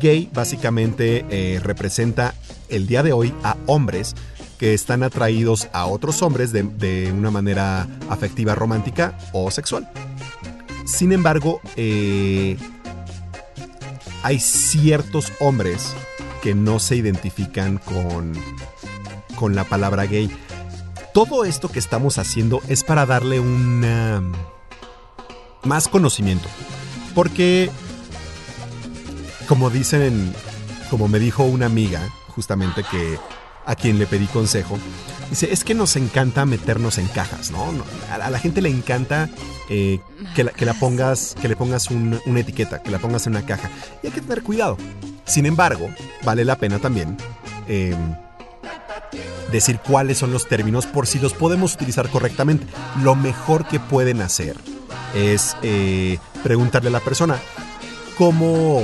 Gay 0.00 0.30
básicamente 0.32 1.24
eh, 1.30 1.60
representa 1.62 2.34
el 2.68 2.86
día 2.86 3.02
de 3.02 3.12
hoy 3.12 3.32
a 3.42 3.56
hombres 3.66 4.14
que 4.58 4.74
están 4.74 5.02
atraídos 5.02 5.68
a 5.72 5.86
otros 5.86 6.22
hombres 6.22 6.50
de, 6.50 6.62
de 6.62 7.12
una 7.12 7.30
manera 7.30 7.86
afectiva, 8.08 8.54
romántica 8.54 9.16
o 9.32 9.50
sexual. 9.50 9.88
Sin 10.86 11.12
embargo, 11.12 11.60
eh, 11.74 12.56
hay 14.26 14.40
ciertos 14.40 15.32
hombres 15.38 15.94
que 16.42 16.52
no 16.52 16.80
se 16.80 16.96
identifican 16.96 17.78
con, 17.78 18.32
con 19.36 19.54
la 19.54 19.62
palabra 19.62 20.06
gay. 20.06 20.28
Todo 21.14 21.44
esto 21.44 21.68
que 21.68 21.78
estamos 21.78 22.18
haciendo 22.18 22.60
es 22.66 22.82
para 22.82 23.06
darle 23.06 23.38
una 23.38 24.24
más 25.62 25.86
conocimiento. 25.86 26.48
Porque, 27.14 27.70
como 29.46 29.70
dicen, 29.70 30.34
como 30.90 31.06
me 31.06 31.20
dijo 31.20 31.44
una 31.44 31.66
amiga, 31.66 32.00
justamente 32.30 32.82
que 32.90 33.20
a 33.64 33.76
quien 33.76 33.96
le 34.00 34.08
pedí 34.08 34.26
consejo, 34.26 34.76
dice, 35.30 35.52
es 35.52 35.64
que 35.64 35.74
nos 35.74 35.96
encanta 35.96 36.44
meternos 36.46 36.98
en 36.98 37.06
cajas, 37.08 37.50
¿no? 37.50 37.66
A 38.10 38.30
la, 38.30 38.38
gente 38.38 38.60
le 38.62 38.68
encanta 38.68 39.28
eh, 39.68 40.00
que, 40.34 40.44
la, 40.44 40.52
que 40.52 40.64
la 40.66 40.74
pongas, 40.74 41.34
que 41.40 41.48
le 41.48 41.56
pongas 41.56 41.90
un- 41.90 42.20
una 42.26 42.40
etiqueta, 42.40 42.82
que 42.82 42.90
la 42.90 42.98
pongas 42.98 43.26
en 43.26 43.32
una 43.36 43.44
caja. 43.46 43.70
Y 44.02 44.06
hay 44.08 44.12
que 44.12 44.20
tener 44.20 44.42
cuidado. 44.42 44.76
Sin 45.24 45.46
embargo, 45.46 45.88
vale 46.24 46.44
la 46.44 46.56
pena 46.56 46.78
también 46.78 47.16
eh, 47.68 47.96
decir 49.50 49.78
cuáles 49.80 50.18
son 50.18 50.32
los 50.32 50.46
términos 50.48 50.86
por 50.86 51.06
si 51.06 51.18
los 51.18 51.32
podemos 51.32 51.74
utilizar 51.74 52.08
correctamente. 52.10 52.66
Lo 53.02 53.14
mejor 53.14 53.66
que 53.66 53.80
pueden 53.80 54.20
hacer 54.20 54.56
es 55.14 55.56
eh, 55.62 56.18
preguntarle 56.42 56.88
a 56.88 56.92
la 56.92 57.00
persona 57.00 57.38
cómo, 58.18 58.82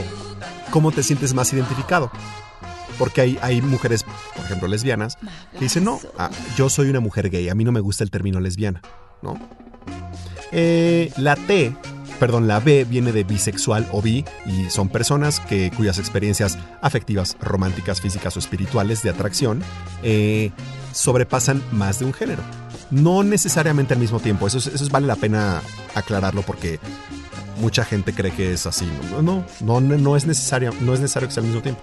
cómo 0.71 0.91
te 0.93 1.03
sientes 1.03 1.35
más 1.35 1.53
identificado. 1.53 2.11
Porque 2.99 3.21
hay, 3.23 3.39
hay 3.43 3.63
mujeres, 3.63 4.05
por 4.37 4.45
ejemplo, 4.45 4.69
lesbianas, 4.69 5.17
que 5.53 5.59
dicen, 5.61 5.85
no, 5.85 5.99
ah, 6.19 6.31
yo 6.57 6.69
soy 6.69 6.89
una 6.91 7.01
mujer 7.01 7.31
gay, 7.31 7.49
a 7.49 7.55
mí 7.55 7.65
no 7.65 7.73
me 7.73 7.81
gusta 7.81 8.05
el 8.05 8.11
término 8.11 8.39
lesbiana, 8.41 8.81
¿no? 9.23 9.39
Eh, 10.53 11.11
la 11.17 11.35
T, 11.37 11.75
perdón, 12.21 12.47
la 12.47 12.61
B 12.61 12.85
viene 12.85 13.13
de 13.13 13.25
bisexual 13.25 13.87
o 13.93 14.03
bi 14.03 14.25
y 14.47 14.69
son 14.71 14.89
personas 14.89 15.41
que, 15.41 15.71
cuyas 15.77 15.99
experiencias 15.99 16.59
afectivas, 16.83 17.37
románticas, 17.41 18.01
físicas 18.01 18.37
o 18.37 18.39
espirituales 18.39 19.03
de 19.03 19.11
atracción 19.11 19.63
eh, 20.03 20.51
sobrepasan 20.93 21.63
más 21.73 21.99
de 21.99 22.05
un 22.05 22.13
género. 22.13 22.43
No 22.91 23.23
necesariamente 23.23 23.95
al 23.95 24.01
mismo 24.01 24.21
tiempo, 24.21 24.47
eso, 24.47 24.59
es- 24.59 24.67
eso 24.67 24.85
es- 24.85 24.91
vale 24.91 25.07
la 25.07 25.17
pena 25.17 25.63
aclararlo 25.95 26.43
porque 26.43 26.79
mucha 27.59 27.85
gente 27.85 28.13
cree 28.13 28.33
que 28.33 28.53
es 28.53 28.67
así. 28.67 28.87
No, 29.11 29.23
no, 29.23 29.45
no, 29.81 29.81
no 29.81 30.17
es 30.17 30.27
necesario, 30.27 30.73
no 30.83 30.93
es 30.93 31.01
necesario 31.01 31.29
que 31.29 31.35
sea 31.35 31.41
al 31.43 31.47
mismo 31.47 31.63
tiempo. 31.63 31.81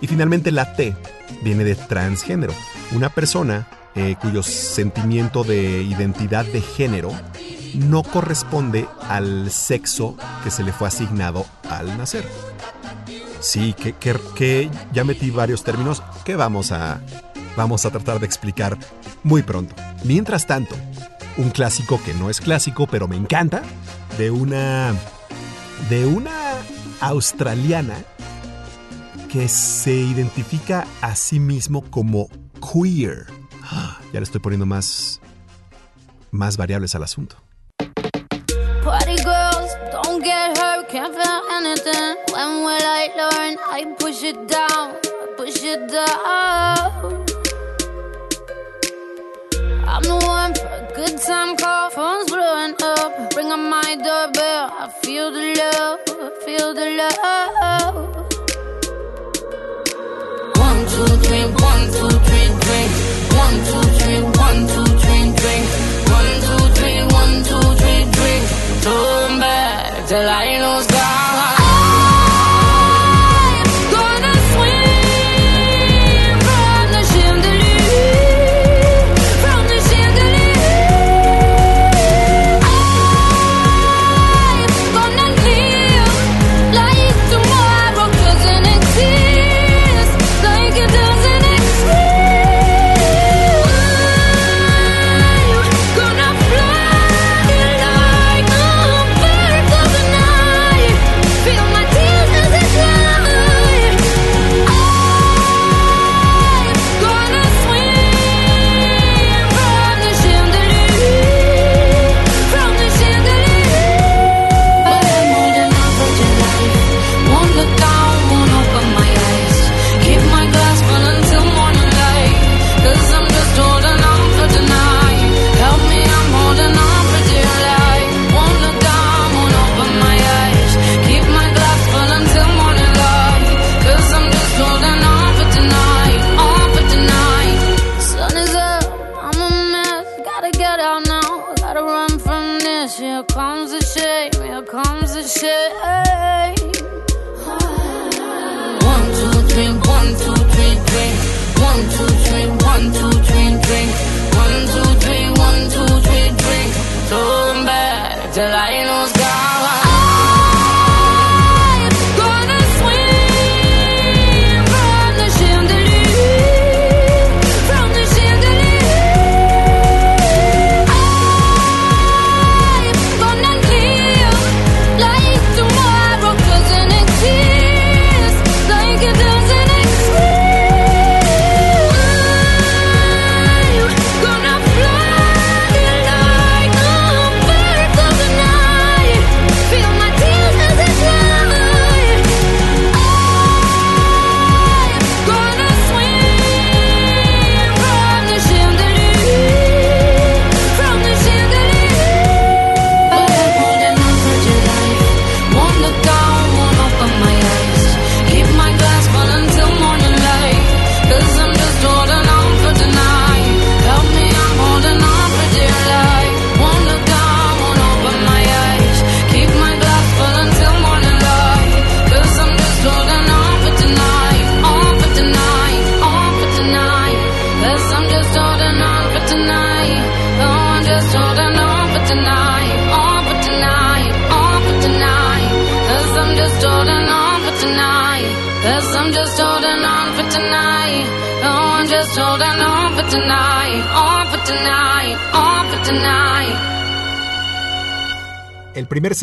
Y 0.00 0.06
finalmente 0.06 0.50
la 0.52 0.74
T 0.74 0.94
viene 1.42 1.64
de 1.64 1.74
transgénero, 1.74 2.52
una 2.92 3.08
persona 3.08 3.66
eh, 3.94 4.16
cuyo 4.20 4.42
sentimiento 4.42 5.42
de 5.42 5.82
identidad 5.82 6.44
de 6.44 6.60
género 6.60 7.10
no 7.74 8.02
corresponde 8.02 8.86
al 9.08 9.50
sexo 9.50 10.16
que 10.44 10.50
se 10.50 10.62
le 10.62 10.72
fue 10.72 10.88
asignado 10.88 11.46
al 11.70 11.96
nacer. 11.98 12.24
Sí, 13.40 13.72
que, 13.74 13.92
que- 13.94 14.18
que 14.34 14.70
ya 14.92 15.04
metí 15.04 15.30
varios 15.30 15.62
términos 15.62 16.02
que 16.24 16.36
vamos 16.36 16.72
a, 16.72 17.00
vamos 17.56 17.84
a 17.86 17.90
tratar 17.90 18.18
de 18.20 18.26
explicar 18.26 18.76
muy 19.22 19.42
pronto. 19.42 19.74
Mientras 20.04 20.46
tanto, 20.46 20.74
un 21.36 21.50
clásico 21.50 22.00
que 22.04 22.14
no 22.14 22.28
es 22.30 22.40
clásico, 22.40 22.86
pero 22.86 23.08
me 23.08 23.16
encanta, 23.16 23.62
de 24.18 24.30
una, 24.30 24.94
de 25.90 26.06
una 26.06 26.30
australiana 27.00 27.96
que 29.28 29.48
se 29.48 29.92
identifica 29.92 30.86
a 31.00 31.14
sí 31.14 31.40
mismo 31.40 31.82
como 31.90 32.28
queer. 32.72 33.26
Ya 34.12 34.20
le 34.20 34.24
estoy 34.24 34.40
poniendo 34.40 34.66
más, 34.66 35.20
más 36.30 36.56
variables 36.56 36.94
al 36.94 37.02
asunto. 37.02 37.36
Party 38.84 39.16
girls, 39.16 39.74
don't 39.90 40.22
get 40.22 40.56
hurt, 40.56 40.88
can't 40.88 41.12
feel 41.12 41.42
anything. 41.50 42.16
When 42.32 42.64
will 42.64 42.80
I 42.80 43.10
learn? 43.16 43.58
I 43.68 43.84
push 43.98 44.22
it 44.22 44.36
down, 44.48 44.94
push 45.36 45.64
it 45.64 45.90
down. 45.90 47.24
I'm 49.88 50.02
the 50.02 50.16
one 50.24 50.54
for 50.54 50.66
a 50.66 50.88
good 50.94 51.20
time 51.20 51.56
call, 51.56 51.90
phone's 51.90 52.30
blowing 52.30 52.74
up. 52.80 53.34
Ring 53.36 53.50
on 53.50 53.68
my 53.68 53.96
doorbell, 53.96 54.70
I 54.78 54.88
feel 55.02 55.32
the 55.32 55.54
love, 55.58 56.00
I 56.08 56.44
feel 56.44 56.74
the 56.74 56.90
love. 56.96 58.35
Till 70.08 70.28
I 70.28 70.60
lose 70.60 70.86
God. 70.86 71.16
I'm 71.20 71.25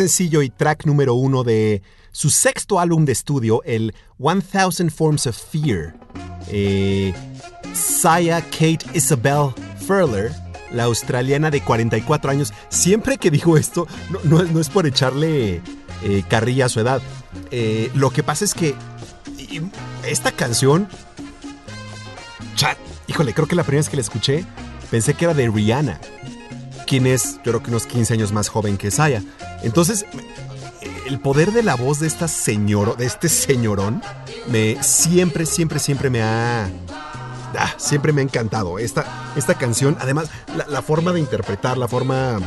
sencillo 0.04 0.42
y 0.42 0.50
track 0.50 0.86
número 0.86 1.14
uno 1.16 1.44
de 1.44 1.82
su 2.12 2.30
sexto 2.30 2.80
álbum 2.80 3.06
de 3.06 3.14
estudio, 3.14 3.62
el 3.64 3.94
1000 4.20 4.92
Forms 4.92 5.28
of 5.28 5.38
Fear. 5.38 5.96
Eh, 6.50 7.14
Saya 7.74 8.42
Kate 8.42 8.80
Isabel 8.94 9.52
Furler, 9.88 10.32
la 10.72 10.84
australiana 10.84 11.50
de 11.50 11.62
44 11.62 12.32
años. 12.32 12.54
Siempre 12.70 13.18
que 13.18 13.32
digo 13.32 13.58
esto, 13.58 13.88
no, 14.26 14.60
es- 14.60 14.70
por 14.70 14.86
echarle 14.86 15.62
eh, 16.04 16.24
carrilla 16.28 16.66
a 16.66 16.70
su 16.70 16.82
edad. 16.82 17.02
Eh, 17.50 17.90
lo 17.96 18.10
que 18.10 18.24
pasa 18.24 18.44
es 18.44 18.54
que 18.54 18.76
esta 20.06 20.32
canción, 20.34 20.88
chat, 22.56 22.78
híjole, 23.08 23.34
creo 23.34 23.48
que 23.48 23.56
la 23.56 23.64
primera 23.64 23.80
vez 23.80 23.90
que 23.90 23.96
la 23.96 24.02
escuché, 24.02 24.44
pensé 24.92 25.14
que 25.14 25.24
era 25.26 25.34
de 25.34 25.50
Rihanna 25.50 26.00
quien 26.84 27.08
es, 27.08 27.36
yo 27.38 27.52
creo 27.52 27.64
que 27.64 27.70
unos 27.70 27.86
15 27.86 28.14
años 28.14 28.32
más 28.32 28.50
joven 28.50 28.78
que 28.78 28.92
Saya. 28.92 29.24
Entonces, 29.64 30.06
el 31.08 31.20
poder 31.20 31.52
de 31.52 31.64
la 31.64 31.76
voz 31.76 32.00
de 32.00 32.08
esta 32.08 32.28
señor, 32.28 32.98
de 32.98 33.06
este 33.06 33.30
señorón, 33.30 34.02
me 34.48 34.82
siempre, 34.84 35.46
siempre, 35.46 35.80
siempre 35.80 36.10
me 36.10 36.22
ha. 36.22 36.70
ah, 37.58 37.74
siempre 37.78 38.14
me 38.14 38.22
ha 38.22 38.24
encantado. 38.24 38.80
Esta, 38.80 39.06
esta 39.36 39.56
canción, 39.56 39.98
además, 40.00 40.30
la, 40.68 40.82
forma 40.82 41.14
de 41.14 41.20
interpretar, 41.20 41.78
la 41.78 41.88
forma. 41.88 42.38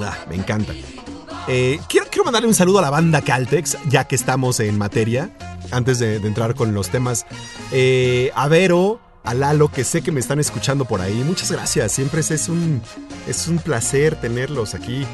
ah, 0.00 0.16
me 0.28 0.36
encanta. 0.36 0.72
Eh, 1.48 1.80
quiero, 1.88 2.06
quiero 2.08 2.24
mandarle 2.24 2.48
un 2.48 2.54
saludo 2.54 2.78
a 2.78 2.82
la 2.82 2.90
banda 2.90 3.20
Caltex, 3.22 3.76
ya 3.88 4.04
que 4.04 4.14
estamos 4.14 4.60
en 4.60 4.78
materia, 4.78 5.30
antes 5.70 5.98
de, 5.98 6.16
entrar 6.16 6.54
con 6.54 6.74
los 6.74 6.90
temas. 6.90 7.26
Eh, 7.72 8.30
a 8.34 8.48
Vero, 8.48 9.00
a 9.24 9.34
Lalo, 9.34 9.68
que 9.68 9.84
sé 9.84 10.02
que 10.02 10.12
me 10.12 10.20
están 10.20 10.38
escuchando 10.40 10.84
por 10.84 11.00
ahí. 11.00 11.22
Muchas 11.24 11.50
gracias, 11.50 11.92
siempre 11.92 12.20
es, 12.20 12.30
es 12.30 12.48
un, 12.48 12.82
es 13.28 13.48
un 13.48 13.58
placer 13.58 14.20
tenerlos 14.20 14.74
aquí. 14.74 15.06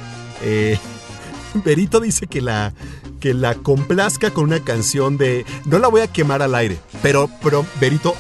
Eh, 0.42 0.78
Berito 1.54 2.00
dice 2.00 2.26
que 2.26 2.40
la, 2.40 2.72
que 3.20 3.34
la 3.34 3.54
complazca 3.54 4.30
con 4.30 4.44
una 4.44 4.60
canción 4.60 5.18
de... 5.18 5.44
No 5.64 5.78
la 5.78 5.88
voy 5.88 6.00
a 6.00 6.06
quemar 6.08 6.42
al 6.42 6.54
aire, 6.54 6.78
pero, 7.02 7.28
pero 7.42 7.66
Berito, 7.80 8.14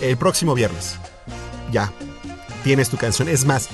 el 0.00 0.16
próximo 0.16 0.54
viernes, 0.54 0.98
ya, 1.72 1.92
tienes 2.62 2.88
tu 2.88 2.96
canción. 2.96 3.28
Es 3.28 3.44
más, 3.44 3.68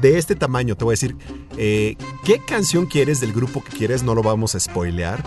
de 0.00 0.18
este 0.18 0.34
tamaño 0.34 0.76
te 0.76 0.84
voy 0.84 0.92
a 0.92 0.94
decir, 0.94 1.16
eh, 1.56 1.96
¿qué 2.24 2.40
canción 2.44 2.86
quieres 2.86 3.20
del 3.20 3.32
grupo 3.32 3.62
que 3.62 3.76
quieres? 3.76 4.02
No 4.02 4.14
lo 4.14 4.22
vamos 4.22 4.54
a 4.54 4.60
spoilear. 4.60 5.22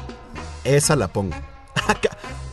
Esa 0.63 0.95
la 0.95 1.07
pongo. 1.07 1.35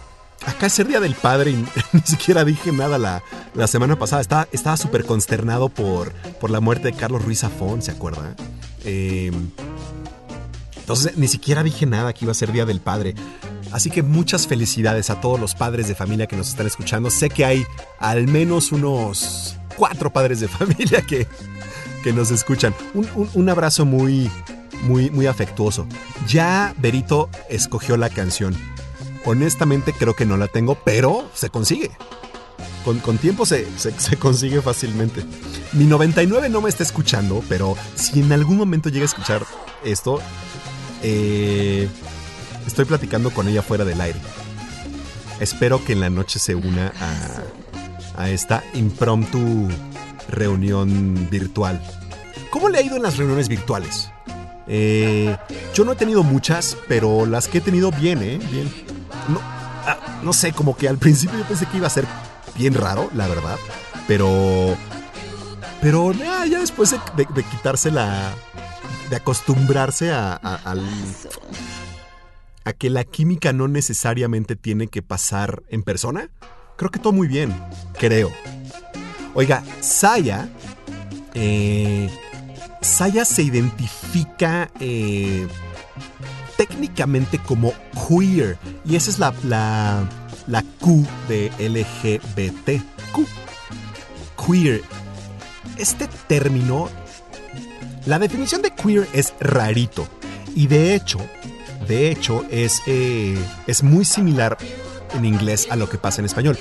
Acá, 0.47 0.67
es 0.67 0.79
el 0.79 0.89
Día 0.89 1.01
del 1.01 1.15
Padre 1.15 1.51
y 1.51 1.67
ni 1.93 2.01
siquiera 2.03 2.45
dije 2.45 2.73
nada 2.73 2.99
la, 2.99 3.23
la 3.55 3.67
semana 3.67 3.99
pasada. 3.99 4.23
Estaba 4.23 4.49
estaba 4.53 4.77
súper 4.77 5.05
consternado 5.05 5.69
por, 5.69 6.13
por 6.41 6.51
la 6.51 6.61
muerte 6.61 6.91
de 6.91 6.97
Carlos 6.97 7.25
Ruiz 7.25 7.41
Zafón, 7.41 7.83
¿se 7.83 7.91
acuerda? 7.91 8.35
Eh, 8.85 9.33
entonces 10.77 11.17
ni 11.17 11.27
siquiera 11.29 11.63
dije 11.63 11.85
nada 11.87 12.13
que 12.13 12.25
iba 12.25 12.33
a 12.33 12.35
ser 12.35 12.53
Día 12.53 12.65
del 12.65 12.81
Padre. 12.81 13.15
Así 13.73 13.91
que 13.91 14.03
muchas 14.05 14.47
felicidades 14.47 15.11
a 15.11 15.21
todos 15.21 15.41
los 15.41 15.55
padres 15.57 15.89
de 15.89 15.97
familia 15.97 16.27
que 16.29 16.37
nos 16.37 16.49
están 16.49 16.67
escuchando. 16.69 17.11
Sé 17.11 17.29
que 17.29 17.45
hay 17.45 17.67
al 17.99 18.29
menos 18.29 18.71
unos 18.71 19.57
cuatro 19.77 20.13
padres 20.13 20.39
de 20.41 20.47
familia 20.49 21.03
que, 21.03 21.27
que 22.05 22.13
nos 22.13 22.31
escuchan. 22.31 22.73
Un, 22.95 23.09
un- 23.17 23.31
un 23.35 23.49
abrazo 23.49 23.85
muy, 23.85 24.31
muy, 24.85 25.11
muy 25.11 25.27
afectuoso. 25.27 25.87
Ya 26.29 26.73
Berito 26.79 27.29
escogió 27.51 27.97
la 27.97 28.09
canción. 28.09 28.57
Honestamente 29.27 29.93
creo 29.93 30.15
que 30.15 30.25
no 30.25 30.37
la 30.39 30.49
tengo, 30.49 30.77
pero 30.85 31.29
se 31.35 31.51
consigue. 31.51 31.91
Con, 32.85 33.01
con 33.01 33.19
tiempo 33.19 33.45
se, 33.45 33.67
se- 33.79 34.17
consigue 34.17 34.63
fácilmente. 34.63 35.23
Mi 35.73 35.85
99 35.85 36.49
no 36.49 36.61
me 36.63 36.69
está 36.71 36.85
escuchando, 36.85 37.43
pero 37.49 37.77
si 37.97 38.21
en 38.21 38.33
algún 38.33 38.57
momento 38.57 38.89
llega 38.89 39.03
a 39.03 39.07
escuchar 39.07 39.45
esto, 39.85 40.21
eh, 41.03 41.89
estoy 42.67 42.85
platicando 42.85 43.31
con 43.31 43.49
ella 43.49 43.63
fuera 43.63 43.85
del 43.85 44.01
aire. 44.01 44.19
Espero 45.41 45.85
que 45.85 45.93
en 45.95 46.01
la 46.01 46.11
noche 46.11 46.39
se 46.39 46.55
una 46.55 46.93
a, 48.17 48.23
a 48.23 48.31
esta 48.31 48.63
impromptu 48.75 49.69
reunión 50.31 51.29
virtual. 51.31 51.83
¿Cómo 52.51 52.69
le 52.69 52.79
ha 52.79 52.83
ido 52.83 52.97
en 52.97 53.03
las 53.03 53.17
reuniones 53.17 53.49
virtuales? 53.49 54.11
Eh, 54.69 55.37
yo 55.75 55.85
no 55.85 55.93
he 55.93 55.97
tenido 55.97 56.23
muchas, 56.23 56.77
pero 56.89 57.27
las 57.27 57.49
que 57.49 57.59
he 57.59 57.61
tenido 57.61 57.91
bien, 57.91 58.23
¿eh? 58.23 58.39
Bien. 58.51 58.86
No, 59.29 59.41
ah, 59.87 59.99
no 60.23 60.33
sé, 60.33 60.53
como 60.53 60.77
que 60.77 60.89
al 60.89 60.99
principio 60.99 61.39
yo 61.39 61.45
pensé 61.45 61.67
que 61.67 61.77
iba 61.79 61.87
a 61.87 61.91
ser 61.91 62.07
bien 62.57 62.75
raro, 62.75 63.11
la 63.15 63.29
verdad. 63.29 63.57
Pero... 64.07 64.77
Pero 65.81 66.13
ah, 66.29 66.47
ya 66.47 66.61
después 66.61 66.91
de, 66.91 66.99
de- 67.17 67.29
de 67.35 67.43
quitarse 67.45 67.91
la... 67.91 68.33
De 69.11 69.17
acostumbrarse 69.17 70.13
a, 70.13 70.41
a-. 70.43 70.75
A 72.65 72.73
que 72.73 72.91
la 72.91 73.05
química 73.05 73.53
no 73.53 73.69
necesariamente 73.69 74.57
tiene 74.57 74.89
que 74.89 75.03
pasar 75.03 75.63
en 75.69 75.83
persona. 75.83 76.29
Creo 76.77 76.91
que 76.91 76.99
todo 76.99 77.13
muy 77.13 77.29
bien, 77.29 77.55
creo. 77.99 78.33
Oiga, 79.35 79.63
Saya... 79.81 80.49
Eh, 81.35 82.11
Saya 82.81 83.25
se 83.25 83.43
identifica 83.43 84.71
eh, 84.81 85.47
técnicamente 86.57 87.39
como 87.39 87.73
queer. 88.09 88.59
Y 88.89 88.97
esa 88.97 89.11
es 89.11 89.19
la, 89.19 89.35
la, 89.45 90.09
la 90.47 90.63
Q 90.81 91.05
de 91.29 91.51
LGBT. 91.59 92.83
Q. 93.13 93.27
Queer. 94.47 94.83
Este 95.77 96.09
término, 96.29 96.89
la 98.07 98.19
definición 98.19 98.63
de 98.63 98.75
queer 98.75 99.09
es 99.13 99.35
rarito. 99.41 100.07
Y 100.55 100.69
de 100.69 100.95
hecho, 100.95 101.19
de 101.89 102.11
hecho, 102.11 102.45
es, 102.51 102.83
eh, 102.87 103.39
es 103.67 103.83
muy 103.83 104.05
similar 104.05 104.57
en 105.15 105.25
inglés 105.25 105.69
a 105.71 105.77
lo 105.77 105.89
que 105.89 105.99
pasa 105.99 106.21
en 106.21 106.27
español. 106.27 106.59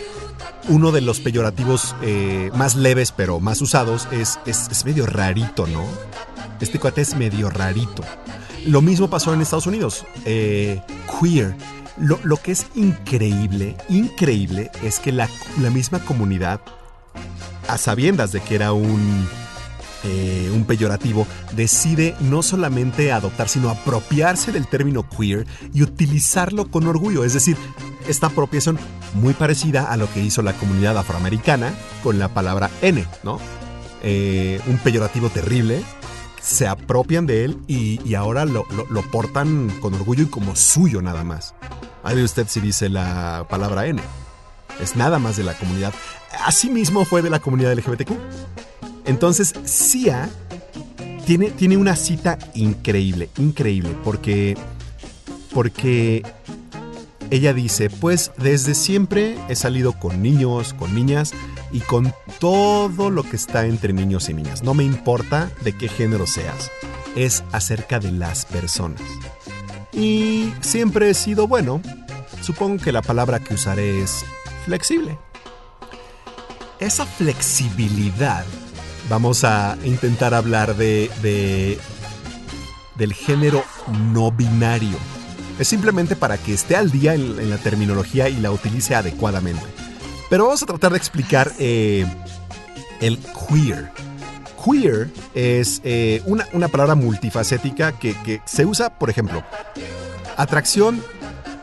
Uno 0.68 0.92
de 0.92 1.02
los 1.02 1.20
peyorativos 1.20 1.96
eh, 2.02 2.50
más 2.56 2.76
leves 2.76 3.12
pero 3.12 3.40
más 3.40 3.62
usados 3.62 4.08
es, 4.12 4.40
es, 4.46 4.68
es 4.70 4.86
medio 4.86 5.06
rarito, 5.06 5.68
¿no? 5.68 5.86
Este 6.60 6.80
cuate 6.80 7.02
es 7.02 7.16
medio 7.16 7.50
rarito. 7.50 8.04
Lo 8.66 8.82
mismo 8.82 9.10
pasó 9.10 9.34
en 9.34 9.42
Estados 9.42 9.68
Unidos. 9.68 10.06
Eh, 10.26 10.82
queer. 11.20 11.56
Lo, 11.98 12.20
lo 12.24 12.38
que 12.38 12.52
es 12.52 12.66
increíble, 12.76 13.78
increíble, 13.90 14.70
es 14.84 15.00
que 15.00 15.12
la, 15.12 15.30
la 15.62 15.70
misma 15.70 16.00
comunidad, 16.00 16.60
a 17.68 17.78
sabiendas 17.78 18.32
de 18.34 18.42
que 18.42 18.56
era 18.56 18.74
un, 18.74 19.26
eh, 20.04 20.52
un 20.54 20.66
peyorativo, 20.66 21.26
decide 21.54 22.14
no 22.20 22.44
solamente 22.44 23.12
adoptar, 23.14 23.48
sino 23.48 23.70
apropiarse 23.70 24.52
del 24.52 24.68
término 24.68 25.08
queer 25.10 25.48
y 25.74 25.84
utilizarlo 25.84 26.70
con 26.70 26.86
orgullo. 26.86 27.24
Es 27.24 27.34
decir, 27.34 27.56
esta 28.10 28.28
apropiación 28.28 28.78
muy 29.14 29.34
parecida 29.34 29.90
a 29.92 29.96
lo 29.96 30.12
que 30.12 30.22
hizo 30.22 30.42
la 30.42 30.54
comunidad 30.54 30.98
afroamericana 30.98 31.74
con 32.04 32.20
la 32.20 32.28
palabra 32.28 32.70
N, 32.82 33.06
¿no? 33.24 33.40
Eh, 34.04 34.60
un 34.68 34.78
peyorativo 34.80 35.30
terrible, 35.30 35.82
se 36.42 36.68
apropian 36.68 37.26
de 37.26 37.46
él 37.46 37.58
y, 37.68 38.14
ahora 38.14 38.46
lo- 38.46 38.68
lo 38.90 39.02
portan 39.10 39.72
con 39.80 39.94
orgullo 39.96 40.24
y 40.24 40.28
como 40.28 40.56
suyo 40.56 41.02
nada 41.02 41.24
más. 41.24 41.56
Ahí 42.06 42.16
ve 42.16 42.24
usted 42.24 42.48
si 42.48 42.62
dice 42.62 42.88
la 42.88 43.48
palabra 43.50 43.88
N. 43.88 44.00
Es 44.80 44.96
nada 44.96 45.18
más 45.18 45.38
de 45.38 45.44
la 45.44 45.56
comunidad. 45.56 45.92
Asimismo 46.46 47.04
fue 47.04 47.24
de 47.24 47.32
la 47.32 47.40
comunidad 47.40 47.74
LGBTQ. 47.74 48.12
Entonces, 49.06 49.56
Sia 49.64 50.30
tiene, 51.26 51.50
tiene 51.50 51.78
una 51.78 51.96
cita 51.96 52.38
increíble, 52.54 53.32
increíble, 53.40 53.96
porque, 54.04 54.56
porque 55.52 56.24
ella 57.32 57.54
dice, 57.54 57.90
pues 57.90 58.32
desde 58.38 58.76
siempre 58.76 59.36
he 59.50 59.56
salido 59.56 59.94
con 59.94 60.22
niños, 60.22 60.76
con 60.76 60.94
niñas 60.94 61.34
y 61.72 61.80
con 61.80 62.14
todo 62.40 63.10
lo 63.10 63.24
que 63.24 63.36
está 63.36 63.66
entre 63.66 63.94
niños 63.94 64.30
y 64.30 64.36
niñas. 64.36 64.62
No 64.62 64.76
me 64.76 64.84
importa 64.84 65.50
de 65.64 65.76
qué 65.76 65.88
género 65.88 66.28
seas, 66.28 66.70
es 67.16 67.44
acerca 67.52 68.00
de 68.00 68.12
las 68.12 68.46
personas. 68.46 69.02
Y 69.96 70.54
siempre 70.62 71.10
he 71.10 71.14
sido 71.14 71.48
bueno. 71.48 71.82
Supongo 72.42 72.84
que 72.84 72.92
la 72.92 73.02
palabra 73.02 73.40
que 73.40 73.54
usaré 73.54 74.02
es 74.02 74.26
flexible. 74.66 75.18
Esa 76.80 77.06
flexibilidad, 77.06 78.46
vamos 79.10 79.44
a 79.44 79.78
intentar 79.84 80.34
hablar 80.34 80.76
de, 80.76 81.10
de 81.22 81.80
del 82.98 83.14
género 83.14 83.64
no 84.14 84.32
binario. 84.32 84.98
Es 85.60 85.68
simplemente 85.68 86.16
para 86.16 86.38
que 86.38 86.54
esté 86.54 86.76
al 86.76 86.92
día 86.92 87.14
en, 87.14 87.50
la 87.50 87.58
terminología 87.58 88.28
y 88.30 88.38
la 88.38 88.52
utilice 88.52 88.96
adecuadamente. 88.96 89.64
Pero 90.30 90.46
vamos 90.46 90.64
a 90.64 90.66
tratar 90.66 90.92
de 90.92 90.98
explicar 90.98 91.52
eh, 91.60 92.06
el 93.00 93.20
queer. 93.20 93.92
Queer 94.66 95.12
es 95.36 95.82
eh, 95.84 96.24
una, 96.26 96.68
palabra 96.68 96.96
multifacética 96.96 97.92
que, 97.94 98.16
que 98.24 98.42
se 98.46 98.66
usa, 98.66 98.98
por 98.98 99.10
ejemplo, 99.10 99.44
atracción 100.38 101.04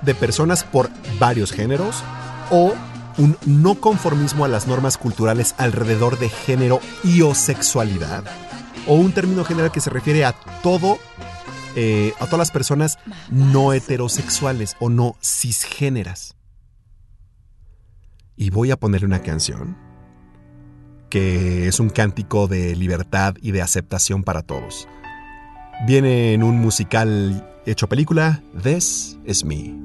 de 0.03 0.15
personas 0.15 0.63
por 0.63 0.89
varios 1.19 1.53
géneros 1.53 2.03
o 2.51 2.75
un 3.19 3.37
no 3.45 3.75
conformismo 3.75 4.45
a 4.45 4.49
las 4.49 4.67
normas 4.67 4.97
culturales 4.97 5.55
alrededor 5.59 6.19
de 6.19 6.29
género 6.29 6.81
y 7.05 7.23
o 7.23 7.35
sexualidad 7.35 8.25
o 8.87 8.95
un 8.95 9.13
término 9.13 9.45
general 9.45 9.71
que 9.71 9.81
se 9.81 9.91
refiere 9.91 10.25
a 10.25 10.33
todo 10.63 10.99
eh, 11.75 12.13
a 12.21 12.27
todas 12.27 12.39
las 12.39 12.51
personas 12.51 12.99
no 13.31 13.73
heterosexuales 13.73 14.77
o 14.79 14.91
no 14.91 15.17
cisgéneras. 15.23 16.37
Y 18.37 18.51
voy 18.51 18.71
a 18.71 18.77
ponerle 18.77 19.07
una 19.07 19.23
canción 19.23 19.77
que 21.13 21.69
es 21.69 21.79
un 21.79 21.91
cántico 21.91 22.49
de 22.49 22.75
libertad 22.75 23.35
y 23.43 23.51
de 23.51 23.61
aceptación 23.61 24.25
para 24.25 24.41
todos. 24.41 24.89
Viene 25.87 26.33
en 26.33 26.43
un 26.43 26.59
musical 26.59 27.47
hecho 27.67 27.87
película, 27.87 28.43
This 28.63 29.19
Is 29.27 29.45
Me. 29.45 29.77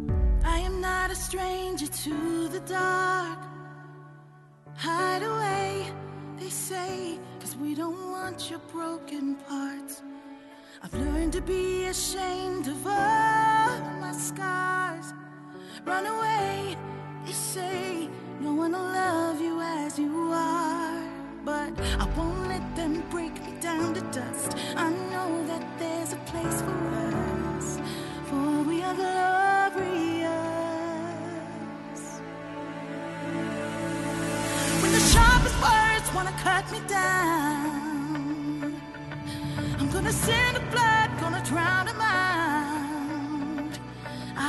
I 0.46 0.62
am 0.66 0.80
not 0.80 1.12
a 1.12 1.16
stranger 1.16 1.90
to 2.06 2.48
the 2.50 2.62
dark. 2.62 3.40
Hide 4.78 5.26
away, 5.26 5.92
they 6.40 6.50
say, 6.50 7.20
cause 7.42 7.58
we 7.58 7.76
don't 7.76 8.10
want 8.10 8.50
your 8.50 8.62
broken 8.72 9.36
parts. 9.50 10.04
I've 10.82 10.94
learned 10.94 11.34
to 11.34 11.42
be 11.42 11.88
ashamed 11.90 12.70
of 12.70 12.88
all 12.88 13.82
my 14.00 14.14
scars. 14.14 15.14
Run 15.86 16.06
away, 16.06 16.78
they 17.26 17.34
say, 17.34 18.08
no 18.40 18.54
one 18.54 18.72
will 18.72 18.80
love 18.80 19.42
you 19.42 19.60
as 19.60 20.00
you 20.00 20.32
are. 20.32 21.17
But 21.48 21.72
I 21.98 22.06
won't 22.18 22.50
let 22.50 22.76
them 22.76 23.04
break 23.10 23.34
me 23.46 23.54
down 23.62 23.94
to 23.94 24.02
dust. 24.12 24.58
I 24.76 24.90
know 24.90 25.48
that 25.48 25.64
there's 25.80 26.12
a 26.12 26.18
place 26.32 26.62
for 26.62 26.78
us, 27.56 27.80
for 28.26 28.64
we 28.64 28.84
are 28.84 28.94
glorious. 28.94 30.28
When 34.82 34.92
the 34.92 35.00
sharpest 35.14 35.58
words 35.68 36.14
wanna 36.14 36.36
cut 36.44 36.70
me 36.70 36.82
down. 36.90 38.82
I'm 39.80 39.90
gonna 39.90 40.12
send 40.12 40.58
the 40.58 40.64
blood, 40.74 41.10
gonna 41.22 41.42
drown 41.46 41.86
them 41.86 42.02
out. 42.02 42.47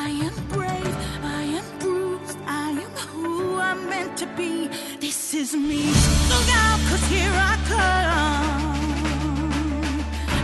I 0.00 0.10
am 0.10 0.34
brave, 0.54 0.96
I 1.24 1.42
am 1.58 1.78
bruised, 1.80 2.38
I 2.46 2.70
am 2.70 2.94
who 3.10 3.58
I'm 3.58 3.88
meant 3.90 4.16
to 4.18 4.26
be. 4.36 4.68
This 5.00 5.34
is 5.34 5.54
me. 5.54 5.82
Look 6.32 6.48
out, 6.64 6.78
cause 6.88 7.04
here 7.14 7.34
I 7.52 7.54
come. 7.72 8.78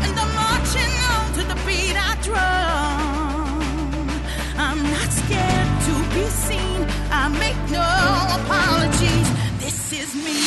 And 0.05 0.15
I'm 0.23 0.33
marching 0.45 0.95
on 1.15 1.25
to 1.37 1.43
the 1.53 1.59
beat 1.67 1.97
I 2.11 2.13
drum. 2.27 4.09
I'm 4.59 4.83
not 4.97 5.09
scared 5.23 5.71
to 5.87 5.95
be 6.15 6.25
seen. 6.47 6.81
I 7.23 7.29
make 7.45 7.61
no 7.71 7.89
apologies. 8.39 9.29
This 9.63 9.79
is 9.93 10.11
me. 10.17 10.44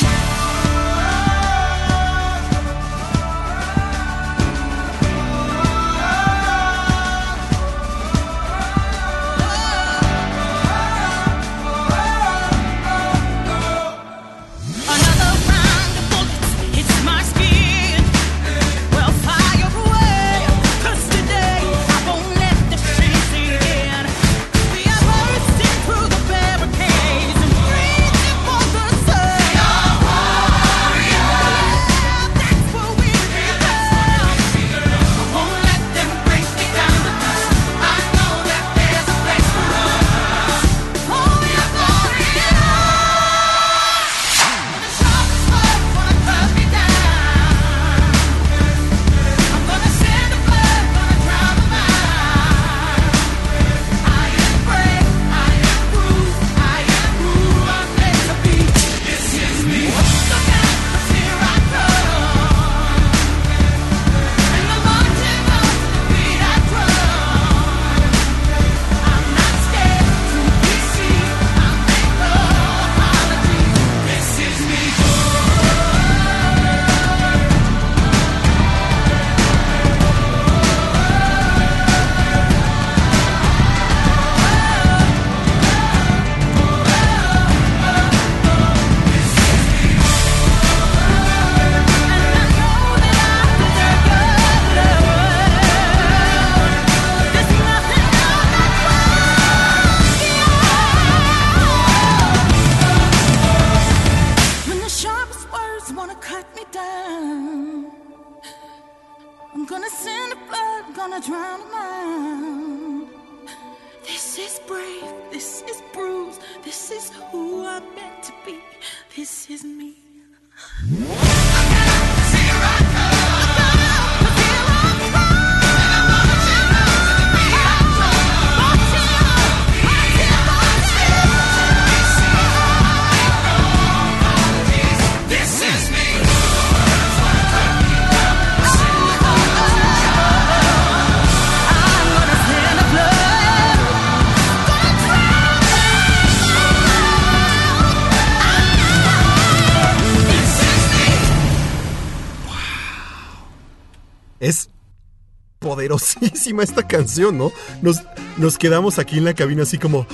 Poderosísima 155.88 156.64
esta 156.64 156.88
canción, 156.88 157.38
¿no? 157.38 157.51
Nos, 157.81 158.03
nos 158.38 158.57
quedamos 158.57 158.99
aquí 158.99 159.18
en 159.18 159.26
la 159.26 159.34
cabina 159.34 159.64
así 159.64 159.77
como... 159.77 160.05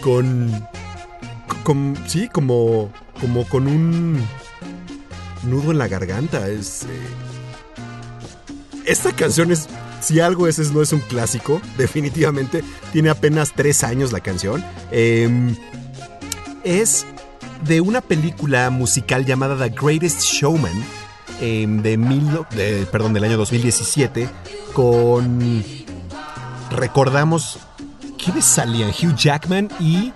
Con... 0.00 0.66
con 1.64 1.96
sí, 2.06 2.28
como... 2.28 2.90
Como 3.20 3.44
con 3.46 3.66
un... 3.66 4.20
Nudo 5.42 5.72
en 5.72 5.78
la 5.78 5.88
garganta. 5.88 6.48
Es... 6.48 6.84
eh, 6.84 6.86
Esta 8.84 9.12
canción 9.12 9.52
es... 9.52 9.68
Si 10.00 10.20
algo 10.20 10.46
es, 10.46 10.58
no 10.72 10.82
es 10.82 10.92
un 10.92 11.00
clásico, 11.00 11.60
definitivamente. 11.78 12.62
Tiene 12.92 13.10
apenas 13.10 13.52
tres 13.54 13.82
años 13.82 14.12
la 14.12 14.20
canción. 14.20 14.64
Em, 14.92 15.56
es 16.62 17.06
de 17.66 17.80
una 17.80 18.00
película 18.02 18.70
musical 18.70 19.24
llamada 19.24 19.56
The 19.56 19.74
Greatest 19.74 20.20
Showman 20.20 20.84
em, 21.40 21.82
de 21.82 21.96
mil, 21.96 22.40
perdón, 22.90 23.12
del 23.12 23.24
año 23.24 23.36
2017 23.36 24.28
con 24.72 25.62
recordamos 26.70 27.58
quiénes 28.22 28.44
salían 28.44 28.90
Hugh 28.90 29.14
Jackman 29.16 29.70
y 29.80 30.12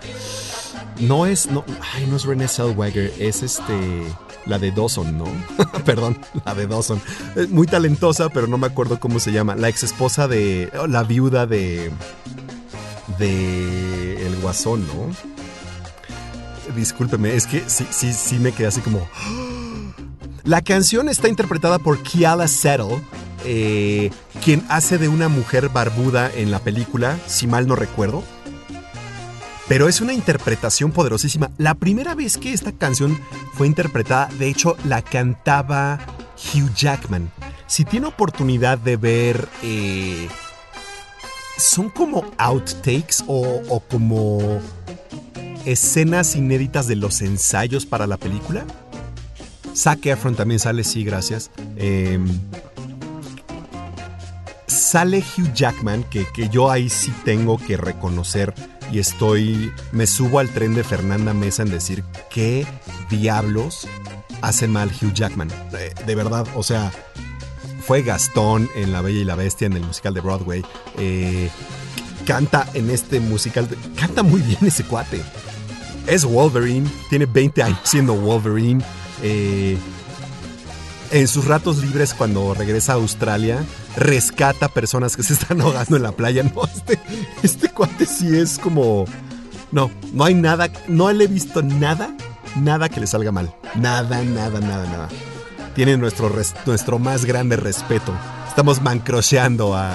no 1.01 1.27
es 1.27 1.51
no 1.51 1.65
ay 1.95 2.07
no 2.07 2.17
es 2.17 2.25
Renée 2.25 2.49
Zellweger 2.49 3.13
es 3.19 3.43
este 3.43 4.03
la 4.47 4.59
de 4.59 4.71
Dawson 4.71 5.17
no 5.17 5.27
perdón 5.85 6.19
la 6.45 6.55
de 6.55 6.67
Dawson. 6.67 7.01
Muy 7.51 7.67
talentosa 7.67 8.29
pero 8.29 8.47
no 8.47 8.59
me 8.59 8.67
acuerdo 8.67 8.99
cómo 8.99 9.21
se 9.21 9.33
llama. 9.33 9.55
La 9.57 9.69
ex 9.69 9.83
esposa 9.83 10.29
de 10.29 10.71
oh, 10.79 10.87
la 10.87 11.03
viuda 11.05 11.47
de 11.47 11.91
de 13.19 14.27
el 14.27 14.37
guasón 14.41 14.87
no 14.87 15.15
discúlpeme 16.75 17.35
es 17.35 17.47
que 17.47 17.65
sí 17.67 17.87
sí 17.91 18.13
sí 18.13 18.39
me 18.39 18.53
quedé 18.53 18.69
así 18.69 18.81
como 18.81 19.09
la 20.45 20.63
canción 20.63 21.09
está 21.09 21.29
interpretada 21.29 21.79
por 21.79 22.03
Kiala 22.03 22.49
Settle, 22.49 23.03
eh, 23.45 24.11
quien 24.45 24.65
hace 24.69 24.99
de 24.99 25.09
una 25.09 25.29
mujer 25.29 25.69
barbuda 25.69 26.31
en 26.35 26.51
la 26.51 26.59
película, 26.59 27.19
si 27.27 27.47
mal 27.47 27.67
no 27.67 27.77
recuerdo. 27.77 28.23
Pero 29.69 29.89
es 29.89 30.01
una 30.01 30.13
interpretación 30.13 30.91
poderosísima. 30.91 31.51
La 31.57 31.75
primera 31.75 32.15
vez 32.15 32.37
que 32.37 32.53
esta 32.53 32.73
canción 32.73 33.21
fue 33.55 33.67
interpretada, 33.67 34.29
de 34.39 34.49
hecho, 34.49 34.77
la 34.85 35.03
cantaba 35.03 36.01
Hugh 36.53 36.75
Jackman. 36.75 37.31
Si 37.67 37.85
tiene 37.85 38.07
oportunidad 38.07 38.79
de 38.79 38.97
ver... 38.97 39.49
eh, 39.63 40.29
son 41.61 41.91
como 41.91 42.25
outtakes 42.39 43.23
o, 43.27 43.61
o 43.69 43.81
como 43.81 44.61
escenas 45.67 46.35
inéditas 46.35 46.87
de 46.87 46.97
los 46.97 47.21
ensayos 47.21 47.85
para 47.85 48.07
la 48.07 48.17
película. 48.17 48.65
Zac 49.81 50.05
Efron 50.05 50.35
también 50.35 50.61
sale, 50.61 50.85
sí, 50.85 51.05
gracias. 51.05 51.51
Eh, 51.77 52.19
sale 54.67 55.25
Hugh 55.37 55.55
Jackman, 55.55 56.05
que, 56.05 56.27
que 56.35 56.51
yo 56.51 56.71
ahí 56.71 56.91
sí 56.91 57.11
tengo 57.25 57.57
que 57.57 57.79
reconocer 57.79 58.53
y 58.93 58.99
estoy, 58.99 59.73
me 59.93 60.07
subo 60.07 60.39
al 60.39 60.51
tren 60.51 60.75
de 60.75 60.85
Fernanda 60.85 61.33
Mesa 61.33 61.63
en 61.63 61.71
decir 61.71 62.05
qué 62.29 62.67
diablos 63.09 63.89
hace 64.43 64.69
mal 64.69 64.91
Hugh 64.91 65.15
Jackman. 65.15 65.51
Eh, 65.73 65.95
de 66.07 66.15
verdad, 66.15 66.47
o 66.55 66.63
sea, 66.63 66.93
fue 67.87 68.03
Gastón 68.03 68.69
en 68.75 68.93
La 68.93 69.01
Bella 69.01 69.21
y 69.21 69.25
la 69.25 69.35
Bestia, 69.35 69.67
en 69.67 69.75
el 69.75 69.85
musical 69.85 70.13
de 70.13 70.21
Broadway. 70.21 70.63
Eh, 70.99 71.49
canta 72.27 72.69
en 72.75 72.91
este 72.91 73.19
musical, 73.19 73.67
canta 73.97 74.23
muy 74.23 74.43
bien 74.43 74.59
ese 74.67 74.85
cuate. 74.85 75.23
Es 76.07 76.27
Wolverine, 76.27 76.91
tiene 77.09 77.25
20 77.25 77.63
años 77.63 77.81
siendo 77.85 78.15
Wolverine. 78.15 78.85
Eh, 79.23 79.77
en 81.11 81.29
sus 81.29 81.47
ratos 81.47 81.79
libres 81.79 82.15
cuando 82.15 82.55
regresa 82.55 82.93
a 82.93 82.97
Australia, 82.97 83.65
rescata 83.97 84.69
personas 84.69 85.17
que 85.17 85.23
se 85.23 85.33
están 85.35 85.61
ahogando 85.63 85.97
en 85.97 86.03
la 86.03 86.13
playa. 86.13 86.43
No, 86.43 86.63
este, 86.65 86.99
este 87.43 87.69
cuate 87.71 88.07
sí 88.07 88.37
es 88.37 88.59
como... 88.59 89.05
No, 89.73 89.91
no 90.13 90.25
hay 90.25 90.35
nada, 90.35 90.69
no 90.89 91.13
le 91.13 91.25
he 91.25 91.29
visto 91.29 91.63
nada, 91.63 92.17
nada 92.57 92.89
que 92.89 93.01
le 93.01 93.07
salga 93.07 93.31
mal. 93.31 93.55
Nada, 93.77 94.23
nada, 94.23 94.61
nada, 94.61 94.85
nada. 94.87 95.09
Tiene 95.75 95.97
nuestro, 95.97 96.33
nuestro 96.67 96.99
más 96.99 97.25
grande 97.25 97.57
respeto. 97.57 98.13
Estamos 98.49 98.83
mancrocheando 98.83 99.77
a 99.77 99.95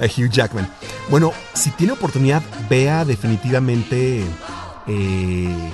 Hugh 0.00 0.30
Jackman. 0.30 0.70
Bueno, 1.08 1.32
si 1.54 1.70
tiene 1.70 1.94
oportunidad, 1.94 2.42
vea 2.68 3.04
definitivamente... 3.06 4.22
eh, 4.86 5.70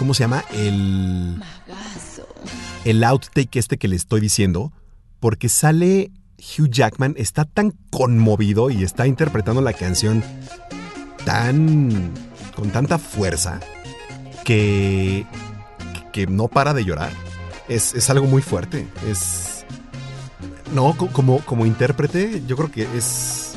¿Cómo 0.00 0.14
se 0.14 0.24
llama? 0.24 0.42
El 0.54 1.42
el 2.86 3.04
outtake 3.04 3.56
este 3.56 3.76
que 3.76 3.86
le 3.86 3.96
estoy 3.96 4.18
diciendo, 4.22 4.72
porque 5.20 5.50
sale 5.50 6.10
Hugh 6.38 6.70
Jackman, 6.70 7.12
está 7.18 7.44
tan 7.44 7.74
conmovido 7.90 8.70
y 8.70 8.82
está 8.82 9.06
interpretando 9.06 9.60
la 9.60 9.74
canción 9.74 10.24
tan... 11.26 12.14
con 12.56 12.70
tanta 12.70 12.96
fuerza 12.98 13.60
que... 14.42 15.26
que 16.14 16.26
no 16.26 16.48
para 16.48 16.72
de 16.72 16.86
llorar. 16.86 17.12
Es, 17.68 17.94
es 17.94 18.08
algo 18.08 18.24
muy 18.26 18.40
fuerte. 18.40 18.88
Es... 19.06 19.66
No, 20.74 20.96
co- 20.96 21.08
como, 21.08 21.40
como 21.40 21.66
intérprete, 21.66 22.42
yo 22.46 22.56
creo 22.56 22.70
que 22.70 22.84
es... 22.96 23.52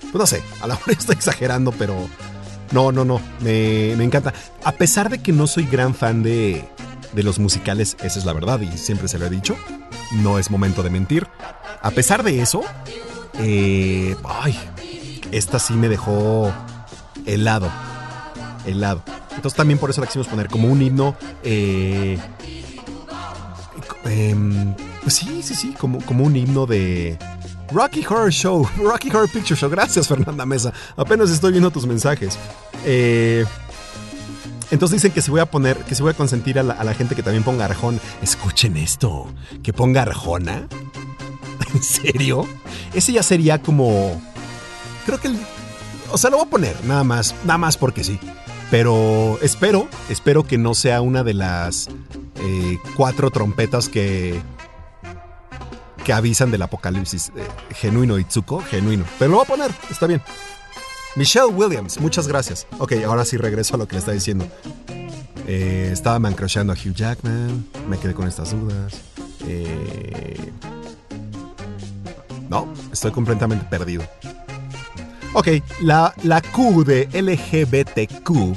Pues 0.00 0.14
no 0.14 0.26
sé, 0.26 0.42
a 0.62 0.66
lo 0.66 0.72
mejor 0.76 0.92
estoy 0.98 1.14
exagerando, 1.16 1.72
pero... 1.72 2.08
No, 2.72 2.90
no, 2.90 3.04
no, 3.04 3.20
me, 3.40 3.94
me 3.96 4.04
encanta. 4.04 4.32
A 4.64 4.72
pesar 4.72 5.10
de 5.10 5.18
que 5.18 5.32
no 5.32 5.46
soy 5.46 5.66
gran 5.66 5.94
fan 5.94 6.22
de, 6.22 6.64
de 7.12 7.22
los 7.22 7.38
musicales, 7.38 7.96
esa 8.02 8.18
es 8.18 8.24
la 8.24 8.32
verdad 8.32 8.60
y 8.60 8.76
siempre 8.78 9.08
se 9.08 9.18
lo 9.18 9.26
he 9.26 9.30
dicho, 9.30 9.56
no 10.12 10.38
es 10.38 10.50
momento 10.50 10.82
de 10.82 10.90
mentir. 10.90 11.26
A 11.82 11.90
pesar 11.90 12.22
de 12.22 12.40
eso, 12.40 12.62
eh, 13.38 14.16
ay, 14.24 14.58
esta 15.30 15.58
sí 15.58 15.74
me 15.74 15.88
dejó 15.88 16.52
helado, 17.26 17.70
helado. 18.66 19.02
Entonces 19.34 19.56
también 19.56 19.78
por 19.78 19.90
eso 19.90 20.00
la 20.00 20.06
quisimos 20.06 20.28
poner 20.28 20.48
como 20.48 20.68
un 20.68 20.82
himno, 20.82 21.16
eh, 21.42 22.18
em, 24.04 24.74
pues 25.02 25.14
sí, 25.14 25.42
sí, 25.42 25.54
sí, 25.54 25.74
como, 25.78 26.00
como 26.04 26.24
un 26.24 26.36
himno 26.36 26.66
de 26.66 27.18
Rocky 27.72 28.04
Horror 28.04 28.30
Show, 28.30 28.68
Rocky 28.78 29.08
Horror 29.08 29.28
Picture 29.28 29.58
Show. 29.58 29.70
Gracias 29.70 30.08
Fernanda 30.08 30.46
Mesa, 30.46 30.72
apenas 30.96 31.30
estoy 31.30 31.52
viendo 31.52 31.70
tus 31.70 31.86
mensajes. 31.86 32.38
Eh, 32.84 33.44
entonces 34.72 35.02
dicen 35.02 35.12
que 35.12 35.20
si 35.20 35.30
voy 35.30 35.40
a 35.40 35.46
poner, 35.46 35.76
que 35.78 35.94
si 35.94 36.02
voy 36.02 36.12
a 36.12 36.14
consentir 36.14 36.58
a 36.58 36.62
la, 36.62 36.94
gente 36.94 37.14
que 37.14 37.22
también 37.22 37.44
ponga 37.44 37.66
Arjón. 37.66 38.00
Escuchen 38.22 38.78
esto, 38.78 39.26
que 39.62 39.74
ponga 39.74 40.00
Arjona. 40.00 40.66
¿En 41.74 41.82
serio? 41.82 42.46
Ese 42.94 43.12
ya 43.12 43.22
sería 43.22 43.60
como. 43.60 44.20
Creo 45.04 45.20
que 45.20 45.28
el. 45.28 45.38
O 46.10 46.16
sea, 46.16 46.30
lo 46.30 46.38
voy 46.38 46.46
a 46.46 46.50
poner, 46.50 46.84
nada 46.84 47.04
más, 47.04 47.34
nada 47.44 47.58
más 47.58 47.76
porque 47.76 48.02
sí. 48.02 48.18
Pero 48.70 49.38
espero, 49.42 49.88
espero 50.08 50.46
que 50.46 50.56
no 50.56 50.72
sea 50.72 51.02
una 51.02 51.22
de 51.22 51.34
las 51.34 51.88
eh, 52.36 52.78
cuatro 52.96 53.30
trompetas 53.30 53.90
que. 53.90 54.40
Que 56.04 56.12
avisan 56.12 56.50
del 56.50 56.62
apocalipsis. 56.62 57.32
Eh, 57.36 57.46
genuino 57.74 58.18
Itzuko, 58.18 58.60
genuino. 58.60 59.04
Pero 59.18 59.30
lo 59.30 59.36
voy 59.38 59.44
a 59.44 59.48
poner, 59.48 59.70
está 59.90 60.06
bien. 60.06 60.22
Michelle 61.14 61.46
Williams, 61.46 62.00
muchas 62.00 62.26
gracias. 62.26 62.66
Ok, 62.78 62.92
ahora 63.06 63.24
sí 63.24 63.36
regreso 63.36 63.74
a 63.74 63.78
lo 63.78 63.86
que 63.86 63.94
le 63.94 63.98
estaba 63.98 64.14
diciendo. 64.14 64.46
Eh, 65.46 65.90
estaba 65.92 66.18
mancrocheando 66.18 66.72
a 66.72 66.76
Hugh 66.76 66.94
Jackman, 66.94 67.66
me 67.88 67.98
quedé 67.98 68.14
con 68.14 68.26
estas 68.26 68.52
dudas. 68.52 68.94
Eh, 69.46 70.52
no, 72.48 72.72
estoy 72.92 73.10
completamente 73.10 73.64
perdido. 73.66 74.04
Ok, 75.34 75.48
la, 75.80 76.14
la 76.22 76.40
Q 76.40 76.84
de 76.84 77.08
LGBTQ, 77.12 78.56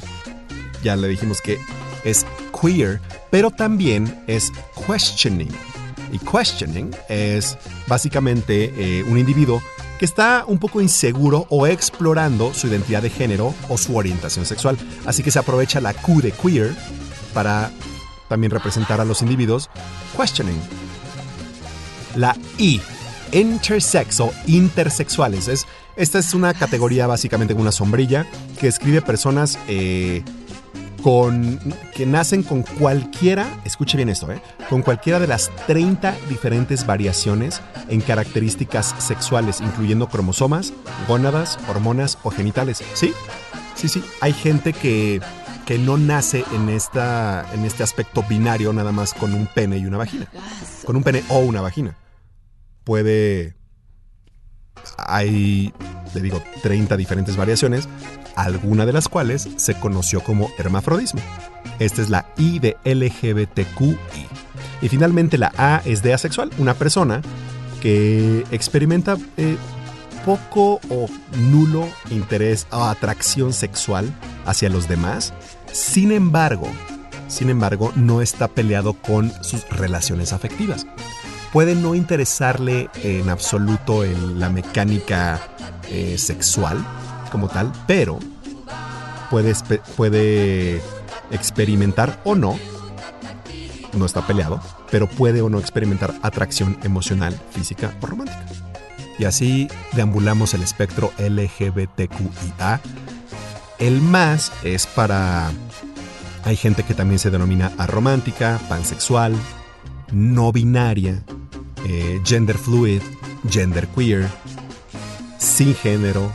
ya 0.84 0.96
le 0.96 1.08
dijimos 1.08 1.42
que 1.42 1.60
es 2.04 2.26
queer, 2.62 3.02
pero 3.32 3.50
también 3.50 4.24
es 4.28 4.52
questioning. 4.86 5.52
Y 6.12 6.20
questioning 6.20 6.96
es 7.10 7.58
básicamente 7.88 8.74
eh, 8.78 9.04
un 9.04 9.18
individuo 9.18 9.62
que 9.98 10.06
está 10.06 10.44
un 10.48 10.60
poco 10.60 10.82
inseguro 10.82 11.48
o 11.50 11.68
explorando 11.68 12.54
su 12.54 12.68
identidad 12.68 13.02
de 13.02 13.10
género 13.10 13.54
o 13.70 13.78
su 13.78 13.96
orientación 13.96 14.46
sexual. 14.46 14.78
Así 15.06 15.24
que 15.24 15.32
se 15.32 15.40
aprovecha 15.40 15.80
la 15.80 15.94
Q 15.94 16.22
de 16.22 16.32
queer 16.32 16.76
para 17.34 17.72
también 18.28 18.52
representar 18.52 19.00
a 19.00 19.06
los 19.06 19.22
individuos 19.22 19.70
questioning. 20.18 20.60
La 22.16 22.36
I, 22.58 22.82
intersex 23.32 24.20
o 24.20 24.34
intersexuales. 24.48 25.48
Es, 25.48 25.66
esta 25.96 26.20
es 26.20 26.34
una 26.34 26.54
categoría 26.54 27.08
básicamente 27.08 27.54
con 27.54 27.62
una 27.62 27.72
sombrilla 27.72 28.26
que 28.60 28.68
describe 28.68 29.02
personas 29.02 29.58
eh, 29.68 30.24
con, 31.06 31.60
que 31.94 32.08
nacen 32.08 32.42
con 32.42 32.64
cualquiera, 32.64 33.62
escuche 33.64 33.96
bien 33.96 34.10
esto, 34.10 34.32
¿eh? 34.32 34.42
con 34.72 34.82
cualquiera 34.82 35.20
de 35.20 35.28
las 35.28 35.52
30 35.68 36.16
diferentes 36.30 36.88
variaciones 36.88 37.62
en 37.90 38.02
características 38.02 38.96
sexuales, 38.98 39.62
incluyendo 39.62 40.10
cromosomas, 40.10 40.74
gónadas, 41.08 41.60
hormonas 41.70 42.18
o 42.24 42.32
genitales. 42.32 42.84
¿Sí? 42.96 43.14
Sí, 43.76 43.88
sí. 43.88 44.04
Hay 44.20 44.34
gente 44.34 44.74
que, 44.74 45.22
que 45.68 45.78
no 45.78 46.00
nace 46.00 46.44
en, 46.54 46.70
esta, 46.70 47.46
en 47.54 47.66
este 47.66 47.84
aspecto 47.84 48.24
binario 48.28 48.74
nada 48.74 48.92
más 48.92 49.14
con 49.14 49.36
un 49.36 49.46
pene 49.46 49.78
y 49.78 49.86
una 49.86 50.00
vagina. 50.00 50.28
Con 50.86 50.96
un 50.96 51.04
pene 51.04 51.24
o 51.30 51.38
una 51.38 51.62
vagina. 51.62 51.96
Puede... 52.84 53.56
Hay, 54.98 55.72
le 56.16 56.22
digo, 56.22 56.42
30 56.64 56.98
diferentes 56.98 57.36
variaciones, 57.38 57.88
alguna 58.36 58.86
de 58.86 58.94
las 58.94 59.08
cuales 59.08 59.48
se 59.58 59.76
conoció 59.76 60.22
como 60.22 60.50
hermafrodismo. 60.58 61.22
Esta 61.80 62.02
es 62.02 62.10
la 62.10 62.26
I 62.38 62.60
de 62.60 62.78
LGBTQI. 62.86 63.98
Y 64.82 64.90
finalmente 64.90 65.38
la 65.38 65.52
A 65.58 65.82
es 65.86 66.02
de 66.02 66.14
asexual, 66.14 66.50
una 66.58 66.74
persona 66.74 67.22
que 67.82 68.44
experimenta 68.52 69.18
eh, 69.38 69.58
poco 70.26 70.80
o 70.90 71.08
nulo 71.38 71.88
interés 72.10 72.66
o 72.72 72.84
atracción 72.84 73.54
sexual 73.54 74.12
hacia 74.46 74.70
los 74.70 74.88
demás. 74.88 75.34
Sin 75.72 76.12
embargo, 76.12 76.68
sin 77.28 77.50
embargo, 77.50 77.92
no 77.96 78.22
está 78.22 78.48
peleado 78.48 78.94
con 78.94 79.32
sus 79.44 79.68
relaciones 79.70 80.34
afectivas. 80.34 80.86
Puede 81.54 81.74
no 81.76 81.96
interesarle 81.96 82.90
en 83.04 83.30
absoluto 83.30 84.04
el- 84.04 84.40
la 84.40 84.50
mecánica 84.50 85.42
eh, 85.90 86.18
sexual 86.18 86.86
como 87.32 87.48
tal, 87.48 87.72
pero 87.88 88.20
puede, 89.30 89.54
puede 89.98 90.82
experimentar 91.32 92.22
o 92.24 92.36
no, 92.36 92.58
no 93.94 94.06
está 94.06 94.26
peleado, 94.26 94.62
pero 94.92 95.08
puede 95.08 95.42
o 95.42 95.50
no 95.50 95.60
experimentar 95.60 96.14
atracción 96.22 96.78
emocional, 96.84 97.40
física 97.52 97.94
o 98.02 98.06
romántica. 98.06 98.46
Y 99.18 99.26
así 99.26 99.68
deambulamos 99.94 100.54
el 100.54 100.62
espectro 100.62 101.12
LGBTQIA. 101.18 102.82
El 103.80 104.02
más 104.02 104.52
es 104.64 104.88
para... 104.88 105.52
Hay 106.44 106.56
gente 106.58 106.84
que 106.84 106.94
también 106.94 107.20
se 107.20 107.32
denomina 107.32 107.72
aromántica, 107.78 108.60
pansexual, 108.70 109.36
no 110.12 110.52
binaria, 110.52 111.24
eh, 111.88 112.22
gender 112.24 112.58
fluid, 112.58 113.02
gender 113.50 113.88
queer, 113.88 114.30
sin 115.38 115.76
género. 115.76 116.32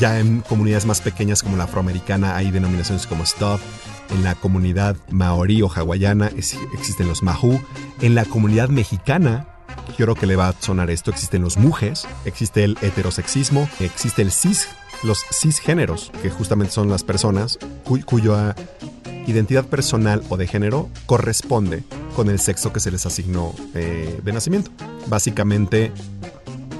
Ya 0.00 0.18
en 0.18 0.40
comunidades 0.42 0.84
más 0.86 1.00
pequeñas 1.00 1.42
como 1.42 1.56
la 1.56 1.64
afroamericana 1.64 2.36
hay 2.36 2.50
denominaciones 2.50 3.06
como 3.06 3.24
stuff. 3.24 3.60
En 4.10 4.22
la 4.22 4.34
comunidad 4.34 4.96
maorí 5.10 5.62
o 5.62 5.70
hawaiana 5.74 6.26
existen 6.28 7.08
los 7.08 7.22
mahu. 7.22 7.60
En 8.00 8.14
la 8.14 8.24
comunidad 8.24 8.68
mexicana, 8.68 9.48
creo 9.96 10.14
que 10.14 10.26
le 10.26 10.36
va 10.36 10.48
a 10.48 10.54
sonar 10.60 10.90
esto, 10.90 11.10
existen 11.10 11.42
los 11.42 11.56
mujes, 11.56 12.06
existe 12.24 12.62
el 12.64 12.76
heterosexismo, 12.82 13.68
existe 13.80 14.22
el 14.22 14.30
cis, 14.30 14.68
los 15.02 15.24
cisgéneros, 15.32 16.12
que 16.22 16.30
justamente 16.30 16.72
son 16.72 16.88
las 16.88 17.02
personas 17.04 17.58
cu- 17.84 18.00
cuya 18.04 18.54
identidad 19.26 19.64
personal 19.64 20.22
o 20.28 20.36
de 20.36 20.46
género 20.46 20.88
corresponde 21.06 21.82
con 22.14 22.28
el 22.30 22.38
sexo 22.38 22.72
que 22.72 22.80
se 22.80 22.90
les 22.92 23.06
asignó 23.06 23.54
eh, 23.74 24.20
de 24.22 24.32
nacimiento. 24.32 24.70
Básicamente, 25.08 25.90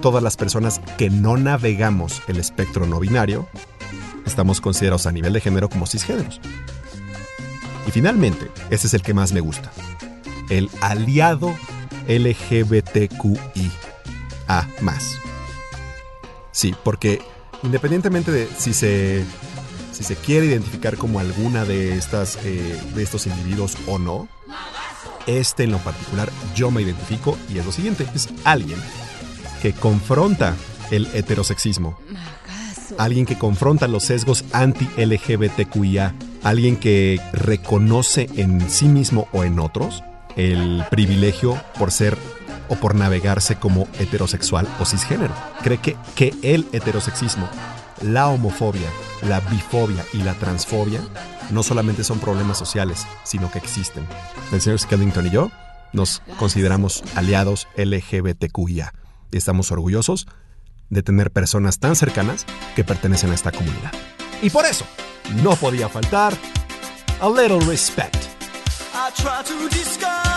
todas 0.07 0.23
las 0.23 0.37
personas 0.37 0.81
que 0.99 1.11
no 1.11 1.37
navegamos 1.37 2.23
el 2.29 2.37
espectro 2.37 2.87
no 2.87 3.01
binario 3.01 3.49
estamos 4.25 4.61
considerados 4.61 5.05
a 5.07 5.11
nivel 5.11 5.33
de 5.33 5.41
género 5.41 5.69
como 5.69 5.85
cisgéneros. 5.85 6.41
Y 7.89 7.91
finalmente, 7.91 8.49
ese 8.71 8.87
es 8.87 8.95
el 8.95 9.03
que 9.03 9.15
más 9.15 9.33
me 9.33 9.41
gusta. 9.41 9.73
El 10.49 10.71
aliado 10.81 11.53
LGBTQIA. 12.07 13.41
Sí, 16.53 16.73
porque 16.85 17.21
independientemente 17.65 18.31
de 18.31 18.49
si 18.57 18.75
se, 18.75 19.25
si 19.91 20.05
se 20.05 20.15
quiere 20.15 20.47
identificar 20.47 20.97
como 20.97 21.19
alguna 21.19 21.65
de, 21.65 21.99
estas, 21.99 22.39
eh, 22.45 22.81
de 22.95 23.03
estos 23.03 23.27
individuos 23.27 23.77
o 23.89 23.99
no, 23.99 24.29
este 25.27 25.65
en 25.65 25.73
lo 25.73 25.79
particular 25.79 26.31
yo 26.55 26.71
me 26.71 26.83
identifico 26.83 27.37
y 27.53 27.59
es 27.59 27.67
lo 27.67 27.73
siguiente, 27.73 28.07
es 28.15 28.29
alguien 28.45 28.79
que 29.67 29.73
confronta 29.73 30.55
el 30.93 31.09
heterosexismo, 31.13 31.99
alguien 32.99 33.27
que 33.27 33.37
confronta 33.37 33.89
los 33.89 34.05
sesgos 34.05 34.45
anti-LGBTQIA, 34.53 36.15
alguien 36.45 36.77
que 36.77 37.21
reconoce 37.33 38.31
en 38.37 38.71
sí 38.71 38.87
mismo 38.87 39.27
o 39.33 39.43
en 39.43 39.59
otros 39.59 40.05
el 40.37 40.85
privilegio 40.89 41.61
por 41.81 41.91
ser 41.91 42.17
o 42.69 42.77
por 42.77 42.95
navegarse 42.95 43.57
como 43.57 43.89
heterosexual 43.99 44.69
o 44.79 44.85
cisgénero. 44.85 45.35
Cree 45.65 45.79
que, 45.79 45.97
que 46.15 46.33
el 46.43 46.69
heterosexismo, 46.73 47.49
la 48.03 48.29
homofobia, 48.29 48.89
la 49.23 49.41
bifobia 49.41 50.05
y 50.13 50.19
la 50.19 50.35
transfobia 50.35 51.01
no 51.51 51.65
solamente 51.65 52.05
son 52.05 52.21
problemas 52.21 52.57
sociales, 52.57 53.05
sino 53.25 53.51
que 53.51 53.59
existen. 53.59 54.07
El 54.53 54.61
señor 54.61 54.79
Skellington 54.79 55.27
y 55.27 55.31
yo 55.31 55.51
nos 55.93 56.23
consideramos 56.39 57.03
aliados 57.17 57.67
LGBTQIA 57.77 58.93
estamos 59.39 59.71
orgullosos 59.71 60.27
de 60.91 61.03
tener 61.03 61.31
personas 61.33 61.79
tan 61.79 61.97
cercanas 61.97 62.47
que 62.75 62.85
pertenecen 62.85 63.31
a 63.31 63.35
esta 63.35 63.53
comunidad. 63.53 63.93
Y 64.43 64.51
por 64.51 64.65
eso, 64.65 64.85
no 65.43 65.57
podía 65.57 65.89
faltar 65.89 66.35
a 67.21 67.29
little 67.29 67.61
respect. 67.61 68.17
I 68.95 69.11
try 69.15 69.43
to 69.45 70.36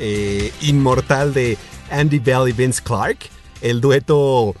eh, 0.00 0.52
inmortal 0.62 1.34
de 1.34 1.58
Andy 1.90 2.18
Bell 2.18 2.48
y 2.48 2.52
Vince 2.52 2.82
Clark, 2.82 3.18
el 3.60 3.80
dueto 3.80 4.54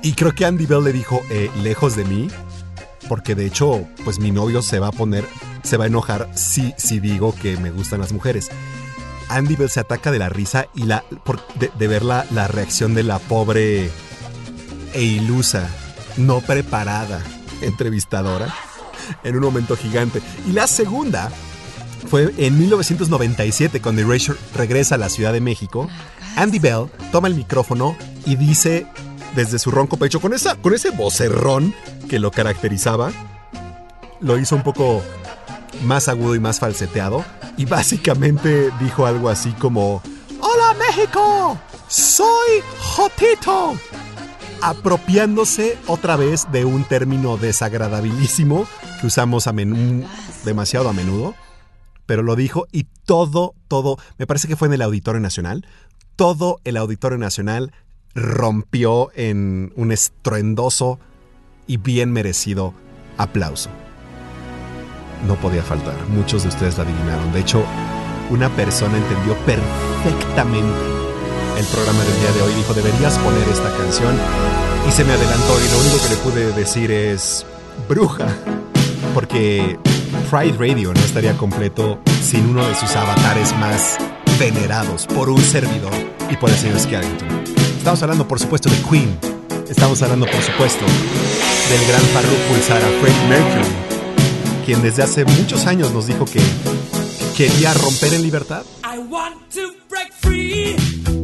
Y 0.04 0.14
creo 0.14 0.34
que 0.34 0.46
Andy 0.46 0.66
Bell 0.66 0.84
le 0.84 0.94
dijo, 0.94 1.22
eh, 1.30 1.50
lejos 1.62 1.96
de 1.96 2.06
mí, 2.06 2.28
porque 3.08 3.36
de 3.36 3.46
hecho, 3.46 3.86
pues 4.04 4.20
mi 4.20 4.32
novio 4.32 4.62
se 4.62 4.80
va 4.80 4.88
a 4.88 4.92
poner, 4.92 5.26
se 5.64 5.78
va 5.78 5.84
a 5.84 5.88
enojar 5.88 6.30
si, 6.34 6.74
si 6.78 7.00
digo 7.00 7.36
que 7.36 7.58
me 7.58 7.72
gustan 7.72 8.00
las 8.00 8.12
mujeres. 8.12 8.50
Andy 9.30 9.56
Bell 9.56 9.70
se 9.70 9.80
ataca 9.80 10.12
de 10.12 10.20
la 10.20 10.30
risa 10.30 10.66
y 10.76 10.84
la, 10.84 11.04
por- 11.24 11.46
de, 11.56 11.72
de 11.78 11.88
ver 11.88 12.04
la, 12.04 12.26
la 12.32 12.48
reacción 12.48 12.94
de 12.96 13.04
la 13.04 13.20
pobre 13.20 13.90
e 14.94 15.04
ilusa, 15.04 15.70
no 16.18 16.42
preparada 16.42 17.22
entrevistadora 17.62 18.54
en 19.24 19.36
un 19.36 19.42
momento 19.42 19.78
gigante. 19.78 20.22
Y 20.48 20.52
la 20.54 20.68
segunda 20.68 21.32
fue 22.10 22.34
en 22.38 22.58
1997 22.60 23.82
cuando 23.82 24.02
Erasure 24.02 24.38
regresa 24.56 24.96
a 24.96 24.98
la 24.98 25.10
Ciudad 25.10 25.32
de 25.32 25.42
México. 25.42 25.88
Andy 26.36 26.60
Bell 26.60 26.88
toma 27.12 27.28
el 27.28 27.36
micrófono 27.36 27.96
y 28.26 28.36
dice 28.36 28.86
desde 29.36 29.60
su 29.60 29.72
ronco 29.72 29.98
pecho 29.98 30.20
con 30.20 30.34
esa 30.34 30.56
con 30.56 30.74
ese 30.74 30.92
vocerrón 30.92 31.74
que 32.10 32.20
lo 32.20 32.32
caracterizaba. 32.32 33.12
Lo 34.20 34.38
hizo 34.38 34.56
un 34.56 34.64
poco 34.64 35.02
más 35.84 36.08
agudo 36.08 36.36
y 36.36 36.40
más 36.40 36.60
falseteado 36.60 37.24
y 37.58 37.66
básicamente 37.66 38.72
dijo 38.80 39.06
algo 39.06 39.30
así 39.30 39.52
como 39.54 40.02
Hola 40.40 40.76
México, 40.78 41.60
soy 41.88 42.62
Jotito. 42.80 43.76
Apropiándose 44.62 45.78
otra 45.88 46.16
vez 46.16 46.52
de 46.52 46.66
un 46.66 46.84
término 46.84 47.38
desagradabilísimo 47.38 48.68
que 49.00 49.08
usamos 49.08 49.48
a 49.48 49.54
demasiado 50.44 50.90
a 50.90 50.94
menudo 50.94 51.34
pero 52.12 52.24
lo 52.24 52.36
dijo 52.36 52.68
y 52.74 52.88
todo, 53.06 53.56
todo, 53.70 53.98
me 54.18 54.28
parece 54.28 54.50
que 54.50 54.58
fue 54.58 54.68
en 54.68 54.74
el 54.74 54.82
Auditorio 54.82 55.22
Nacional, 55.22 55.66
todo 56.18 56.60
el 56.66 56.76
Auditorio 56.76 57.18
Nacional 57.18 57.72
rompió 58.14 59.12
en 59.16 59.72
un 59.76 59.92
estruendoso 59.92 61.00
y 61.68 61.78
bien 61.78 62.12
merecido 62.12 62.74
aplauso. 63.18 63.70
No 65.28 65.36
podía 65.36 65.64
faltar, 65.64 65.96
muchos 66.10 66.44
de 66.44 66.50
ustedes 66.50 66.78
la 66.78 66.84
adivinaron, 66.84 67.32
de 67.32 67.42
hecho, 67.42 67.64
una 68.30 68.50
persona 68.50 68.98
entendió 68.98 69.36
perfectamente 69.46 70.92
el 71.58 71.66
programa 71.66 72.04
del 72.04 72.20
día 72.20 72.32
de 72.32 72.42
hoy, 72.42 72.54
dijo, 72.56 72.74
deberías 72.74 73.18
poner 73.20 73.48
esta 73.50 73.76
canción 73.78 74.16
y 74.88 74.92
se 74.92 75.04
me 75.04 75.14
adelantó 75.14 75.60
y 75.60 75.72
lo 75.72 75.80
único 75.80 76.02
que 76.02 76.10
le 76.10 76.16
pude 76.18 76.52
decir 76.54 76.92
es, 76.92 77.46
bruja, 77.88 78.28
porque 79.14 79.78
Pride 80.30 80.58
Radio 80.58 80.94
no 80.94 81.00
estaría 81.02 81.38
completo 81.38 82.00
sin 82.22 82.50
uno 82.50 82.66
de 82.66 82.74
sus 82.76 82.96
avatares 82.96 83.56
más 83.58 83.98
venerados 84.40 85.06
por 85.08 85.30
un 85.30 85.42
servidor 85.42 85.94
y 86.30 86.38
por 86.38 86.50
el 86.50 86.56
señor 86.56 86.80
Skellington. 86.80 87.61
Estamos 87.82 88.04
hablando, 88.04 88.28
por 88.28 88.40
supuesto, 88.40 88.70
de 88.70 88.78
Queen. 88.88 89.18
Estamos 89.68 90.04
hablando, 90.04 90.28
por 90.28 90.40
supuesto, 90.44 90.86
del 90.86 91.88
gran 91.88 92.02
Farrukh 92.14 92.38
Pulsara, 92.48 92.88
Freddie 93.02 93.28
Mercury, 93.28 93.66
quien 94.64 94.84
desde 94.84 95.02
hace 95.02 95.26
muchos 95.26 95.66
años 95.66 95.92
nos 95.92 96.06
dijo 96.06 96.26
que 96.26 96.42
quería 97.36 97.74
romper 97.74 98.14
en 98.14 98.22
libertad. 98.22 98.62
I 98.84 99.00
want 99.00 99.50
to 99.56 99.74
break 99.90 100.14
free. 100.22 101.21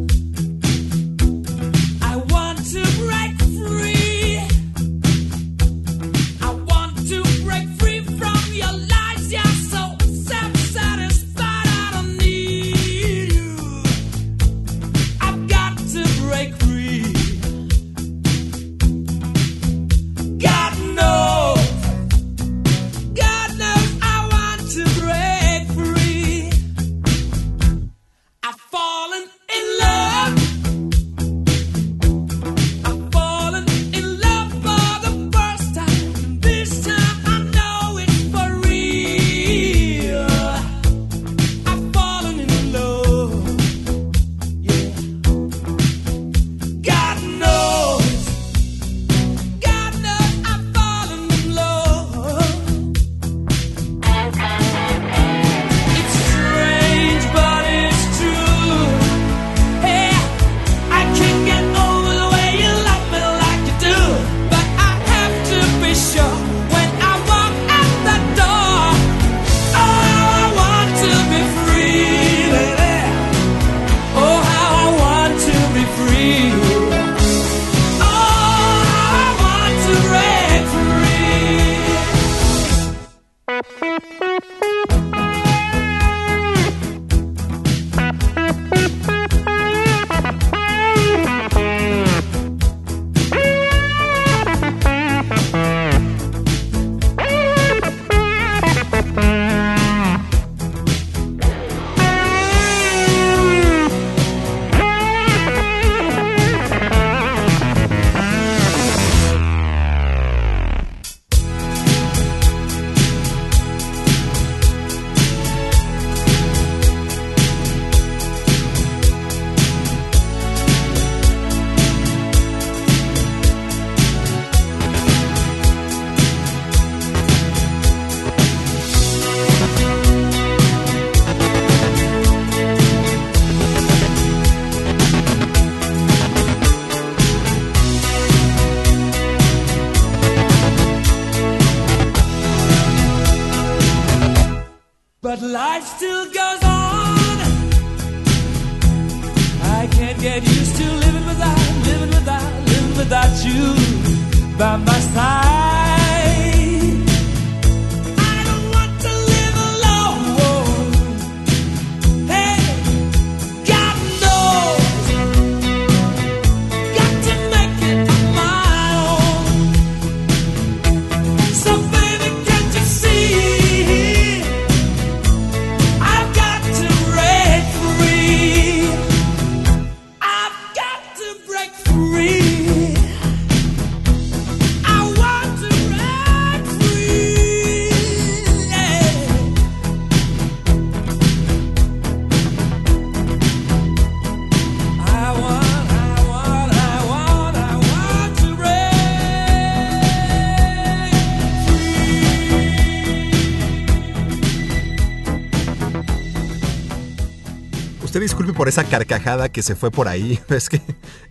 Por 208.53 208.67
esa 208.67 208.83
carcajada 208.83 209.49
que 209.49 209.63
se 209.63 209.75
fue 209.75 209.91
por 209.91 210.07
ahí. 210.07 210.39
Es 210.49 210.69
que, 210.69 210.81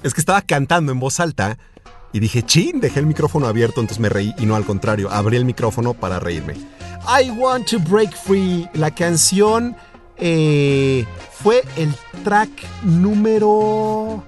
es 0.03 0.15
que 0.15 0.21
estaba 0.21 0.43
cantando 0.43 0.93
en 0.93 1.01
voz 1.01 1.21
alta 1.21 1.59
y 2.13 2.21
dije, 2.21 2.43
chin, 2.43 2.81
dejé 2.81 3.01
el 3.01 3.07
micrófono 3.07 3.47
abierto, 3.47 3.81
entonces 3.81 4.01
me 4.01 4.09
reí 4.09 4.35
y 4.39 4.47
no 4.47 4.57
al 4.57 4.65
contrario, 4.65 5.11
abrí 5.11 5.37
el 5.37 5.45
micrófono 5.45 5.95
para 5.95 6.21
reírme. 6.21 6.55
I 7.07 7.31
Want 7.31 7.69
to 7.71 7.79
Break 7.79 8.17
Free, 8.17 8.69
la 8.75 8.91
canción 8.91 9.77
eh, 10.17 11.05
fue 11.43 11.63
el 11.77 11.95
track 12.25 12.51
número... 12.83 14.25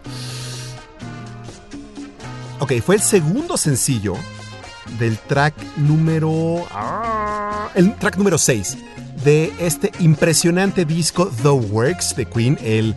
Ok, 2.60 2.73
fue 2.85 2.97
el 2.97 3.01
segundo 3.01 3.56
sencillo 3.56 4.15
del 4.98 5.16
track 5.19 5.55
número... 5.77 6.66
ah, 6.70 7.69
el 7.74 7.94
track 7.97 8.16
número 8.16 8.36
6 8.36 8.77
de 9.24 9.53
este 9.59 9.93
impresionante 10.01 10.85
disco 10.85 11.31
The 11.43 11.49
Works 11.49 12.15
de 12.16 12.27
Queen, 12.27 12.59
el 12.62 12.95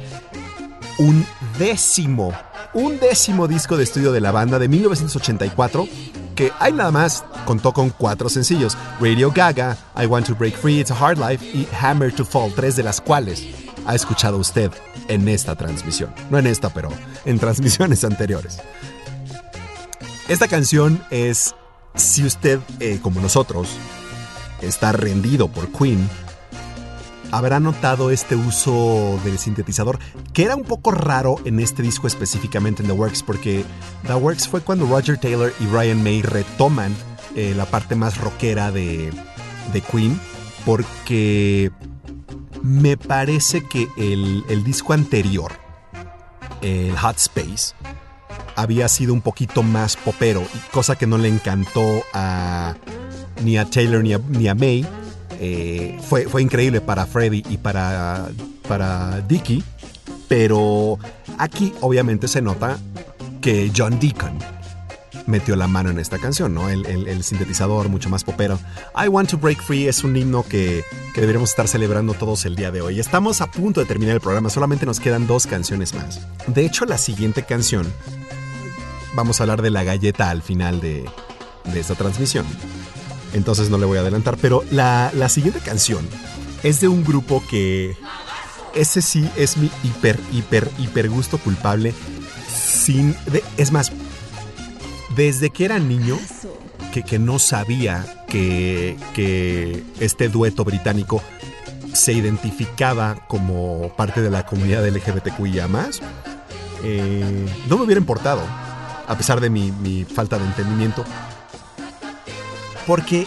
undécimo, 0.98 2.34
undécimo 2.74 3.48
disco 3.48 3.78
de 3.78 3.84
estudio 3.84 4.12
de 4.12 4.22
la 4.22 4.32
banda 4.32 4.60
de 4.60 4.68
1984, 4.68 5.88
que 6.36 6.52
hay 6.60 6.74
nada 6.74 6.92
más 6.92 7.24
contó 7.46 7.74
con 7.74 7.90
cuatro 7.90 8.30
sencillos, 8.30 8.78
Radio 9.00 9.32
Gaga, 9.32 9.78
I 9.96 10.06
Want 10.06 10.28
to 10.28 10.36
Break 10.36 10.56
Free, 10.56 10.80
It's 10.80 10.92
a 10.92 10.96
Hard 10.96 11.18
Life 11.18 11.46
y 11.46 11.68
Hammer 11.80 12.14
to 12.14 12.26
Fall, 12.26 12.52
tres 12.56 12.76
de 12.76 12.84
las 12.84 13.02
cuales 13.02 13.48
ha 13.86 13.96
escuchado 13.96 14.38
usted 14.38 14.72
en 15.08 15.28
esta 15.28 15.56
transmisión. 15.56 16.14
No 16.30 16.38
en 16.38 16.48
esta, 16.48 16.70
pero 16.70 16.90
en 17.26 17.40
transmisiones 17.40 18.04
anteriores. 18.04 18.60
Esta 20.28 20.48
canción 20.48 21.04
es, 21.10 21.56
si 21.96 22.24
usted, 22.24 22.60
eh, 22.80 23.00
como 23.02 23.20
nosotros, 23.20 23.70
está 24.62 24.92
rendido 24.92 25.48
por 25.48 25.72
Queen, 25.72 26.08
habrá 27.32 27.60
notado 27.60 28.12
este 28.12 28.36
uso 28.36 29.20
del 29.24 29.40
sintetizador, 29.40 30.00
que 30.34 30.44
era 30.44 30.56
un 30.56 30.64
poco 30.64 30.92
raro 30.92 31.38
en 31.46 31.60
este 31.60 31.82
disco 31.82 32.08
específicamente 32.08 32.84
en 32.84 32.90
The 32.90 32.94
Works, 32.94 33.24
porque 33.24 33.64
The 34.06 34.16
Works 34.16 34.48
fue 34.48 34.62
cuando 34.62 34.86
Roger 34.86 35.18
Taylor 35.18 35.54
y 35.60 35.66
Brian 35.66 36.04
May 36.04 36.22
retoman 36.22 36.94
eh, 37.36 37.54
la 37.56 37.66
parte 37.66 37.96
más 37.96 38.18
rockera 38.18 38.72
de, 38.72 39.12
de 39.72 39.82
Queen, 39.82 40.20
porque 40.66 41.72
me 42.62 42.98
parece 42.98 43.66
que 43.68 43.88
el, 43.98 44.44
el 44.50 44.64
disco 44.64 44.94
anterior, 44.94 45.54
el 46.62 46.96
Hot 46.98 47.18
Space, 47.18 47.74
había 48.56 48.88
sido 48.90 49.14
un 49.14 49.22
poquito 49.22 49.64
más 49.64 49.96
popero, 49.96 50.44
cosa 50.72 50.98
que 50.98 51.08
no 51.08 51.18
le 51.18 51.30
encantó 51.30 52.04
a 52.14 52.76
ni 53.44 53.58
a 53.58 53.66
Taylor 53.70 54.04
ni 54.04 54.14
a, 54.14 54.20
ni 54.30 54.48
a 54.48 54.56
May. 54.56 54.86
Eh, 55.40 56.00
fue, 56.08 56.26
fue 56.28 56.42
increíble 56.42 56.82
para 56.82 57.06
Freddie 57.06 57.44
y 57.50 57.58
para, 57.58 58.30
para 58.68 59.22
Dickie, 59.22 59.64
pero 60.28 61.00
aquí 61.40 61.74
obviamente 61.82 62.28
se 62.28 62.42
nota 62.42 62.78
que 63.42 63.72
John 63.76 64.00
Deacon 64.00 64.38
metió 65.26 65.56
la 65.56 65.68
mano 65.68 65.90
en 65.90 65.98
esta 66.00 66.18
canción, 66.20 66.54
¿no? 66.54 66.70
El, 66.70 66.86
el- 66.86 67.08
el 67.08 67.24
sintetizador 67.24 67.90
mucho 67.90 68.10
más 68.10 68.24
popero. 68.24 68.60
I 69.04 69.08
Want 69.08 69.30
to 69.32 69.38
Break 69.38 69.62
Free 69.64 69.88
es 69.88 70.04
un 70.04 70.16
himno 70.16 70.44
que, 70.44 70.84
que 71.16 71.22
deberíamos 71.22 71.50
estar 71.52 71.68
celebrando 71.68 72.14
todos 72.14 72.46
el 72.46 72.56
día 72.56 72.70
de 72.72 72.82
hoy. 72.82 73.00
Estamos 73.00 73.42
a 73.42 73.50
punto 73.50 73.80
de 73.80 73.86
terminar 73.88 74.16
el 74.16 74.22
programa, 74.22 74.50
solamente 74.50 74.86
nos 74.86 75.00
quedan 75.00 75.26
dos 75.28 75.48
canciones 75.48 75.94
más. 75.96 76.20
De 76.48 76.66
hecho, 76.66 76.86
la 76.86 76.98
siguiente 76.98 77.44
canción, 77.44 77.92
vamos 79.16 79.40
a 79.40 79.44
hablar 79.44 79.62
de 79.62 79.70
la 79.72 79.84
galleta 79.84 80.30
al 80.30 80.42
final 80.42 80.82
de, 80.82 81.06
de 81.66 81.80
esta 81.80 81.96
transmisión. 81.96 82.46
Entonces 83.34 83.70
no 83.70 83.78
le 83.78 83.86
voy 83.86 83.98
a 83.98 84.02
adelantar, 84.02 84.38
pero 84.42 84.64
la, 84.72 85.12
la 85.16 85.30
siguiente 85.30 85.60
canción 85.60 86.08
es 86.64 86.82
de 86.82 86.88
un 86.88 87.04
grupo 87.04 87.44
que 87.50 87.96
ese 88.76 89.02
sí 89.02 89.30
es 89.36 89.58
mi 89.58 89.70
hiper, 89.84 90.20
hiper, 90.32 90.70
hiper 90.78 91.10
gusto 91.10 91.38
culpable. 91.38 91.94
Sin, 92.54 93.16
es 93.58 93.72
más, 93.72 93.92
desde 95.16 95.50
que 95.50 95.66
era 95.66 95.80
niño, 95.80 96.18
que, 96.92 97.04
que 97.04 97.20
no 97.20 97.40
sabía 97.40 98.26
que, 98.28 98.98
que 99.14 99.84
este 100.00 100.30
dueto 100.30 100.64
británico 100.64 101.22
se 101.94 102.14
identificaba 102.14 103.28
como 103.28 103.94
parte 103.96 104.22
de 104.22 104.30
la 104.30 104.46
comunidad 104.46 104.88
LGBTQIA+, 104.88 105.68
eh, 106.84 107.46
no 107.68 107.78
me 107.78 107.84
hubiera 107.84 108.00
importado, 108.00 108.42
a 109.08 109.18
pesar 109.18 109.40
de 109.42 109.50
mi, 109.50 109.72
mi 109.72 110.06
falta 110.06 110.38
de 110.38 110.46
entendimiento, 110.46 111.04
porque, 112.92 113.26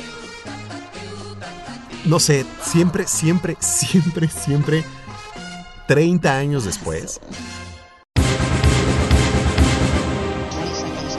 no 2.04 2.20
sé, 2.20 2.44
siempre, 2.60 3.06
siempre, 3.06 3.56
siempre, 3.60 4.28
siempre, 4.28 4.84
30 5.88 6.36
años 6.36 6.66
después, 6.66 7.18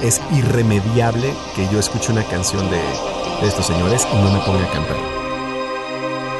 es 0.04 0.22
irremediable 0.32 1.34
que 1.56 1.68
yo 1.74 1.80
escuche 1.80 2.12
una 2.12 2.24
canción 2.26 2.70
de, 2.70 2.80
estos 3.48 3.66
señores 3.66 4.08
y 4.14 4.16
no 4.16 4.32
me 4.32 4.40
ponga 4.46 4.64
a 4.64 4.72
cantar. 4.72 4.98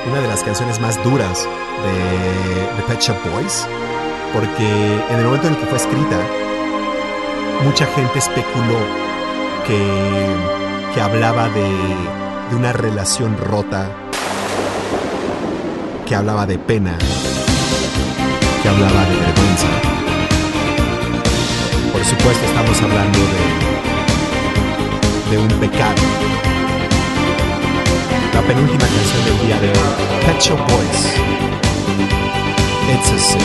Una 0.08 0.22
de 0.22 0.28
las 0.28 0.44
canciones 0.44 0.80
más 0.80 1.04
duras 1.04 1.48
de, 1.84 2.76
de 2.76 2.84
Pet 2.88 3.02
Shop 3.02 3.18
Boys, 3.32 3.66
porque 4.32 5.02
en 5.10 5.18
el 5.18 5.26
momento 5.26 5.48
en 5.48 5.56
el 5.56 5.60
que 5.60 5.66
fue 5.66 5.78
escrita, 5.80 6.22
mucha 7.64 7.88
gente 7.88 8.20
especuló 8.20 8.78
que, 9.66 10.65
que 10.96 11.02
hablaba 11.02 11.50
de, 11.50 11.70
de 12.50 12.56
una 12.56 12.72
relación 12.72 13.38
rota, 13.38 13.90
que 16.06 16.16
hablaba 16.16 16.46
de 16.46 16.58
pena, 16.58 16.98
que 18.64 18.70
hablaba 18.70 19.04
de 19.04 19.16
vergüenza. 19.18 19.68
Por 21.92 22.06
supuesto 22.06 22.46
estamos 22.46 22.82
hablando 22.82 23.20
de, 25.28 25.32
de 25.32 25.38
un 25.38 25.50
pecado. 25.60 26.02
La 28.34 28.42
penúltima 28.44 28.88
canción 28.88 29.26
del 29.26 29.48
día 29.48 29.60
de 29.60 29.68
hoy, 29.68 29.76
Pet 30.26 30.40
Shop 30.40 30.60
Boys. 30.60 31.14
It's 32.90 33.12
a 33.12 33.20
sin. 33.20 33.42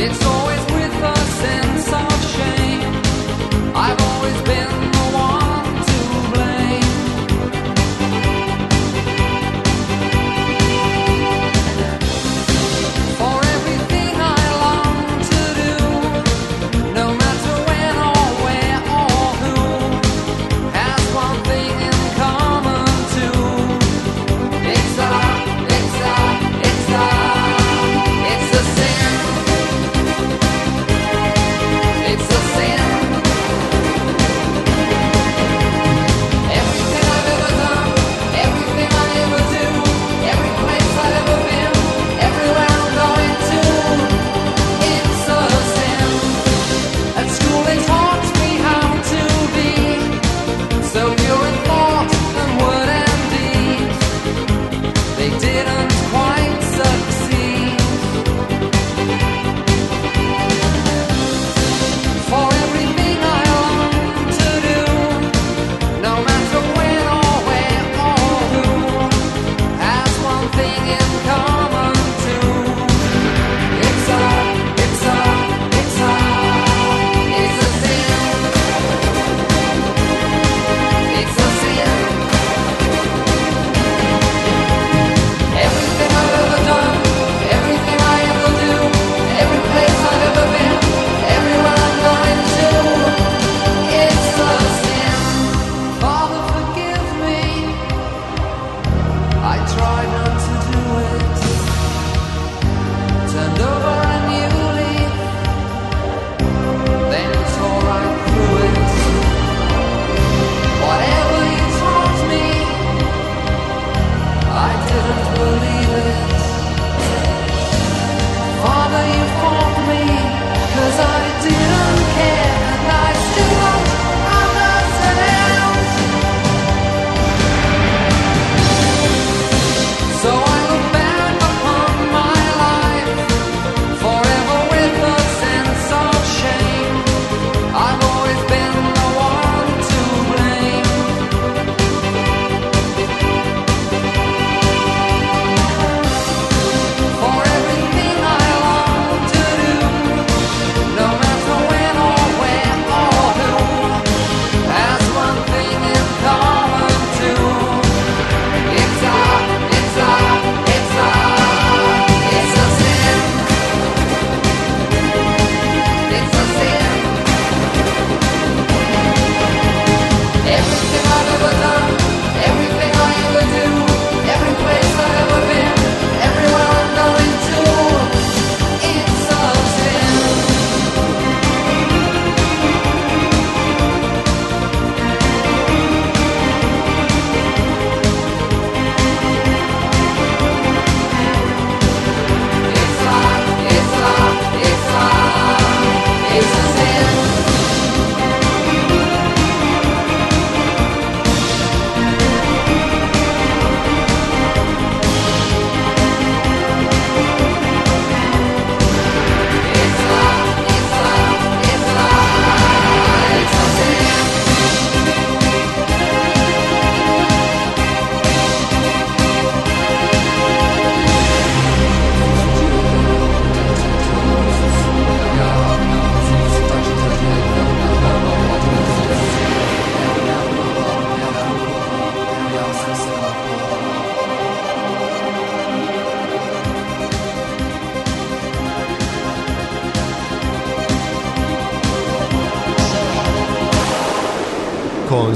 It's 0.00 0.24
always 0.24 0.37
always 4.18 4.42
been 4.42 4.87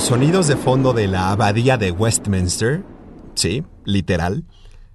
sonidos 0.03 0.47
de 0.49 0.57
fondo 0.57 0.93
de 0.93 1.07
la 1.09 1.31
abadía 1.31 1.77
de 1.77 1.91
Westminster, 1.91 2.83
sí, 3.35 3.65
literal. 3.85 4.45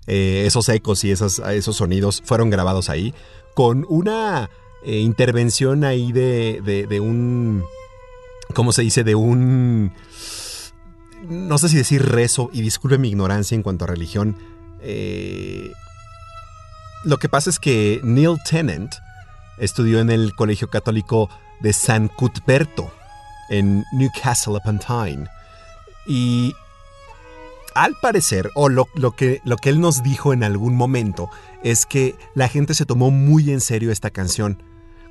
Eh, 0.05 0.43
esos 0.45 0.69
ecos 0.69 1.03
y 1.03 1.11
esas- 1.11 1.39
esos 1.39 1.77
sonidos 1.77 2.21
fueron 2.25 2.49
grabados 2.49 2.89
ahí, 2.89 3.13
con 3.55 3.85
una 3.89 4.49
eh, 4.83 4.99
intervención 4.99 5.83
ahí 5.83 6.11
de, 6.11 6.61
de- 6.63 6.87
de 6.87 6.99
un, 6.99 7.63
¿cómo 8.53 8.71
se 8.71 8.83
dice? 8.83 9.03
De 9.03 9.15
un, 9.15 9.91
no 11.27 11.57
sé 11.57 11.67
si 11.69 11.77
decir 11.77 12.03
rezo, 12.05 12.49
y 12.53 12.61
disculpe 12.61 12.97
mi 12.97 13.09
ignorancia 13.09 13.55
en 13.55 13.63
cuanto 13.63 13.85
a 13.85 13.87
religión. 13.87 14.37
eh, 14.81 15.71
lo 17.03 17.17
que 17.17 17.29
pasa 17.29 17.49
es 17.49 17.59
que 17.59 17.99
Neil 18.03 18.37
Tennant 18.49 18.93
estudió 19.57 19.99
en 19.99 20.09
el 20.09 20.33
Colegio 20.35 20.69
Católico 20.69 21.29
de 21.61 21.71
San 21.73 22.07
Cuthberto, 22.07 22.91
en 23.49 23.83
Newcastle 23.91 24.57
upon 24.57 24.79
Tyne. 24.79 25.27
Y 26.07 26.53
al 27.75 27.95
parecer, 28.01 28.49
o 28.55 28.69
lo, 28.69 28.87
lo 28.95 29.11
que, 29.11 29.41
lo 29.45 29.57
que 29.57 29.69
él 29.69 29.79
nos 29.79 30.01
dijo 30.03 30.33
en 30.33 30.43
algún 30.43 30.75
momento, 30.75 31.29
es 31.63 31.85
que 31.85 32.15
la 32.33 32.47
gente 32.47 32.73
se 32.73 32.85
tomó 32.85 33.11
muy 33.11 33.51
en 33.51 33.61
serio 33.61 33.91
esta 33.91 34.09
canción. 34.09 34.63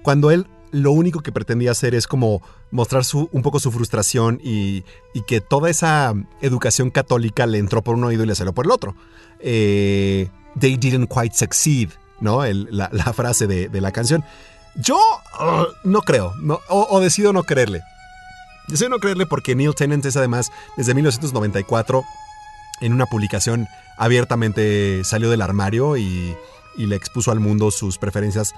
Cuando 0.02 0.30
él 0.30 0.46
lo 0.72 0.92
único 0.92 1.20
que 1.20 1.32
pretendía 1.32 1.70
hacer 1.70 1.94
es 1.94 2.06
como 2.06 2.42
mostrar 2.70 3.04
su, 3.04 3.28
un 3.32 3.42
poco 3.42 3.60
su 3.60 3.70
frustración 3.70 4.40
y, 4.42 4.84
y 5.14 5.22
que 5.22 5.40
toda 5.40 5.70
esa 5.70 6.12
educación 6.42 6.90
católica 6.90 7.46
le 7.46 7.58
entró 7.58 7.82
por 7.82 7.94
un 7.94 8.04
oído 8.04 8.24
y 8.24 8.26
le 8.26 8.34
salió 8.34 8.52
por 8.52 8.66
el 8.66 8.72
otro. 8.72 8.94
Eh, 9.40 10.28
They 10.58 10.76
didn't 10.76 11.08
quite 11.08 11.36
succeed, 11.36 11.90
¿no? 12.20 12.42
La, 12.44 12.88
frase 13.12 13.46
de, 13.46 13.68
de 13.68 13.80
la 13.80 13.92
canción. 13.92 14.24
Yo 14.74 14.98
uh, 15.38 15.66
no 15.84 16.00
creo, 16.00 16.32
o 16.68 17.00
decido 17.00 17.32
no 17.32 17.42
creerle. 17.42 17.82
Decido 18.68 18.90
no 18.90 18.98
creerle 18.98 19.26
porque 19.26 19.54
Neil 19.54 19.74
Tennant 19.74 20.04
es 20.04 20.16
además 20.16 20.50
desde 20.76 20.94
1994 20.94 22.04
en 22.80 22.92
una 22.92 23.06
publicación 23.06 23.66
abiertamente 23.96 25.02
salió 25.04 25.30
del 25.30 25.40
armario 25.42 25.96
y, 25.96 26.34
y 26.76 26.86
le 26.86 26.96
expuso 26.96 27.30
al 27.30 27.40
mundo 27.40 27.70
sus 27.70 27.96
preferencias 27.98 28.54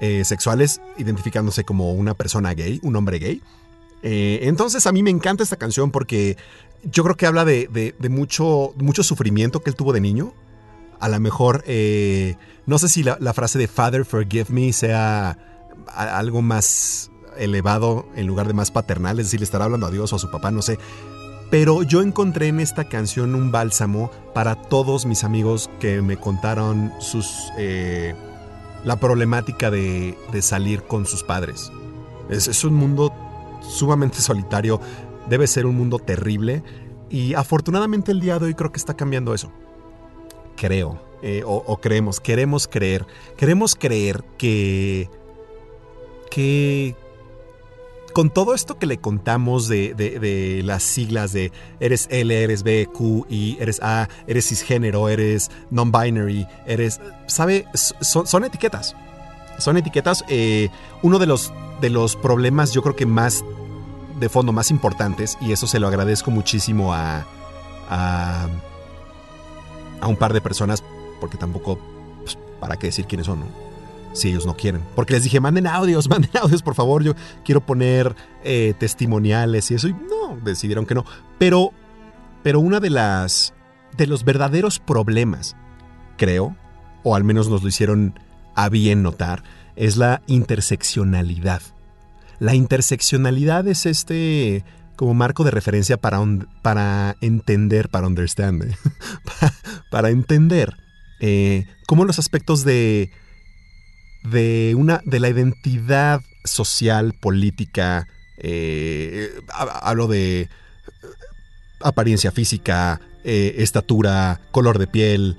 eh, 0.00 0.24
sexuales, 0.24 0.80
identificándose 0.96 1.64
como 1.64 1.92
una 1.92 2.14
persona 2.14 2.54
gay, 2.54 2.80
un 2.82 2.96
hombre 2.96 3.18
gay. 3.18 3.42
Eh, 4.02 4.40
entonces 4.44 4.86
a 4.86 4.92
mí 4.92 5.02
me 5.02 5.10
encanta 5.10 5.42
esta 5.42 5.56
canción 5.56 5.90
porque 5.90 6.38
yo 6.84 7.02
creo 7.02 7.16
que 7.16 7.26
habla 7.26 7.44
de, 7.44 7.68
de- 7.98 8.08
mucho, 8.08 8.72
mucho 8.76 9.02
sufrimiento 9.02 9.60
que 9.60 9.68
él 9.70 9.76
tuvo 9.76 9.92
de 9.92 10.00
niño. 10.00 10.32
A 11.00 11.08
lo 11.08 11.20
mejor, 11.20 11.62
eh, 11.66 12.36
no 12.64 12.78
sé 12.78 12.88
si 12.88 13.02
la, 13.02 13.16
frase 13.34 13.58
de 13.58 13.68
Father 13.68 14.04
Forgive 14.06 14.46
Me 14.48 14.72
sea 14.72 15.36
algo 15.94 16.40
más 16.40 17.09
elevado 17.40 18.06
en 18.14 18.26
lugar 18.26 18.46
de 18.46 18.54
más 18.54 18.70
paternal, 18.70 19.18
es 19.18 19.26
decir, 19.26 19.40
le 19.40 19.44
estará 19.44 19.64
hablando 19.64 19.86
a 19.86 19.90
Dios 19.90 20.12
o 20.12 20.16
a 20.16 20.18
su 20.18 20.30
papá, 20.30 20.50
no 20.50 20.62
sé. 20.62 20.78
Pero 21.50 21.82
yo 21.82 22.00
encontré 22.00 22.46
en 22.46 22.60
esta 22.60 22.84
canción 22.84 23.34
un 23.34 23.50
bálsamo 23.50 24.10
para 24.32 24.54
todos 24.54 25.04
mis 25.04 25.24
amigos 25.24 25.68
que 25.80 26.00
me 26.00 26.16
contaron 26.16 26.92
sus 27.00 27.50
eh, 27.58 28.14
la 28.84 28.96
problemática 29.00 29.70
de, 29.70 30.16
de 30.30 30.42
salir 30.42 30.84
con 30.84 31.06
sus 31.06 31.24
padres. 31.24 31.72
Es, 32.28 32.64
un 32.64 32.74
mundo 32.74 33.12
sumamente 33.62 34.18
solitario, 34.20 34.80
debe 35.28 35.46
ser 35.48 35.66
un 35.66 35.76
mundo 35.76 35.98
terrible 35.98 36.62
y 37.08 37.34
afortunadamente 37.34 38.12
el 38.12 38.20
día 38.20 38.38
de 38.38 38.46
hoy 38.46 38.54
creo 38.54 38.70
que 38.70 38.78
está 38.78 38.94
cambiando 38.94 39.34
eso. 39.34 39.50
Creo, 40.56 41.02
eh, 41.22 41.42
o, 41.44 41.56
o 41.66 41.80
creemos, 41.80 42.20
queremos 42.20 42.68
creer, 42.68 43.06
queremos 43.36 43.74
creer 43.74 44.22
que, 44.38 45.10
que 46.30 46.94
con 48.20 48.28
todo 48.28 48.54
esto 48.54 48.76
que 48.78 48.84
le 48.84 48.98
contamos 48.98 49.66
de, 49.66 49.94
de- 49.94 50.18
de 50.18 50.62
las 50.62 50.82
siglas 50.82 51.32
de 51.32 51.52
eres 51.80 52.06
L, 52.10 52.42
eres 52.44 52.62
B, 52.64 52.86
Q, 52.92 53.24
I, 53.30 53.56
eres 53.60 53.80
A, 53.82 54.10
eres 54.26 54.46
cisgénero, 54.46 55.08
eres 55.08 55.50
non-binary, 55.70 56.46
eres... 56.66 57.00
¿Sabe? 57.28 57.64
Son, 57.72 58.44
etiquetas. 58.44 58.94
Son 59.56 59.78
etiquetas. 59.78 60.22
eh, 60.28 60.68
uno 61.02 61.18
de 61.18 61.24
los, 61.24 61.50
de 61.80 61.88
los 61.88 62.14
problemas 62.14 62.74
yo 62.74 62.82
creo 62.82 62.94
que 62.94 63.06
más 63.06 63.42
de 64.18 64.28
fondo, 64.28 64.52
más 64.52 64.70
importantes, 64.70 65.38
y 65.40 65.52
eso 65.52 65.66
se 65.66 65.78
lo 65.80 65.88
agradezco 65.88 66.30
muchísimo 66.30 66.92
a, 66.92 67.24
a, 67.88 68.48
a 70.02 70.06
un 70.08 70.16
par 70.16 70.34
de 70.34 70.42
personas, 70.42 70.84
porque 71.22 71.38
tampoco, 71.38 71.78
pues, 72.18 72.36
¿para 72.60 72.76
qué 72.76 72.88
decir 72.88 73.06
quiénes 73.06 73.24
son? 73.28 73.40
no? 73.40 73.69
Si 74.12 74.28
ellos 74.28 74.46
no 74.46 74.56
quieren. 74.56 74.82
Porque 74.94 75.14
les 75.14 75.24
dije, 75.24 75.40
manden 75.40 75.66
audios, 75.66 76.08
manden 76.10 76.30
audios, 76.40 76.62
por 76.62 76.74
favor. 76.74 77.02
Yo 77.02 77.14
quiero 77.44 77.60
poner 77.60 78.14
eh, 78.44 78.74
testimoniales 78.78 79.70
y 79.70 79.74
eso. 79.74 79.88
Y 79.88 79.92
no, 79.92 80.38
decidieron 80.42 80.86
que 80.86 80.94
no. 80.94 81.04
Pero, 81.38 81.72
pero 82.42 82.60
una 82.60 82.80
de 82.80 82.90
las. 82.90 83.54
de 83.96 84.06
los 84.06 84.24
verdaderos 84.24 84.78
problemas, 84.78 85.56
creo, 86.16 86.56
o 87.02 87.14
al 87.14 87.24
menos 87.24 87.48
nos 87.48 87.62
lo 87.62 87.68
hicieron 87.68 88.18
a 88.54 88.68
bien 88.68 89.02
notar, 89.02 89.42
es 89.76 89.96
la 89.96 90.22
interseccionalidad. 90.26 91.62
La 92.38 92.54
interseccionalidad 92.54 93.68
es 93.68 93.86
este 93.86 94.64
como 94.96 95.14
marco 95.14 95.44
de 95.44 95.50
referencia 95.50 95.96
para, 95.96 96.20
para 96.60 97.16
entender, 97.22 97.88
para 97.88 98.06
understand, 98.06 98.76
para, 99.24 99.54
para 99.90 100.10
entender 100.10 100.76
eh, 101.20 101.66
cómo 101.86 102.04
los 102.04 102.18
aspectos 102.18 102.64
de, 102.64 103.10
de, 104.22 104.74
una, 104.76 105.00
de 105.04 105.20
la 105.20 105.28
identidad 105.28 106.20
social, 106.44 107.14
política, 107.14 108.06
eh, 108.38 109.30
ha- 109.52 109.88
hablo 109.88 110.06
de 110.08 110.42
eh, 110.42 110.48
apariencia 111.80 112.32
física, 112.32 113.00
eh, 113.24 113.56
estatura, 113.58 114.40
color 114.50 114.78
de 114.78 114.86
piel, 114.86 115.36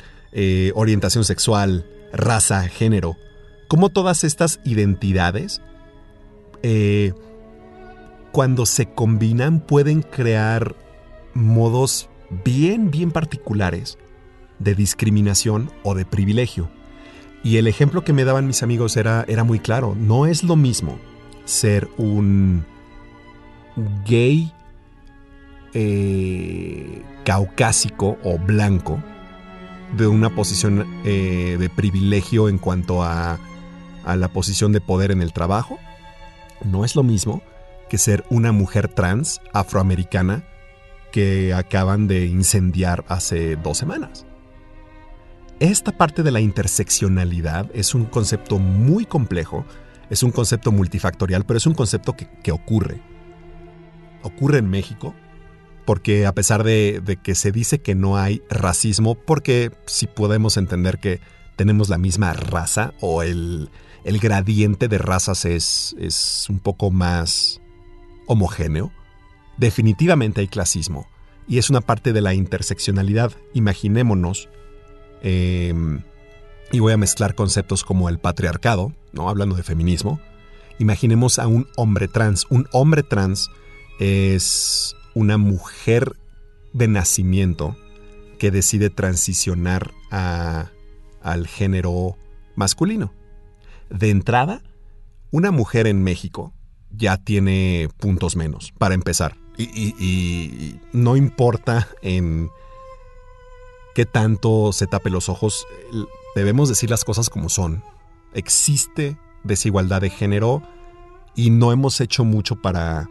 orientación 0.76 1.26
sexual, 1.26 1.86
raza, 2.14 2.68
género, 2.70 3.18
cómo 3.68 3.90
todas 3.90 4.24
estas 4.24 4.62
identidades, 4.64 5.62
cuando 8.32 8.66
se 8.66 8.86
combinan, 8.94 9.60
pueden 9.60 10.04
crear 10.04 10.76
modos 11.34 12.10
bien, 12.46 12.92
bien 12.92 13.12
particulares 13.12 13.98
de 14.60 14.74
discriminación 14.76 15.70
o 15.84 15.96
de 15.96 16.06
privilegio. 16.06 16.70
Y 17.44 17.58
el 17.58 17.68
ejemplo 17.68 18.04
que 18.04 18.14
me 18.14 18.24
daban 18.24 18.48
mis 18.48 18.64
amigos 18.64 18.98
era, 18.98 19.26
era 19.28 19.44
muy 19.44 19.60
claro. 19.60 19.96
No 19.98 20.26
es 20.26 20.44
lo 20.44 20.56
mismo 20.56 21.00
ser 21.46 21.88
un 21.98 22.66
gay 24.06 24.54
eh, 25.74 27.02
caucásico 27.24 28.18
o 28.24 28.38
blanco 28.38 29.02
de 29.98 30.08
una 30.08 30.34
posición 30.34 30.86
eh, 31.04 31.58
de 31.60 31.70
privilegio 31.70 32.48
en 32.48 32.58
cuanto 32.58 33.04
a, 33.04 33.40
a 34.06 34.16
la 34.16 34.28
posición 34.30 34.72
de 34.72 34.82
poder 34.82 35.12
en 35.12 35.22
el 35.22 35.34
trabajo. 35.34 35.80
No 36.64 36.86
es 36.86 36.96
lo 36.96 37.04
mismo 37.04 37.42
que 37.90 37.98
ser 37.98 38.24
una 38.30 38.52
mujer 38.52 38.88
trans 38.88 39.42
afroamericana 39.52 40.46
que 41.12 41.54
acaban 41.54 42.08
de 42.08 42.26
incendiar 42.26 43.04
hace 43.08 43.58
dos 43.58 43.78
semanas. 43.78 44.26
Esta 45.62 45.92
parte 45.92 46.24
de 46.24 46.32
la 46.32 46.42
interseccionalidad 46.42 47.70
es 47.76 47.94
un 47.94 48.06
concepto 48.06 48.58
muy 48.58 49.06
complejo, 49.06 49.64
es 50.10 50.24
un 50.24 50.32
concepto 50.32 50.72
multifactorial, 50.72 51.46
pero 51.46 51.60
es 51.60 51.68
un 51.68 51.76
concepto 51.76 52.16
que, 52.16 52.52
ocurre. 52.52 53.00
Ocurre 54.24 54.58
en 54.58 54.72
México, 54.72 55.14
porque 55.86 56.26
a 56.26 56.34
pesar 56.34 56.64
de, 56.64 57.20
que 57.22 57.36
se 57.36 57.52
dice 57.52 57.80
que 57.80 57.94
no 57.94 58.18
hay 58.18 58.42
racismo, 58.50 59.14
porque 59.14 59.70
si 59.86 60.08
podemos 60.08 60.58
entender 60.58 60.98
que 60.98 61.22
tenemos 61.58 61.90
la 61.90 62.00
misma 62.00 62.34
raza 62.34 62.96
o 63.00 63.22
el, 63.22 63.70
gradiente 64.04 64.88
de 64.88 64.98
razas 64.98 65.46
es 65.46 66.48
un 66.50 66.58
poco 66.58 66.90
más 66.90 67.62
homogéneo, 68.26 68.92
definitivamente 69.58 70.42
hay 70.42 70.48
clasismo 70.48 71.06
y 71.48 71.60
es 71.60 71.70
una 71.70 71.82
parte 71.82 72.14
de 72.14 72.22
la 72.22 72.34
interseccionalidad. 72.34 73.32
Imaginémonos 73.54 74.50
eh, 75.22 75.74
y 76.72 76.80
voy 76.80 76.94
a 76.94 76.98
mezclar 76.98 77.36
conceptos 77.36 77.84
como 77.84 78.10
el 78.10 78.20
patriarcado, 78.20 78.94
¿no? 79.12 79.30
Hablando 79.30 79.56
de 79.56 79.64
feminismo. 79.64 80.20
Imaginemos 80.80 81.38
a 81.38 81.48
un 81.48 81.68
hombre 81.76 82.08
trans. 82.08 82.46
Un 82.50 82.68
hombre 82.72 83.04
trans 83.04 83.50
es 84.00 84.96
una 85.14 85.38
mujer 85.38 86.14
de 86.74 86.88
nacimiento 86.88 87.76
que 88.40 88.52
decide 88.52 88.90
transicionar 88.90 89.92
a- 90.10 90.72
al 91.22 91.46
género 91.48 92.18
masculino. 92.56 93.14
De 93.90 94.10
entrada, 94.10 94.62
una 95.30 95.52
mujer 95.52 95.86
en 95.88 96.02
México 96.04 96.54
ya 96.90 97.18
tiene 97.18 97.90
puntos 97.98 98.36
menos, 98.36 98.72
para 98.78 98.96
empezar. 98.96 99.38
Y 99.58 100.78
no 100.94 101.16
importa 101.18 101.88
en 102.02 102.50
tanto 104.06 104.74
se 104.74 104.88
tape 104.88 105.10
los 105.10 105.30
ojos, 105.30 105.66
debemos 106.36 106.70
decir 106.70 106.90
las 106.90 107.04
cosas 107.04 107.30
como 107.30 107.50
son. 107.50 107.84
Existe 108.34 109.18
desigualdad 109.44 110.02
de 110.02 110.10
género 110.10 110.62
y 111.36 111.50
no 111.50 111.72
hemos 111.72 112.00
hecho 112.02 112.24
mucho 112.24 112.56
para 112.56 113.10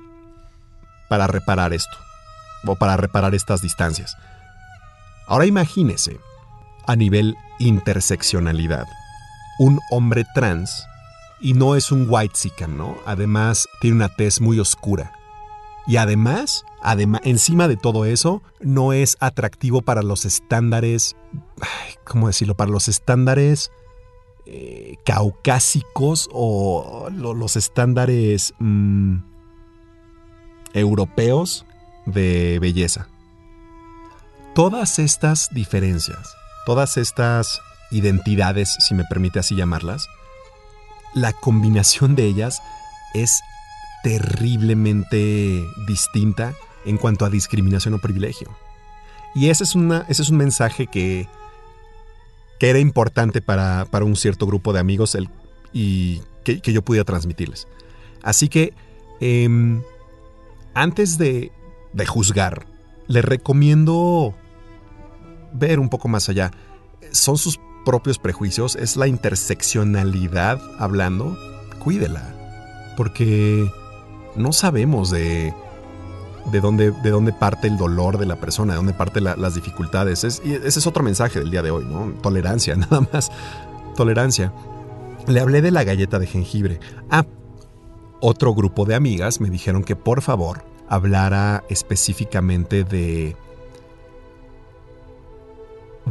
para 1.08 1.26
reparar 1.26 1.72
esto, 1.72 1.98
o 2.64 2.76
para 2.76 2.96
reparar 2.96 3.34
estas 3.34 3.60
distancias. 3.60 4.16
Ahora 5.26 5.44
imagínese, 5.44 6.20
a 6.86 6.94
nivel 6.94 7.36
interseccionalidad, 7.58 8.86
un 9.58 9.80
hombre 9.90 10.24
trans, 10.34 10.86
y 11.40 11.54
no 11.54 11.74
es 11.74 11.90
un 11.90 12.06
white 12.08 12.34
¿no? 12.68 12.96
Además, 13.06 13.68
tiene 13.80 13.96
una 13.96 14.08
tez 14.08 14.40
muy 14.40 14.60
oscura. 14.60 15.12
Y 15.86 15.96
además, 15.96 16.64
encima 17.24 17.66
de 17.68 17.76
todo 17.76 18.04
eso, 18.04 18.42
no 18.60 18.92
es 18.92 19.16
atractivo 19.20 19.82
para 19.82 20.02
los 20.02 20.24
estándares, 20.24 21.16
¿cómo 22.04 22.26
decirlo? 22.28 22.54
Para 22.54 22.70
los 22.70 22.86
estándares 22.88 23.72
eh, 24.46 24.96
caucásicos 25.04 26.28
o 26.32 27.08
lo- 27.12 27.34
los 27.34 27.56
estándares 27.56 28.52
mm, 28.58 29.16
europeos 30.74 31.66
de 32.06 32.58
belleza. 32.60 33.08
Todas 34.54 34.98
estas 34.98 35.48
diferencias, 35.52 36.34
todas 36.66 36.96
estas 36.96 37.60
identidades, 37.90 38.76
si 38.80 38.94
me 38.94 39.04
permite 39.04 39.38
así 39.38 39.54
llamarlas, 39.56 40.06
la 41.14 41.32
combinación 41.32 42.14
de 42.14 42.24
ellas 42.26 42.60
es 43.14 43.40
terriblemente 44.02 45.66
distinta 45.86 46.54
en 46.84 46.96
cuanto 46.96 47.24
a 47.24 47.30
discriminación 47.30 47.94
o 47.94 47.98
privilegio. 47.98 48.48
Y 49.34 49.48
ese 49.48 49.64
es, 49.64 49.74
una, 49.74 50.04
ese 50.08 50.22
es 50.22 50.30
un 50.30 50.38
mensaje 50.38 50.86
que, 50.86 51.28
que 52.58 52.70
era 52.70 52.78
importante 52.78 53.40
para, 53.40 53.86
para 53.90 54.04
un 54.04 54.16
cierto 54.16 54.46
grupo 54.46 54.72
de 54.72 54.80
amigos 54.80 55.14
el- 55.14 55.28
y 55.72 56.20
que, 56.44 56.60
yo 56.60 56.82
pudiera 56.82 57.04
transmitirles. 57.04 57.68
Así 58.22 58.48
que, 58.48 58.74
em, 59.20 59.82
antes 60.74 61.16
de, 61.16 61.52
de 61.92 62.06
juzgar, 62.06 62.66
les 63.06 63.24
recomiendo 63.24 64.34
ver 65.52 65.78
un 65.78 65.88
poco 65.88 66.08
más 66.08 66.28
allá. 66.28 66.50
Son 67.12 67.38
sus 67.38 67.60
propios 67.84 68.18
prejuicios, 68.18 68.76
es 68.76 68.96
la 68.96 69.06
interseccionalidad 69.06 70.60
hablando. 70.78 71.36
Cuídela, 71.78 72.34
porque 72.96 73.70
no 74.36 74.52
sabemos 74.52 75.10
de, 75.10 75.54
de, 76.50 76.60
dónde, 76.60 76.90
de 76.90 77.10
dónde 77.10 77.32
parte 77.32 77.68
el 77.68 77.76
dolor 77.76 78.18
de 78.18 78.26
la 78.26 78.36
persona, 78.36 78.72
de 78.72 78.76
dónde 78.78 78.92
parten 78.94 79.24
las 79.24 79.54
dificultades. 79.54 80.24
Es- 80.24 80.42
y 80.44 80.54
ese 80.54 80.78
es 80.78 80.86
otro 80.86 81.02
mensaje 81.02 81.38
del 81.40 81.50
día 81.50 81.62
de 81.62 81.70
hoy, 81.70 81.84
¿no? 81.84 82.12
Tolerancia, 82.22 82.76
nada 82.76 83.00
más. 83.12 83.30
Tolerancia. 83.96 84.52
Le 85.26 85.40
hablé 85.40 85.62
de 85.62 85.70
la 85.70 85.84
galleta 85.84 86.18
de 86.18 86.26
jengibre. 86.26 86.80
Ah, 87.10 87.24
otro 88.20 88.54
grupo 88.54 88.84
de 88.84 88.94
amigas 88.94 89.40
me 89.40 89.50
dijeron 89.50 89.82
que 89.84 89.96
por 89.96 90.22
favor 90.22 90.64
hablara 90.88 91.64
específicamente 91.68 92.84
de 92.84 93.36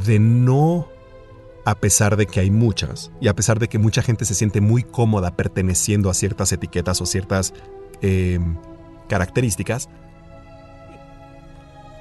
de 0.06 0.20
no 0.20 0.88
a 1.66 1.76
pesar 1.76 2.16
de 2.16 2.26
que 2.26 2.40
hay 2.40 2.52
muchas 2.52 3.12
y 3.20 3.28
a 3.28 3.36
pesar 3.36 3.60
de 3.60 3.68
que 3.68 3.78
mucha 3.78 4.02
gente 4.02 4.26
se 4.26 4.34
siente 4.34 4.62
muy 4.62 4.84
cómoda 4.84 5.36
perteneciendo 5.36 6.10
a 6.10 6.14
ciertas 6.14 6.52
etiquetas 6.52 7.02
o 7.02 7.06
ciertas 7.06 7.54
eh, 8.02 8.40
características 9.08 9.90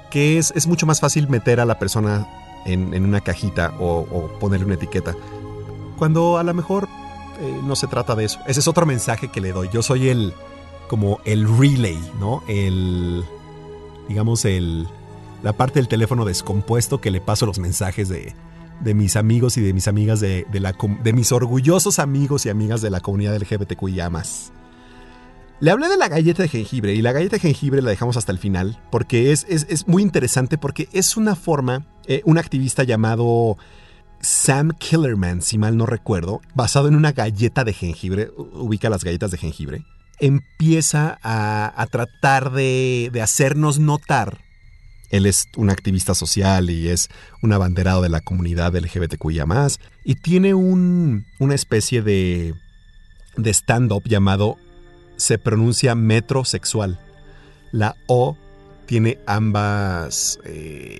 que 0.09 0.37
es, 0.37 0.51
es 0.55 0.67
mucho 0.67 0.85
más 0.85 0.99
fácil 0.99 1.29
meter 1.29 1.59
a 1.59 1.65
la 1.65 1.77
persona 1.77 2.27
en, 2.65 2.93
en 2.93 3.05
una 3.05 3.21
cajita 3.21 3.73
o, 3.79 4.05
ponerle 4.39 4.65
una 4.65 4.75
etiqueta 4.75 5.15
cuando 5.97 6.37
a 6.37 6.43
lo 6.43 6.53
mejor 6.53 6.87
eh, 7.41 7.61
no 7.63 7.75
se 7.75 7.87
trata 7.87 8.15
de 8.15 8.25
eso. 8.25 8.39
Ese 8.47 8.61
es 8.61 8.67
otro 8.67 8.85
mensaje 8.85 9.27
que 9.27 9.41
le 9.41 9.51
doy. 9.51 9.69
Yo 9.71 9.83
soy 9.83 10.07
el, 10.07 10.33
como 10.87 11.19
el 11.25 11.45
relay, 11.57 11.99
¿no? 12.19 12.41
El, 12.47 13.25
digamos, 14.07 14.45
el, 14.45 14.87
la 15.43 15.53
parte 15.53 15.79
del 15.79 15.89
teléfono 15.89 16.23
descompuesto 16.23 17.01
que 17.01 17.11
le 17.11 17.19
paso 17.19 17.45
los 17.45 17.59
mensajes 17.59 18.07
de, 18.07 18.33
de 18.79 18.93
mis 18.93 19.17
amigos 19.17 19.57
y 19.57 19.61
de 19.61 19.73
mis 19.73 19.89
amigas 19.89 20.21
de, 20.21 20.45
de 20.49 20.59
la, 20.59 20.73
de 21.03 21.13
mis 21.13 21.31
orgullosos 21.33 21.99
amigos 21.99 22.45
y 22.45 22.49
amigas 22.49 22.81
de 22.81 22.89
la 22.89 23.01
comunidad 23.01 23.35
LGBTQIA+. 23.37 24.09
Le 25.61 25.71
hablé 25.71 25.89
de 25.89 25.97
la 25.97 26.07
galleta 26.07 26.43
de 26.43 26.49
jengibre 26.49 26.93
y 26.93 27.01
la 27.01 27.11
galleta 27.11 27.35
de 27.35 27.41
jengibre 27.41 27.81
la 27.81 27.89
dejamos 27.89 28.15
hasta 28.15 28.31
el 28.31 28.37
final 28.39 28.81
porque 28.91 29.31
es, 29.33 29.45
es- 29.49 29.67
es 29.69 29.87
muy 29.87 30.01
interesante 30.03 30.57
porque 30.57 30.87
es 30.93 31.17
una 31.17 31.35
forma, 31.35 31.85
eh, 32.07 32.21
un 32.25 32.37
activista 32.37 32.83
llamado 32.83 33.57
Sam 34.21 34.71
Killerman, 34.77 35.41
si 35.41 35.57
mal 35.57 35.75
no 35.75 35.85
recuerdo, 35.85 36.39
basado 36.55 36.87
en 36.87 36.95
una 36.95 37.11
galleta 37.11 37.63
de 37.65 37.73
jengibre, 37.73 38.29
ubica 38.37 38.89
las 38.89 39.03
galletas 39.03 39.31
de 39.31 39.37
jengibre, 39.37 39.83
empieza 40.19 41.19
a, 41.23 41.73
a 41.81 41.85
tratar 41.87 42.51
de, 42.51 43.09
de 43.11 43.21
hacernos 43.21 43.79
notar. 43.79 44.37
Él 45.09 45.25
es 45.25 45.47
un 45.57 45.69
activista 45.69 46.13
social 46.15 46.69
y 46.69 46.87
es 46.89 47.09
un 47.41 47.51
abanderado 47.51 48.01
de 48.01 48.09
la 48.09 48.21
comunidad 48.21 48.75
LGBTQIA+, 48.75 49.45
y 50.05 50.15
tiene 50.15 50.53
un- 50.53 51.25
una 51.39 51.55
especie 51.55 52.01
de, 52.01 52.53
de 53.35 53.49
stand-up 53.53 54.03
llamado 54.05 54.57
se 55.19 55.37
pronuncia 55.37 55.93
metrosexual. 55.95 56.99
La 57.71 57.95
O 58.07 58.35
tiene 58.87 59.19
ambas. 59.27 60.39
eh, 60.45 60.99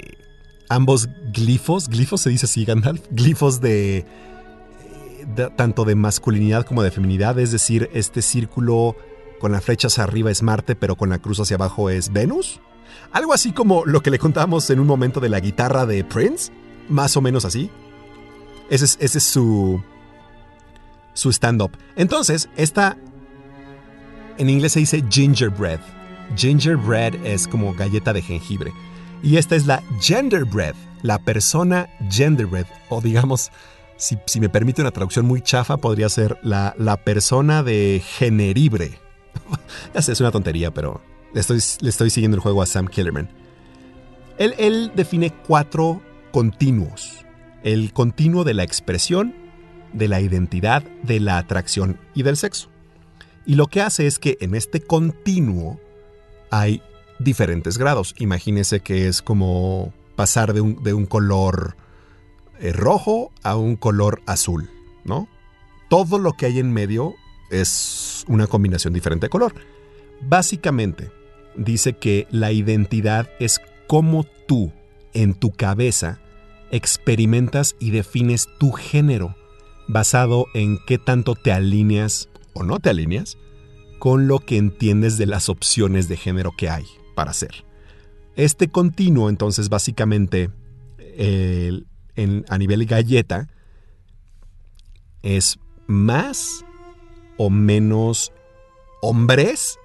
ambos 0.69 1.09
glifos. 1.33 1.87
Glifos 1.89 2.21
se 2.21 2.29
dice 2.29 2.45
así, 2.45 2.63
Gandalf. 2.65 3.01
Glifos 3.11 3.59
de, 3.61 3.97
eh, 3.97 4.05
de- 5.35 5.49
tanto 5.51 5.85
de 5.85 5.95
masculinidad 5.95 6.65
como 6.65 6.83
de 6.83 6.91
feminidad. 6.91 7.39
Es 7.39 7.51
decir, 7.51 7.89
este 7.93 8.21
círculo 8.21 8.95
con 9.39 9.51
la 9.51 9.61
flecha 9.61 9.87
hacia 9.87 10.03
arriba 10.03 10.29
es 10.29 10.43
Marte, 10.43 10.75
pero 10.75 10.95
con 10.95 11.09
la 11.09 11.17
cruz 11.19 11.39
hacia 11.39 11.55
abajo 11.55 11.89
es 11.89 12.11
Venus. 12.13 12.59
Algo 13.11 13.33
así 13.33 13.51
como 13.53 13.85
lo 13.85 14.01
que 14.03 14.11
le 14.11 14.19
contábamos 14.19 14.69
en 14.69 14.79
un 14.79 14.85
momento 14.87 15.19
de 15.19 15.29
la 15.29 15.39
guitarra 15.39 15.85
de 15.87 16.03
Prince. 16.03 16.51
Más 16.89 17.15
o 17.17 17.21
menos 17.21 17.45
así. 17.45 17.71
Ese 18.69 18.85
es, 18.85 18.97
ese 18.99 19.17
es 19.17 19.23
su. 19.23 19.81
Su 21.13 21.29
stand-up. 21.31 21.71
Entonces, 21.95 22.49
esta 22.55 22.95
en 24.39 24.49
inglés 24.49 24.71
se 24.71 24.79
dice 24.79 25.03
gingerbread. 25.09 25.79
Gingerbread 26.35 27.13
es 27.25 27.47
como 27.47 27.73
galleta 27.73 28.13
de 28.13 28.21
jengibre. 28.21 28.71
Y 29.21 29.35
esta 29.35 29.55
es 29.55 29.65
la 29.65 29.83
genderbread, 29.99 30.75
la 31.01 31.19
persona 31.19 31.89
genderbread. 32.09 32.65
O 32.87 33.01
digamos, 33.01 33.51
si, 33.97 34.17
si 34.25 34.39
me 34.39 34.47
permite 34.47 34.81
una 34.81 34.91
traducción 34.91 35.25
muy 35.25 35.41
chafa, 35.41 35.77
podría 35.77 36.07
ser 36.07 36.37
la, 36.41 36.73
la 36.77 36.97
persona 36.97 37.63
de 37.63 38.01
generibre. 38.03 38.99
es 39.93 40.21
una 40.21 40.31
tontería, 40.31 40.73
pero 40.73 41.01
le 41.33 41.41
estoy, 41.41 41.59
le 41.81 41.89
estoy 41.89 42.09
siguiendo 42.09 42.35
el 42.35 42.41
juego 42.41 42.61
a 42.61 42.65
Sam 42.65 42.87
Killerman. 42.87 43.29
Él, 44.37 44.55
él 44.57 44.93
define 44.95 45.33
cuatro 45.47 46.01
continuos. 46.31 47.25
El 47.61 47.91
continuo 47.91 48.45
de 48.45 48.53
la 48.53 48.63
expresión, 48.63 49.35
de 49.91 50.07
la 50.07 50.21
identidad, 50.21 50.81
de 51.03 51.19
la 51.19 51.37
atracción 51.37 51.99
y 52.15 52.23
del 52.23 52.37
sexo. 52.37 52.69
Y 53.49 53.55
lo 53.55 53.65
que 53.65 53.81
hace 53.81 54.05
es 54.05 54.19
que 54.19 54.37
en 54.41 54.53
este 54.53 54.79
continuo 54.79 55.79
hay 56.51 56.83
diferentes 57.17 57.79
grados. 57.79 58.13
Imagínese 58.19 58.81
que 58.81 59.07
es 59.07 59.23
como 59.23 59.91
pasar 60.15 60.53
de 60.53 60.61
un, 60.61 60.83
de 60.83 60.93
un 60.93 61.07
color 61.07 61.75
eh, 62.59 62.73
rojo 62.73 63.31
a 63.41 63.55
un 63.55 63.75
color 63.75 64.21
azul, 64.27 64.69
¿no? 65.03 65.27
Todo 65.89 66.19
lo 66.19 66.33
que 66.33 66.45
hay 66.45 66.59
en 66.59 66.71
medio 66.71 67.15
es 67.49 68.23
una 68.27 68.45
combinación 68.45 68.93
diferente 68.93 69.25
de 69.25 69.29
color. 69.31 69.55
Básicamente, 70.21 71.09
dice 71.55 71.93
que 71.93 72.27
la 72.29 72.51
identidad 72.51 73.31
es 73.39 73.59
cómo 73.87 74.27
tú, 74.47 74.71
en 75.13 75.33
tu 75.33 75.53
cabeza, 75.53 76.19
experimentas 76.69 77.75
y 77.79 77.89
defines 77.89 78.47
tu 78.59 78.73
género, 78.73 79.35
basado 79.87 80.45
en 80.53 80.77
qué 80.85 80.99
tanto 80.99 81.33
te 81.33 81.51
alineas 81.51 82.29
o 82.53 82.61
no 82.61 82.79
te 82.79 82.91
alineas 82.91 83.38
con 83.99 84.27
lo 84.27 84.39
que 84.39 84.57
entiendes 84.57 85.17
de 85.17 85.25
las 85.25 85.49
opciones 85.49 86.07
de 86.07 86.17
género 86.17 86.53
que 86.57 86.69
hay 86.69 86.85
para 87.15 87.33
ser. 87.33 87.65
Este 88.35 88.69
continuo, 88.69 89.29
entonces, 89.29 89.69
básicamente, 89.69 90.49
en- 90.99 92.45
a 92.47 92.57
nivel 92.57 92.85
galleta, 92.85 93.49
es 95.21 95.59
más 95.87 96.63
o 97.37 97.49
menos 97.49 98.31
hombres, 99.01 99.77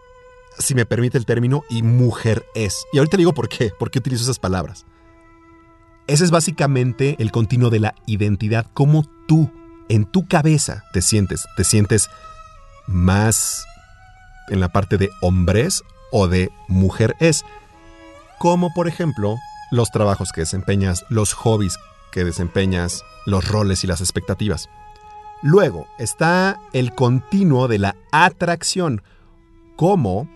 si 0.58 0.74
me 0.74 0.86
permite 0.86 1.18
el 1.18 1.26
término, 1.26 1.64
y 1.68 1.82
mujer 1.82 2.44
es. 2.54 2.86
Y 2.92 2.98
ahorita 2.98 3.16
digo 3.16 3.34
por 3.34 3.48
qué, 3.48 3.72
por 3.78 3.90
qué 3.90 3.98
utilizo 3.98 4.22
esas 4.22 4.38
palabras. 4.38 4.86
Ese 6.06 6.24
es 6.24 6.30
básicamente 6.30 7.16
el 7.18 7.32
continuo 7.32 7.70
de 7.70 7.80
la 7.80 7.94
identidad, 8.06 8.66
cómo 8.74 9.08
tú, 9.26 9.50
en 9.88 10.04
tu 10.04 10.28
cabeza, 10.28 10.84
te 10.92 11.02
sientes. 11.02 11.46
Te 11.56 11.64
sientes 11.64 12.08
más 12.86 13.64
en 14.48 14.60
la 14.60 14.68
parte 14.68 14.98
de 14.98 15.10
hombres 15.20 15.82
o 16.10 16.28
de 16.28 16.50
mujer 16.68 17.16
es. 17.20 17.44
Como 18.38 18.72
por 18.74 18.88
ejemplo 18.88 19.36
los 19.70 19.90
trabajos 19.90 20.32
que 20.32 20.42
desempeñas, 20.42 21.04
los 21.08 21.32
hobbies 21.32 21.76
que 22.12 22.24
desempeñas, 22.24 23.04
los 23.26 23.48
roles 23.48 23.84
y 23.84 23.86
las 23.86 24.00
expectativas. 24.00 24.68
Luego 25.42 25.86
está 25.98 26.60
el 26.72 26.94
continuo 26.94 27.68
de 27.68 27.78
la 27.78 27.96
atracción, 28.12 29.02
como 29.76 30.28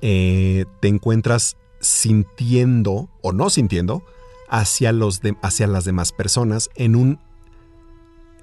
eh, 0.00 0.64
te 0.80 0.88
encuentras 0.88 1.56
sintiendo 1.80 3.08
o 3.22 3.32
no 3.32 3.50
sintiendo 3.50 4.02
hacia, 4.48 4.92
los 4.92 5.20
hacia 5.42 5.66
las 5.66 5.84
demás 5.84 6.12
personas 6.12 6.70
en, 6.74 6.96
un, 6.96 7.18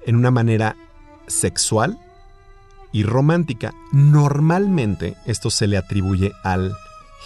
en 0.04 0.16
una 0.16 0.30
manera 0.30 0.76
sexual 1.26 1.98
y 2.96 3.02
romántica. 3.02 3.74
Normalmente 3.92 5.16
esto 5.26 5.50
se 5.50 5.66
le 5.66 5.76
atribuye 5.76 6.32
al 6.42 6.74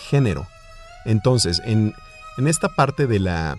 género. 0.08 0.48
Entonces, 1.04 1.62
en, 1.64 1.94
en 2.38 2.48
esta 2.48 2.70
parte 2.70 3.06
de 3.06 3.20
la... 3.20 3.56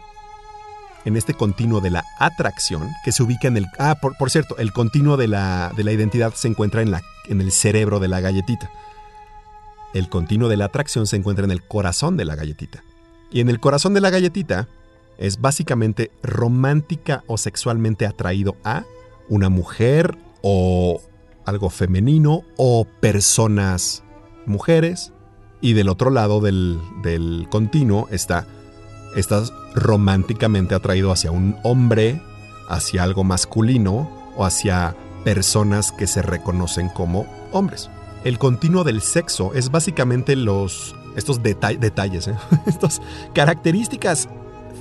En 1.06 1.16
este 1.16 1.34
continuo 1.34 1.80
de 1.80 1.90
la 1.90 2.04
atracción, 2.20 2.90
que 3.06 3.14
se 3.14 3.24
ubica 3.24 3.48
en 3.48 3.56
el... 3.56 3.66
Ah, 3.80 3.96
por, 3.96 4.18
por 4.18 4.30
cierto, 4.30 4.58
el 4.58 4.74
continuo 4.74 5.16
de 5.16 5.30
la, 5.30 5.72
de 5.78 5.86
la 5.86 5.94
identidad 5.94 6.34
se 6.34 6.50
encuentra 6.50 6.82
en, 6.82 6.92
la, 6.92 7.02
en 7.30 7.40
el 7.40 7.54
cerebro 7.54 8.02
de 8.02 8.10
la 8.10 8.20
galletita. 8.20 8.70
El 9.94 10.10
continuo 10.10 10.50
de 10.50 10.58
la 10.58 10.66
atracción 10.66 11.08
se 11.08 11.16
encuentra 11.16 11.46
en 11.46 11.52
el 11.52 11.66
corazón 11.66 12.18
de 12.18 12.26
la 12.26 12.36
galletita. 12.36 12.84
Y 13.32 13.40
en 13.40 13.48
el 13.48 13.62
corazón 13.62 13.94
de 13.94 14.02
la 14.02 14.10
galletita 14.10 14.68
es 15.18 15.40
básicamente 15.40 16.12
romántica 16.24 17.24
o 17.28 17.38
sexualmente 17.38 18.06
atraído 18.06 18.58
a 18.66 18.84
una 19.30 19.48
mujer 19.48 20.18
o 20.42 21.02
algo 21.46 21.70
femenino 21.70 22.44
o 22.58 22.86
personas 23.00 24.04
mujeres. 24.46 25.14
Y 25.62 25.74
del 25.74 25.90
otro 25.90 26.10
lado 26.10 26.42
del, 26.42 26.80
del 27.04 27.48
continuo 27.52 28.08
está, 28.12 28.48
estás 29.16 29.54
románticamente 29.76 30.74
atraído 30.76 31.12
hacia 31.12 31.32
un 31.32 31.56
hombre, 31.64 32.22
hacia 32.68 33.04
algo 33.04 33.24
masculino 33.24 34.10
o 34.36 34.46
hacia 34.46 34.96
personas 35.24 35.92
que 35.92 36.08
se 36.08 36.22
reconocen 36.24 36.90
como 36.90 37.28
hombres. 37.52 37.90
El 38.24 38.40
continuo 38.40 38.84
del 38.84 39.02
sexo 39.02 39.54
es 39.54 39.70
básicamente 39.70 40.36
los 40.36 40.96
estos 41.16 41.44
deta- 41.44 41.78
detalles, 41.78 42.28
¿eh? 42.28 42.36
estas 42.66 43.02
características 43.34 44.30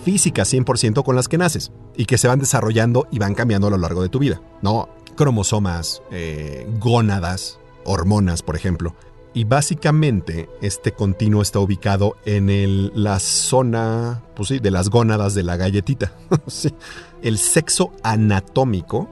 físicas 0.05 0.53
100% 0.53 1.03
con 1.03 1.17
las 1.17 1.29
que 1.29 1.37
naces 1.39 1.73
y 1.97 2.07
que 2.07 2.17
se 2.19 2.29
van 2.29 2.39
desarrollando 2.39 3.07
y 3.11 3.19
van 3.19 3.35
cambiando 3.35 3.67
a 3.67 3.71
lo 3.71 3.79
largo 3.79 4.01
de 4.03 4.09
tu 4.09 4.19
vida. 4.19 4.41
No 4.63 4.89
cromosomas, 5.25 6.01
eh, 6.11 6.67
gónadas, 6.81 7.59
hormonas, 7.85 8.41
por 8.43 8.57
ejemplo. 8.57 8.95
Y 9.35 9.45
básicamente 9.45 10.49
este 10.63 10.93
continuo 10.93 11.43
está 11.43 11.59
ubicado 11.59 12.17
en 12.25 12.49
el- 12.49 12.91
la 12.95 13.21
zona, 13.21 14.23
pues 14.35 14.49
sí, 14.49 14.61
de 14.61 14.71
las 14.71 14.89
gónadas 14.89 15.35
de 15.35 15.43
la 15.43 15.57
galletita. 15.59 16.13
El 17.23 17.37
sexo 17.37 17.93
anatómico 18.03 19.11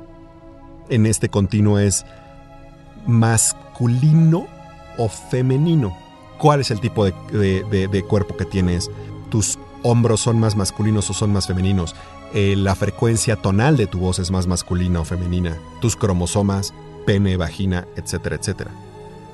en 0.89 1.05
este 1.05 1.28
continuo 1.28 1.78
es 1.78 2.06
masculino 3.06 4.47
o 4.97 5.09
femenino. 5.10 5.94
¿Cuál 6.39 6.60
es 6.62 6.70
el 6.70 6.80
tipo 6.80 7.05
de 7.05 8.05
cuerpo 8.09 8.35
que 8.35 8.47
tienes? 8.47 8.90
¿Tus 9.30 9.59
hombros 9.82 10.20
son 10.20 10.40
más 10.40 10.56
masculinos 10.56 11.10
o 11.10 11.12
son 11.12 11.32
más 11.35 11.47
femeninos? 11.47 11.94
Eh, 12.34 12.56
¿La 12.56 12.74
frecuencia 12.74 13.36
tonal 13.36 13.76
de 13.76 13.86
tu 13.86 13.98
voz 13.98 14.18
es 14.18 14.30
más 14.30 14.46
masculina 14.46 15.00
o 15.00 15.05
femenina? 15.05 15.56
¿Tus 15.80 15.96
cromosomas, 15.96 16.74
pene, 17.06 17.36
vagina, 17.36 17.86
etcétera, 17.96 18.36
etcétera? 18.36 18.70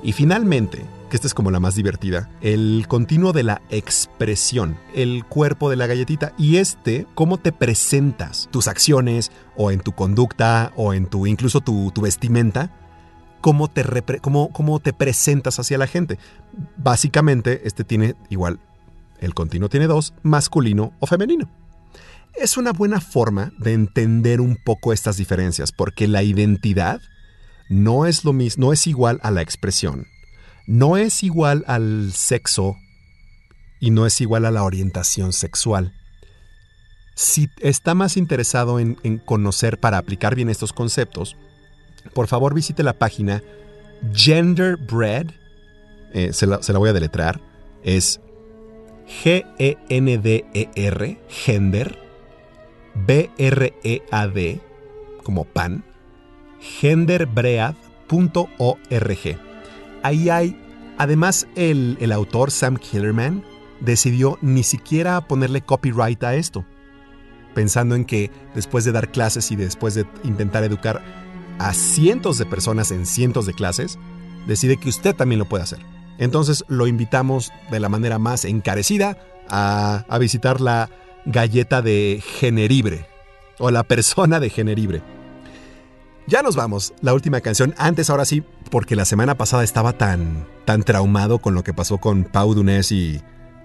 Y 0.01 0.13
finalmente, 0.13 0.85
que 1.09 1.17
esta 1.17 1.27
es 1.27 1.33
como 1.33 1.51
la 1.51 1.59
más 1.59 1.75
divertida, 1.75 2.29
el 2.41 2.85
continuo 2.87 3.33
de 3.33 3.43
la 3.43 3.61
expresión, 3.69 4.77
el 4.93 5.25
cuerpo 5.25 5.69
de 5.69 5.75
la 5.75 5.87
galletita 5.87 6.33
y 6.37 6.57
este, 6.57 7.05
cómo 7.15 7.37
te 7.37 7.51
presentas, 7.51 8.47
tus 8.51 8.67
acciones 8.67 9.31
o 9.57 9.71
en 9.71 9.81
tu 9.81 9.91
conducta 9.91 10.71
o 10.75 10.93
en 10.93 11.07
tu 11.07 11.27
incluso 11.27 11.59
tu, 11.59 11.91
tu 11.91 12.01
vestimenta, 12.01 12.71
cómo 13.41 13.67
te, 13.67 13.83
cómo, 14.21 14.49
cómo 14.53 14.79
te 14.79 14.93
presentas 14.93 15.59
hacia 15.59 15.77
la 15.77 15.87
gente. 15.87 16.17
Básicamente, 16.77 17.61
este 17.65 17.83
tiene 17.83 18.15
igual, 18.29 18.59
el 19.19 19.33
continuo 19.33 19.67
tiene 19.67 19.87
dos, 19.87 20.13
masculino 20.23 20.93
o 20.99 21.07
femenino. 21.07 21.49
Es 22.37 22.57
una 22.57 22.73
buena 22.73 22.99
forma 22.99 23.53
de 23.57 23.73
entender 23.73 24.41
un 24.41 24.57
poco 24.57 24.91
estas 24.91 25.17
diferencias, 25.17 25.71
porque 25.71 26.07
la 26.07 26.21
identidad 26.21 27.01
no 27.69 28.05
es 28.05 28.25
lo 28.25 28.33
mismo, 28.33 28.67
no 28.67 28.73
es 28.73 28.87
igual 28.87 29.19
a 29.23 29.31
la 29.31 29.41
expresión, 29.41 30.07
no 30.67 30.97
es 30.97 31.23
igual 31.23 31.63
al 31.67 32.11
sexo 32.13 32.75
y 33.79 33.91
no 33.91 34.05
es 34.05 34.19
igual 34.19 34.45
a 34.45 34.51
la 34.51 34.63
orientación 34.63 35.31
sexual. 35.31 35.93
Si 37.15 37.49
está 37.61 37.95
más 37.95 38.17
interesado 38.17 38.79
en, 38.79 38.95
conocer 39.23 39.79
para 39.79 39.97
aplicar 39.97 40.35
bien 40.35 40.49
estos 40.49 40.73
conceptos, 40.73 41.37
por 42.13 42.27
favor 42.27 42.53
visite 42.53 42.83
la 42.83 42.99
página 42.99 43.41
Genderbread. 44.13 45.27
eh, 46.13 46.33
se, 46.33 46.45
la, 46.45 46.61
se 46.61 46.73
la 46.73 46.79
voy 46.79 46.89
a 46.89 46.93
deletrear. 46.93 47.39
Es 47.83 48.19
G-E-N-D-E-R, 49.23 49.61
Gender, 51.29 52.04
B-R-E-A-D, 52.95 54.61
como 55.23 55.45
pan, 55.45 55.83
genderbread.org. 56.59 59.39
Ahí 60.03 60.29
hay, 60.29 60.59
además 60.97 61.47
el, 61.55 61.97
el 61.99 62.11
autor 62.11 62.51
Sam 62.51 62.77
Killerman 62.77 63.43
decidió 63.79 64.37
ni 64.41 64.63
siquiera 64.63 65.21
ponerle 65.21 65.61
copyright 65.61 66.23
a 66.23 66.35
esto, 66.35 66.65
pensando 67.53 67.95
en 67.95 68.05
que 68.05 68.31
después 68.53 68.85
de 68.85 68.91
dar 68.91 69.11
clases 69.11 69.51
y 69.51 69.55
después 69.55 69.95
de 69.95 70.05
intentar 70.23 70.63
educar 70.63 71.01
a 71.59 71.73
cientos 71.73 72.37
de 72.37 72.45
personas 72.45 72.91
en 72.91 73.05
cientos 73.05 73.45
de 73.45 73.53
clases, 73.53 73.97
decide 74.47 74.77
que 74.77 74.89
usted 74.89 75.15
también 75.15 75.39
lo 75.39 75.45
puede 75.45 75.63
hacer. 75.63 75.79
Entonces 76.17 76.63
lo 76.67 76.87
invitamos 76.87 77.51
de 77.71 77.79
la 77.79 77.89
manera 77.89 78.19
más 78.19 78.45
encarecida 78.45 79.17
a, 79.49 80.05
a 80.07 80.17
visitar 80.17 80.61
la 80.61 80.89
galleta 81.25 81.81
de 81.81 82.23
Generibre 82.39 83.07
o 83.59 83.71
la 83.71 83.83
persona 83.83 84.39
de 84.39 84.49
Generibre. 84.49 85.01
Ya 86.27 86.41
nos 86.41 86.55
vamos, 86.55 86.93
la 87.01 87.13
última 87.13 87.39
canción. 87.41 87.75
Antes, 87.77 88.09
ahora 88.09 88.25
sí, 88.25 88.43
porque 88.71 88.95
la 88.95 89.05
semana 89.05 89.35
pasada 89.35 89.63
estaba 89.63 89.93
tan, 89.93 90.47
tan 90.65 90.83
traumado 90.83 91.39
con 91.39 91.53
lo 91.53 91.63
que 91.63 91.73
pasó 91.73 91.99
con 91.99 92.23
Pau 92.23 92.55
Dunés 92.55 92.91
y, 92.91 93.21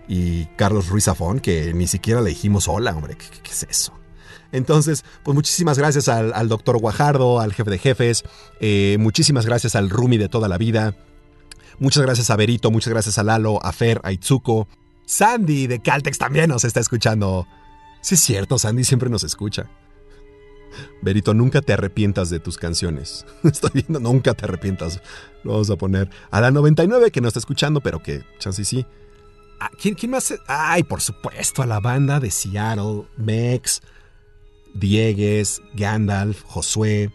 y 0.09 0.47
Carlos 0.57 0.89
Ruiz 0.89 1.05
Zafón 1.05 1.41
que 1.41 1.73
ni 1.73 1.87
siquiera 1.87 2.20
le 2.20 2.31
dijimos 2.31 2.69
hola, 2.69 2.95
hombre. 2.95 3.16
¿Qué, 3.16 3.51
es 3.51 3.62
eso? 3.62 3.95
Entonces, 4.53 5.05
pues 5.23 5.35
muchísimas 5.35 5.78
gracias 5.78 6.09
al, 6.09 6.35
al 6.35 6.49
doctor 6.49 6.78
Guajardo, 6.78 7.41
al 7.41 7.55
jefe 7.55 7.70
de 7.70 7.78
jefes, 7.78 8.24
eh, 8.59 8.97
muchísimas 8.99 9.47
gracias 9.47 9.77
al 9.77 9.89
Rumi 9.89 10.19
de 10.19 10.28
toda 10.28 10.49
la 10.49 10.59
vida, 10.59 10.97
muchas 11.78 12.03
gracias 12.03 12.31
a 12.31 12.37
Berito, 12.37 12.73
muchas 12.73 12.93
gracias 12.93 13.16
a 13.19 13.23
Lalo, 13.23 13.65
a 13.65 13.73
Fer, 13.73 14.01
a 14.03 14.11
Itzuko, 14.11 14.66
Sandy 15.11 15.66
de 15.66 15.81
Caltex 15.81 16.19
también 16.19 16.51
nos 16.51 16.62
está 16.62 16.78
escuchando. 16.78 17.49
Sí 18.01 18.15
es 18.15 18.20
cierto, 18.20 18.61
Sandy 18.61 18.85
siempre 18.85 19.11
nos 19.11 19.24
escucha. 19.24 19.69
Berito, 21.03 21.35
nunca 21.35 21.61
te 21.62 21.73
arrepientas 21.73 22.31
de 22.31 22.39
tus 22.39 22.57
canciones. 22.57 23.27
Estoy 23.43 23.70
viendo, 23.74 23.99
nunca 23.99 24.35
te 24.35 24.45
arrepientas. 24.45 25.03
Lo 25.43 25.51
vamos 25.51 25.69
a 25.69 25.74
poner 25.74 26.09
a 26.31 26.41
la 26.41 26.53
99 26.53 27.11
que 27.11 27.20
no 27.20 27.27
está 27.27 27.41
escuchando, 27.41 27.81
pero 27.81 28.01
que 28.01 28.23
chance 28.39 28.65
sí. 28.65 28.87
Ah, 29.59 29.73
¿quién, 29.82 29.97
¿Quién 29.97 30.12
más? 30.12 30.32
Ay, 30.47 30.85
por 30.85 31.01
supuesto, 31.01 31.62
a 31.62 31.66
la 31.66 31.81
banda 31.81 32.20
de 32.20 32.31
Seattle, 32.31 33.09
Mex, 33.16 33.82
Diegues, 34.74 35.61
Gandalf, 35.74 36.45
Josué, 36.45 37.11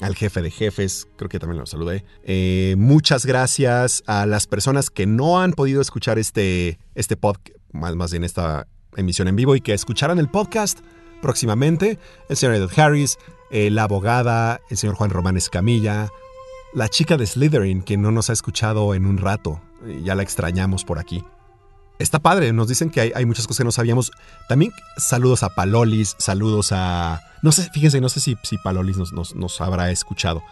al 0.00 0.16
jefe 0.16 0.42
de 0.42 0.50
jefes, 0.50 1.08
creo 1.16 1.28
que 1.28 1.38
también 1.38 1.58
lo 1.58 1.66
saludé. 1.66 2.04
Eh, 2.24 2.74
muchas 2.78 3.26
gracias 3.26 4.02
a 4.06 4.26
las 4.26 4.46
personas 4.46 4.90
que 4.90 5.06
no 5.06 5.40
han 5.40 5.52
podido 5.52 5.80
escuchar 5.80 6.18
este, 6.18 6.78
este 6.94 7.16
podcast, 7.16 7.56
más, 7.72 7.94
más 7.94 8.10
bien 8.10 8.24
esta 8.24 8.66
emisión 8.96 9.28
en 9.28 9.36
vivo 9.36 9.54
y 9.54 9.60
que 9.60 9.74
escucharán 9.74 10.18
el 10.18 10.28
podcast 10.28 10.80
próximamente. 11.20 11.98
El 12.28 12.36
señor 12.36 12.54
Edward 12.54 12.80
Harris, 12.80 13.18
eh, 13.50 13.70
la 13.70 13.84
abogada, 13.84 14.60
el 14.70 14.76
señor 14.76 14.96
Juan 14.96 15.10
Román 15.10 15.36
Escamilla, 15.36 16.08
la 16.72 16.88
chica 16.88 17.16
de 17.16 17.26
Slytherin 17.26 17.82
que 17.82 17.96
no 17.96 18.10
nos 18.10 18.30
ha 18.30 18.32
escuchado 18.32 18.94
en 18.94 19.06
un 19.06 19.18
rato, 19.18 19.60
ya 20.02 20.14
la 20.14 20.22
extrañamos 20.22 20.84
por 20.84 20.98
aquí. 20.98 21.24
Está 22.00 22.18
padre, 22.18 22.54
nos 22.54 22.66
dicen 22.66 22.88
que 22.88 23.12
hay, 23.14 23.26
muchas 23.26 23.46
cosas 23.46 23.58
que 23.58 23.64
no 23.64 23.72
sabíamos. 23.72 24.10
También 24.48 24.72
saludos 24.96 25.42
a 25.42 25.50
Palolis, 25.50 26.16
saludos 26.18 26.72
a... 26.72 27.20
No 27.42 27.52
sé, 27.52 27.68
fíjense, 27.74 28.00
no 28.00 28.08
sé 28.08 28.20
si, 28.20 28.38
si 28.42 28.56
Palolis 28.56 28.96
nos, 28.96 29.12
nos, 29.12 29.34
nos 29.34 29.60
habrá 29.60 29.90
escuchado. 29.90 30.42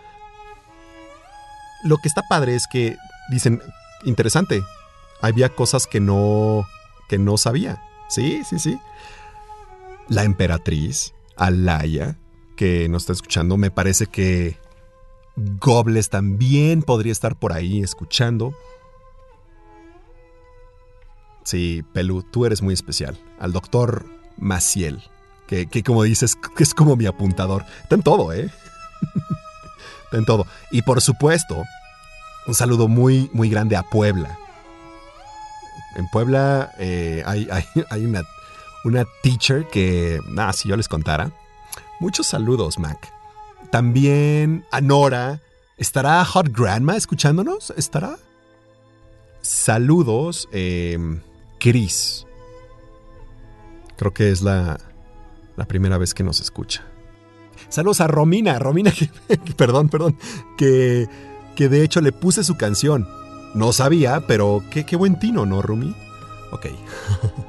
Lo 1.85 1.97
que 1.97 2.09
está 2.09 2.23
padre 2.29 2.55
es 2.55 2.67
que 2.71 2.99
dicen, 3.31 3.63
interesante, 4.05 4.63
había 5.23 5.49
cosas 5.49 5.87
que 5.87 6.01
no, 6.01 6.69
que 7.09 7.19
no 7.19 7.39
sabía. 7.39 7.83
Sí, 8.11 8.43
sí, 8.45 8.59
sí. 8.59 8.79
La 10.07 10.25
emperatriz, 10.25 11.15
Alaya, 11.35 12.19
que 12.57 12.91
nos 12.91 13.05
está 13.05 13.15
escuchando, 13.15 13.57
me 13.57 13.71
parece 13.71 14.07
que 14.07 14.59
Gobles 15.37 16.11
también 16.11 16.83
podría 16.83 17.13
estar 17.13 17.39
por 17.39 17.55
ahí 17.55 17.81
escuchando. 17.81 18.53
Sí, 21.49 21.83
Pelu, 21.95 22.23
tú 22.25 22.45
eres 22.45 22.61
muy 22.61 22.75
especial. 22.75 23.19
Al 23.41 23.53
doctor 23.55 24.05
Maciel, 24.37 25.03
que, 25.47 25.67
que 25.67 25.83
como 25.83 26.03
dices, 26.03 26.37
que 26.37 26.63
es 26.63 26.75
como 26.75 26.95
mi 26.95 27.07
apuntador. 27.07 27.65
Está 27.83 27.95
en 27.95 28.03
todo, 28.03 28.35
¿eh? 28.35 28.51
Está 30.05 30.19
en 30.19 30.27
todo. 30.27 30.47
Y 30.71 30.83
por 30.83 31.01
supuesto, 31.01 31.65
un 32.47 32.53
saludo 32.55 32.87
muy, 32.87 33.31
muy 33.33 33.49
grande 33.49 33.77
a 33.77 33.83
Puebla. 33.83 34.37
En 35.97 36.07
Puebla 36.09 36.73
eh, 36.79 37.23
hay, 37.25 37.49
hay- 37.51 37.65
hay 37.89 38.05
una, 38.05 38.25
una 38.85 39.07
teacher 39.23 39.67
que, 39.69 40.21
nada, 40.29 40.53
si 40.53 40.69
yo 40.69 40.77
les 40.77 40.87
contara. 40.87 41.31
Muchos 41.99 42.27
saludos, 42.27 42.79
Mac. 42.79 43.11
También 43.71 44.67
a 44.71 44.83
Nora. 44.83 45.41
¿Estará 45.79 46.23
Hot 46.27 46.49
Grandma 46.51 46.95
escuchándonos? 46.97 47.71
¿Estará? 47.77 48.17
Saludos, 49.41 50.47
eh, 50.53 50.99
Chris. 51.59 52.27
Creo 53.97 54.13
que 54.15 54.31
es 54.31 54.43
la, 54.43 54.79
la 55.57 55.65
primera 55.67 55.99
vez 55.99 56.15
que 56.15 56.23
nos 56.25 56.41
escucha. 56.41 56.85
Saludos 57.69 58.01
a 58.01 58.07
Romina, 58.07 58.59
Romina, 58.59 58.93
que, 58.93 59.11
perdón, 59.57 59.89
perdón, 59.89 60.17
que, 60.57 61.09
que 61.57 61.69
de 61.69 61.83
hecho 61.83 62.01
le 62.01 62.13
puse 62.13 62.45
su 62.45 62.57
canción. 62.57 63.09
No 63.55 63.73
sabía, 63.73 64.25
pero 64.27 64.63
qué, 64.71 64.85
qué 64.85 64.95
buen 64.97 65.19
tino, 65.19 65.47
¿no, 65.47 65.63
Rumi? 65.63 65.95
Ok. 66.53 66.67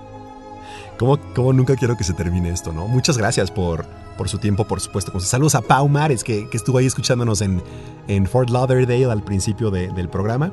¿Cómo, 0.97 1.17
cómo 1.33 1.53
nunca 1.53 1.75
quiero 1.75 1.95
que 1.95 2.03
se 2.03 2.13
termine 2.13 2.49
esto, 2.49 2.73
no? 2.73 2.87
Muchas 2.87 3.17
gracias 3.17 3.51
por, 3.51 3.85
por 4.17 4.27
su 4.27 4.37
tiempo, 4.37 4.65
por 4.65 4.81
supuesto. 4.81 5.17
Saludos 5.21 5.55
a 5.55 5.61
Pau 5.61 5.87
Mares, 5.87 6.23
que, 6.25 6.49
que 6.49 6.57
estuvo 6.57 6.77
ahí 6.77 6.85
escuchándonos 6.85 7.39
en, 7.41 7.61
en 8.07 8.25
Fort 8.25 8.49
Lauderdale 8.49 9.05
al 9.05 9.23
principio 9.23 9.71
de- 9.71 9.89
del 9.93 10.09
programa. 10.09 10.51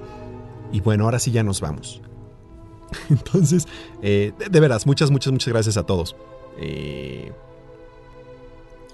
Y 0.73 0.81
bueno, 0.81 1.05
ahora 1.05 1.19
sí 1.19 1.33
ya 1.33 1.43
nos 1.43 1.61
vamos. 1.61 2.01
Entonces, 3.11 3.67
eh, 4.03 4.33
de, 4.51 4.61
veras, 4.61 4.87
muchas, 4.87 5.11
muchas, 5.11 5.33
muchas 5.33 5.53
gracias 5.53 5.77
a 5.77 5.85
todos. 5.85 6.17
Eh, 6.59 7.33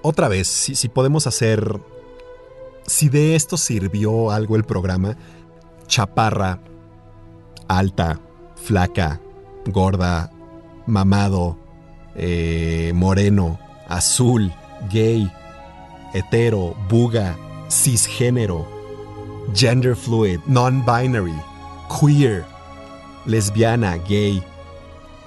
otra 0.03 0.29
vez, 0.29 0.49
si, 0.49 0.75
si 0.75 0.89
podemos 0.89 1.27
hacer. 1.27 1.81
Si 2.85 3.09
de 3.09 3.37
esto 3.37 3.57
sirvió 3.57 4.33
algo 4.33 4.57
el 4.57 4.65
programa, 4.65 5.17
chaparra, 5.87 6.59
alta, 7.69 8.19
flaca, 8.57 9.21
gorda, 9.67 10.33
mamado, 10.87 11.57
eh, 12.15 12.93
moreno, 12.95 13.59
azul, 13.89 14.53
gay, 14.91 15.31
hetero, 16.13 16.75
buga, 16.89 17.37
cisgénero, 17.69 18.67
gender 19.55 19.97
fluid, 19.97 20.41
non-binary, 20.47 21.35
queer, 21.89 22.45
lesbiana, 23.27 23.97
gay. 23.97 24.43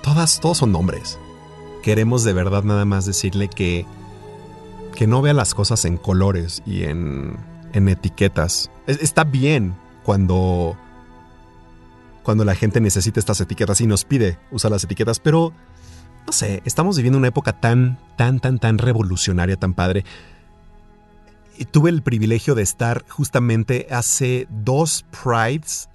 Todas, 0.02 0.40
todos 0.40 0.58
son 0.60 0.72
nombres. 0.72 1.18
Queremos 1.84 2.24
de 2.24 2.34
verdad 2.34 2.64
nada 2.64 2.86
más 2.86 3.06
decirle 3.06 3.48
que 3.48 3.86
que 4.96 5.08
no 5.08 5.22
vea 5.22 5.34
las 5.34 5.54
cosas 5.54 5.84
en 5.84 5.98
colores 5.98 6.64
y 6.66 6.84
en, 6.84 7.36
en 7.74 7.90
etiquetas. 7.90 8.72
Es- 8.88 9.02
está 9.02 9.24
bien 9.26 9.76
cuando 10.04 10.78
cuando 12.24 12.46
la 12.46 12.56
gente 12.56 12.80
necesita 12.80 13.20
estas 13.20 13.40
etiquetas 13.42 13.82
y 13.82 13.88
nos 13.88 14.04
pide 14.06 14.40
usar 14.52 14.72
las 14.72 14.84
etiquetas, 14.84 15.20
pero 15.20 15.54
no 16.26 16.32
sé, 16.34 16.62
estamos 16.66 16.96
viviendo 16.96 17.20
una 17.20 17.28
época 17.28 17.60
tan, 17.60 18.00
tan, 18.16 18.40
tan, 18.40 18.58
tan 18.58 18.78
revolucionaria, 18.80 19.58
tan 19.58 19.74
padre. 19.76 20.06
Tuve 21.72 21.90
el 21.92 22.02
privilegio 22.02 22.56
de 22.56 22.64
estar 22.64 23.06
justamente 23.10 23.88
hace 23.92 24.48
dos 24.50 25.06
Prides 25.12 25.88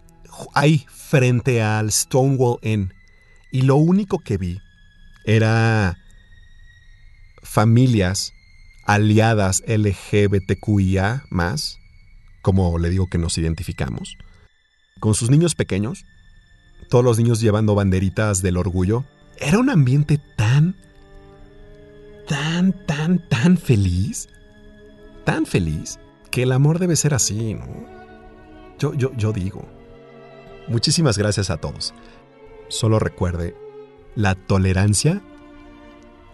ahí 0.54 0.86
frente 1.10 1.60
al 1.60 1.90
Stonewall 1.90 2.60
Inn. 2.62 2.94
Y 3.50 3.62
lo 3.62 3.74
único 3.76 4.20
que 4.20 4.38
vi 4.38 4.60
era 5.24 5.98
familias 7.42 8.32
aliadas 8.86 9.64
LGBTQIA 9.66 11.24
más, 11.30 11.78
como 12.42 12.78
le 12.78 12.90
digo 12.90 13.08
que 13.08 13.18
nos 13.18 13.36
identificamos, 13.38 14.16
con 15.00 15.14
sus 15.14 15.30
niños 15.30 15.56
pequeños, 15.56 16.04
todos 16.88 17.04
los 17.04 17.18
niños 17.18 17.40
llevando 17.40 17.74
banderitas 17.74 18.40
del 18.40 18.56
orgullo. 18.56 19.04
Era 19.38 19.58
un 19.58 19.68
ambiente 19.68 20.20
tan, 20.36 20.76
tan, 22.28 22.86
tan, 22.86 23.28
tan 23.28 23.58
feliz, 23.58 24.28
tan 25.24 25.44
feliz, 25.44 25.98
que 26.30 26.44
el 26.44 26.52
amor 26.52 26.78
debe 26.78 26.94
ser 26.94 27.14
así, 27.14 27.54
¿no? 27.54 27.66
Yo, 28.78 28.94
yo, 28.94 29.12
yo 29.16 29.32
digo. 29.32 29.79
Muchísimas 30.70 31.18
gracias 31.18 31.50
a 31.50 31.56
todos. 31.56 31.92
Solo 32.68 33.00
recuerde, 33.00 33.56
la 34.14 34.36
tolerancia 34.36 35.20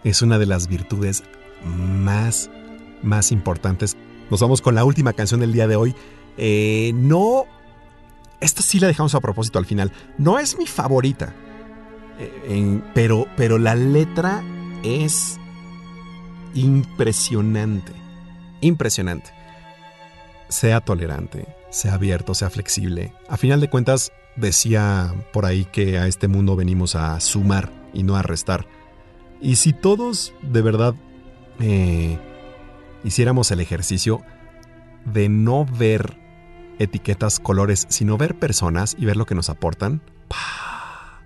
es 0.03 0.21
una 0.21 0.37
de 0.37 0.45
las 0.45 0.67
virtudes 0.67 1.23
más, 1.65 2.51
más 3.01 3.31
importantes. 3.31 3.97
Nos 4.29 4.39
vamos 4.39 4.61
con 4.61 4.75
la 4.75 4.85
última 4.85 5.13
canción 5.13 5.39
del 5.39 5.53
día 5.53 5.67
de 5.67 5.75
hoy. 5.75 5.95
Eh, 6.37 6.91
no, 6.93 7.45
esta 8.39 8.61
sí 8.61 8.79
la 8.79 8.85
dejamos 8.85 9.15
a 9.15 9.21
propósito 9.21 9.57
al 9.57 9.65
final. 9.65 9.91
No 10.19 10.37
es 10.37 10.55
mi 10.55 10.67
favorita, 10.67 11.33
eh, 12.19 12.81
pero, 12.93 13.25
pero 13.37 13.57
la 13.57 13.73
letra 13.73 14.43
es 14.83 15.39
impresionante, 16.53 17.91
impresionante. 18.61 19.31
Sea 20.47 20.79
tolerante, 20.79 21.47
sea 21.71 21.95
abierto, 21.95 22.35
sea 22.35 22.51
flexible. 22.51 23.13
A 23.27 23.37
final 23.37 23.59
de 23.59 23.69
cuentas, 23.71 24.11
decía 24.37 25.13
por 25.33 25.45
ahí 25.45 25.65
que 25.65 25.97
a 25.97 26.07
este 26.07 26.27
mundo 26.27 26.55
venimos 26.55 26.95
a 26.95 27.19
sumar 27.19 27.71
y 27.93 28.03
no 28.03 28.15
a 28.15 28.21
restar. 28.21 28.67
Y 29.41 29.57
si 29.57 29.73
todos 29.73 30.33
de 30.41 30.61
verdad 30.61 30.95
eh, 31.59 32.17
hiciéramos 33.03 33.51
el 33.51 33.59
ejercicio 33.59 34.21
de 35.05 35.29
no 35.29 35.65
ver 35.65 36.17
etiquetas, 36.79 37.39
colores, 37.39 37.87
sino 37.89 38.17
ver 38.17 38.37
personas 38.37 38.95
y 38.97 39.05
ver 39.05 39.17
lo 39.17 39.25
que 39.25 39.35
nos 39.35 39.49
aportan, 39.49 40.01
¡pah! 40.27 41.21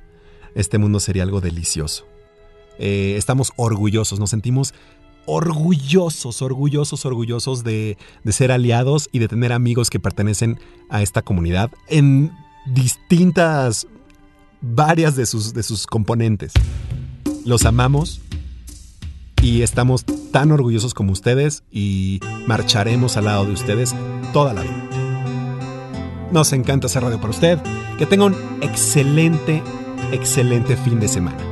este 0.56 0.78
mundo 0.78 1.00
sería 1.00 1.24
algo 1.24 1.42
delicioso. 1.42 2.08
Eh, 2.80 3.16
estamos 3.18 3.52
orgullosos, 3.58 4.20
nos 4.20 4.30
sentimos 4.30 4.74
orgullosos, 5.26 6.42
orgullosos, 6.42 7.06
orgullosos 7.06 7.64
de, 7.64 7.98
de 8.24 8.32
ser 8.32 8.52
aliados 8.52 9.08
y 9.12 9.20
de 9.20 9.28
tener 9.28 9.54
amigos 9.54 9.90
que 9.90 10.00
pertenecen 10.00 10.60
a 10.90 11.02
esta 11.02 11.22
comunidad 11.22 11.72
en 11.88 12.32
distintas, 12.66 13.88
varias 14.62 15.16
de 15.16 15.26
sus, 15.26 15.54
de 15.54 15.64
sus 15.64 15.88
componentes. 15.88 16.54
Los 17.46 17.66
amamos 17.66 18.22
y 19.42 19.64
estamos 19.64 20.06
tan 20.32 20.52
orgullosos 20.52 20.94
como 20.94 21.12
ustedes 21.12 21.64
y 21.72 22.20
marcharemos 22.48 23.18
al 23.18 23.26
lado 23.26 23.46
de 23.46 23.54
ustedes 23.54 23.96
toda 24.34 24.54
la 24.54 24.62
vida. 24.62 24.90
Nos 26.32 26.54
encanta 26.54 26.88
hacer 26.88 27.04
radio 27.04 27.20
para 27.20 27.32
usted. 27.32 27.60
Que 27.98 28.06
tenga 28.06 28.26
un 28.26 28.36
excelente, 28.62 29.62
excelente 30.12 30.78
fin 30.78 31.00
de 31.00 31.08
semana. 31.08 31.51